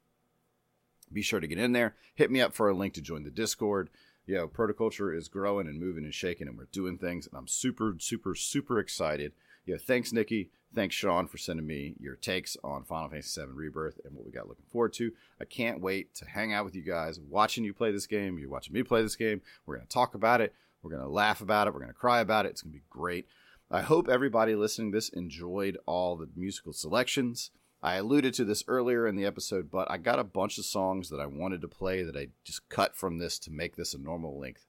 Be 1.13 1.21
sure 1.21 1.39
to 1.39 1.47
get 1.47 1.59
in 1.59 1.73
there. 1.73 1.95
Hit 2.15 2.31
me 2.31 2.41
up 2.41 2.55
for 2.55 2.69
a 2.69 2.73
link 2.73 2.93
to 2.95 3.01
join 3.01 3.23
the 3.23 3.29
Discord. 3.29 3.89
Yo, 4.27 4.47
Protoculture 4.47 5.17
is 5.17 5.27
growing 5.27 5.67
and 5.67 5.79
moving 5.79 6.03
and 6.03 6.13
shaking, 6.13 6.47
and 6.47 6.57
we're 6.57 6.65
doing 6.71 6.97
things, 6.97 7.27
and 7.27 7.35
I'm 7.35 7.47
super, 7.47 7.95
super, 7.99 8.35
super 8.35 8.79
excited. 8.79 9.33
Yo, 9.65 9.77
thanks, 9.77 10.13
Nikki. 10.13 10.51
Thanks, 10.73 10.95
Sean, 10.95 11.27
for 11.27 11.37
sending 11.37 11.65
me 11.65 11.95
your 11.99 12.15
takes 12.15 12.55
on 12.63 12.83
Final 12.83 13.09
Fantasy 13.09 13.41
VII 13.41 13.47
Rebirth 13.51 13.99
and 14.05 14.15
what 14.15 14.25
we 14.25 14.31
got 14.31 14.47
looking 14.47 14.65
forward 14.71 14.93
to. 14.93 15.11
I 15.41 15.45
can't 15.45 15.81
wait 15.81 16.13
to 16.15 16.25
hang 16.25 16.53
out 16.53 16.65
with 16.65 16.75
you 16.75 16.83
guys, 16.83 17.19
watching 17.19 17.63
you 17.63 17.73
play 17.73 17.91
this 17.91 18.07
game. 18.07 18.37
You're 18.37 18.49
watching 18.49 18.73
me 18.73 18.83
play 18.83 19.01
this 19.01 19.15
game. 19.15 19.41
We're 19.65 19.75
going 19.75 19.87
to 19.87 19.93
talk 19.93 20.13
about 20.13 20.39
it. 20.39 20.53
We're 20.81 20.91
going 20.91 21.03
to 21.03 21.09
laugh 21.09 21.41
about 21.41 21.67
it. 21.67 21.73
We're 21.73 21.81
going 21.81 21.91
to 21.91 21.97
cry 21.97 22.21
about 22.21 22.45
it. 22.45 22.49
It's 22.49 22.61
going 22.61 22.73
to 22.73 22.77
be 22.77 22.85
great. 22.89 23.27
I 23.69 23.81
hope 23.81 24.07
everybody 24.07 24.55
listening 24.55 24.91
this 24.91 25.09
enjoyed 25.09 25.77
all 25.85 26.15
the 26.15 26.29
musical 26.35 26.73
selections. 26.73 27.51
I 27.83 27.95
alluded 27.95 28.33
to 28.35 28.45
this 28.45 28.63
earlier 28.67 29.07
in 29.07 29.15
the 29.15 29.25
episode, 29.25 29.71
but 29.71 29.89
I 29.89 29.97
got 29.97 30.19
a 30.19 30.23
bunch 30.23 30.57
of 30.57 30.65
songs 30.65 31.09
that 31.09 31.19
I 31.19 31.25
wanted 31.25 31.61
to 31.61 31.67
play 31.67 32.03
that 32.03 32.15
I 32.15 32.27
just 32.43 32.69
cut 32.69 32.95
from 32.95 33.17
this 33.17 33.39
to 33.39 33.51
make 33.51 33.75
this 33.75 33.93
a 33.93 33.97
normal 33.97 34.39
length 34.39 34.67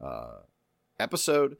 uh, 0.00 0.38
episode 0.98 1.58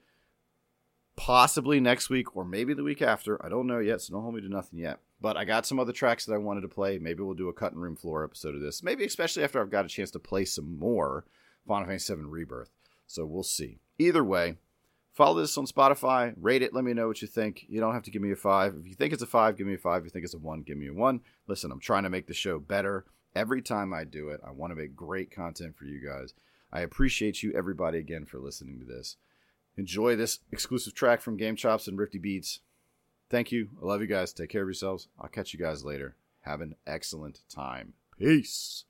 possibly 1.16 1.80
next 1.80 2.10
week 2.10 2.36
or 2.36 2.44
maybe 2.44 2.74
the 2.74 2.82
week 2.82 3.02
after. 3.02 3.44
I 3.44 3.48
don't 3.48 3.66
know 3.66 3.78
yet, 3.78 4.00
so 4.00 4.12
don't 4.12 4.22
hold 4.22 4.34
me 4.34 4.40
to 4.40 4.48
nothing 4.48 4.78
yet. 4.78 5.00
But 5.20 5.36
I 5.36 5.44
got 5.44 5.66
some 5.66 5.78
other 5.78 5.92
tracks 5.92 6.26
that 6.26 6.34
I 6.34 6.38
wanted 6.38 6.62
to 6.62 6.68
play. 6.68 6.98
Maybe 6.98 7.22
we'll 7.22 7.34
do 7.34 7.48
a 7.48 7.52
cutting 7.52 7.78
room 7.78 7.96
floor 7.96 8.24
episode 8.24 8.54
of 8.54 8.60
this. 8.60 8.82
Maybe 8.82 9.04
especially 9.04 9.44
after 9.44 9.60
I've 9.60 9.70
got 9.70 9.84
a 9.84 9.88
chance 9.88 10.10
to 10.12 10.18
play 10.18 10.44
some 10.44 10.78
more 10.78 11.24
Final 11.66 11.86
Fantasy 11.86 12.14
VII 12.14 12.22
Rebirth. 12.22 12.70
So 13.06 13.24
we'll 13.24 13.42
see. 13.42 13.78
Either 13.98 14.24
way, 14.24 14.56
follow 15.14 15.40
this 15.40 15.56
on 15.56 15.66
Spotify, 15.66 16.34
rate 16.40 16.62
it, 16.62 16.74
let 16.74 16.84
me 16.84 16.92
know 16.92 17.08
what 17.08 17.22
you 17.22 17.28
think. 17.28 17.64
You 17.68 17.80
don't 17.80 17.94
have 17.94 18.02
to 18.02 18.10
give 18.10 18.20
me 18.20 18.32
a 18.32 18.36
five. 18.36 18.74
If 18.78 18.86
you 18.86 18.94
think 18.94 19.12
it's 19.12 19.22
a 19.22 19.26
five, 19.26 19.56
give 19.56 19.66
me 19.66 19.74
a 19.74 19.78
five. 19.78 20.00
If 20.00 20.04
you 20.04 20.10
think 20.10 20.24
it's 20.24 20.34
a 20.34 20.38
one, 20.38 20.62
give 20.62 20.76
me 20.76 20.88
a 20.88 20.92
one. 20.92 21.20
Listen, 21.46 21.70
I'm 21.70 21.80
trying 21.80 22.02
to 22.02 22.10
make 22.10 22.26
the 22.26 22.34
show 22.34 22.58
better 22.58 23.04
every 23.34 23.62
time 23.62 23.94
I 23.94 24.04
do 24.04 24.28
it. 24.28 24.40
I 24.46 24.50
want 24.50 24.72
to 24.72 24.76
make 24.76 24.94
great 24.94 25.30
content 25.30 25.76
for 25.76 25.84
you 25.84 26.06
guys. 26.06 26.34
I 26.72 26.80
appreciate 26.80 27.42
you, 27.42 27.52
everybody, 27.52 27.98
again, 27.98 28.24
for 28.24 28.38
listening 28.38 28.80
to 28.80 28.84
this. 28.84 29.16
Enjoy 29.76 30.16
this 30.16 30.40
exclusive 30.52 30.94
track 30.94 31.20
from 31.20 31.36
Game 31.36 31.56
Chops 31.56 31.88
and 31.88 31.98
Rifti 31.98 32.20
Beats. 32.20 32.60
Thank 33.30 33.50
you. 33.52 33.68
I 33.80 33.86
love 33.86 34.00
you 34.00 34.06
guys. 34.06 34.32
Take 34.32 34.50
care 34.50 34.62
of 34.62 34.68
yourselves. 34.68 35.08
I'll 35.20 35.28
catch 35.28 35.52
you 35.52 35.58
guys 35.58 35.84
later. 35.84 36.16
Have 36.42 36.60
an 36.60 36.74
excellent 36.86 37.40
time. 37.48 37.94
Peace. 38.18 38.84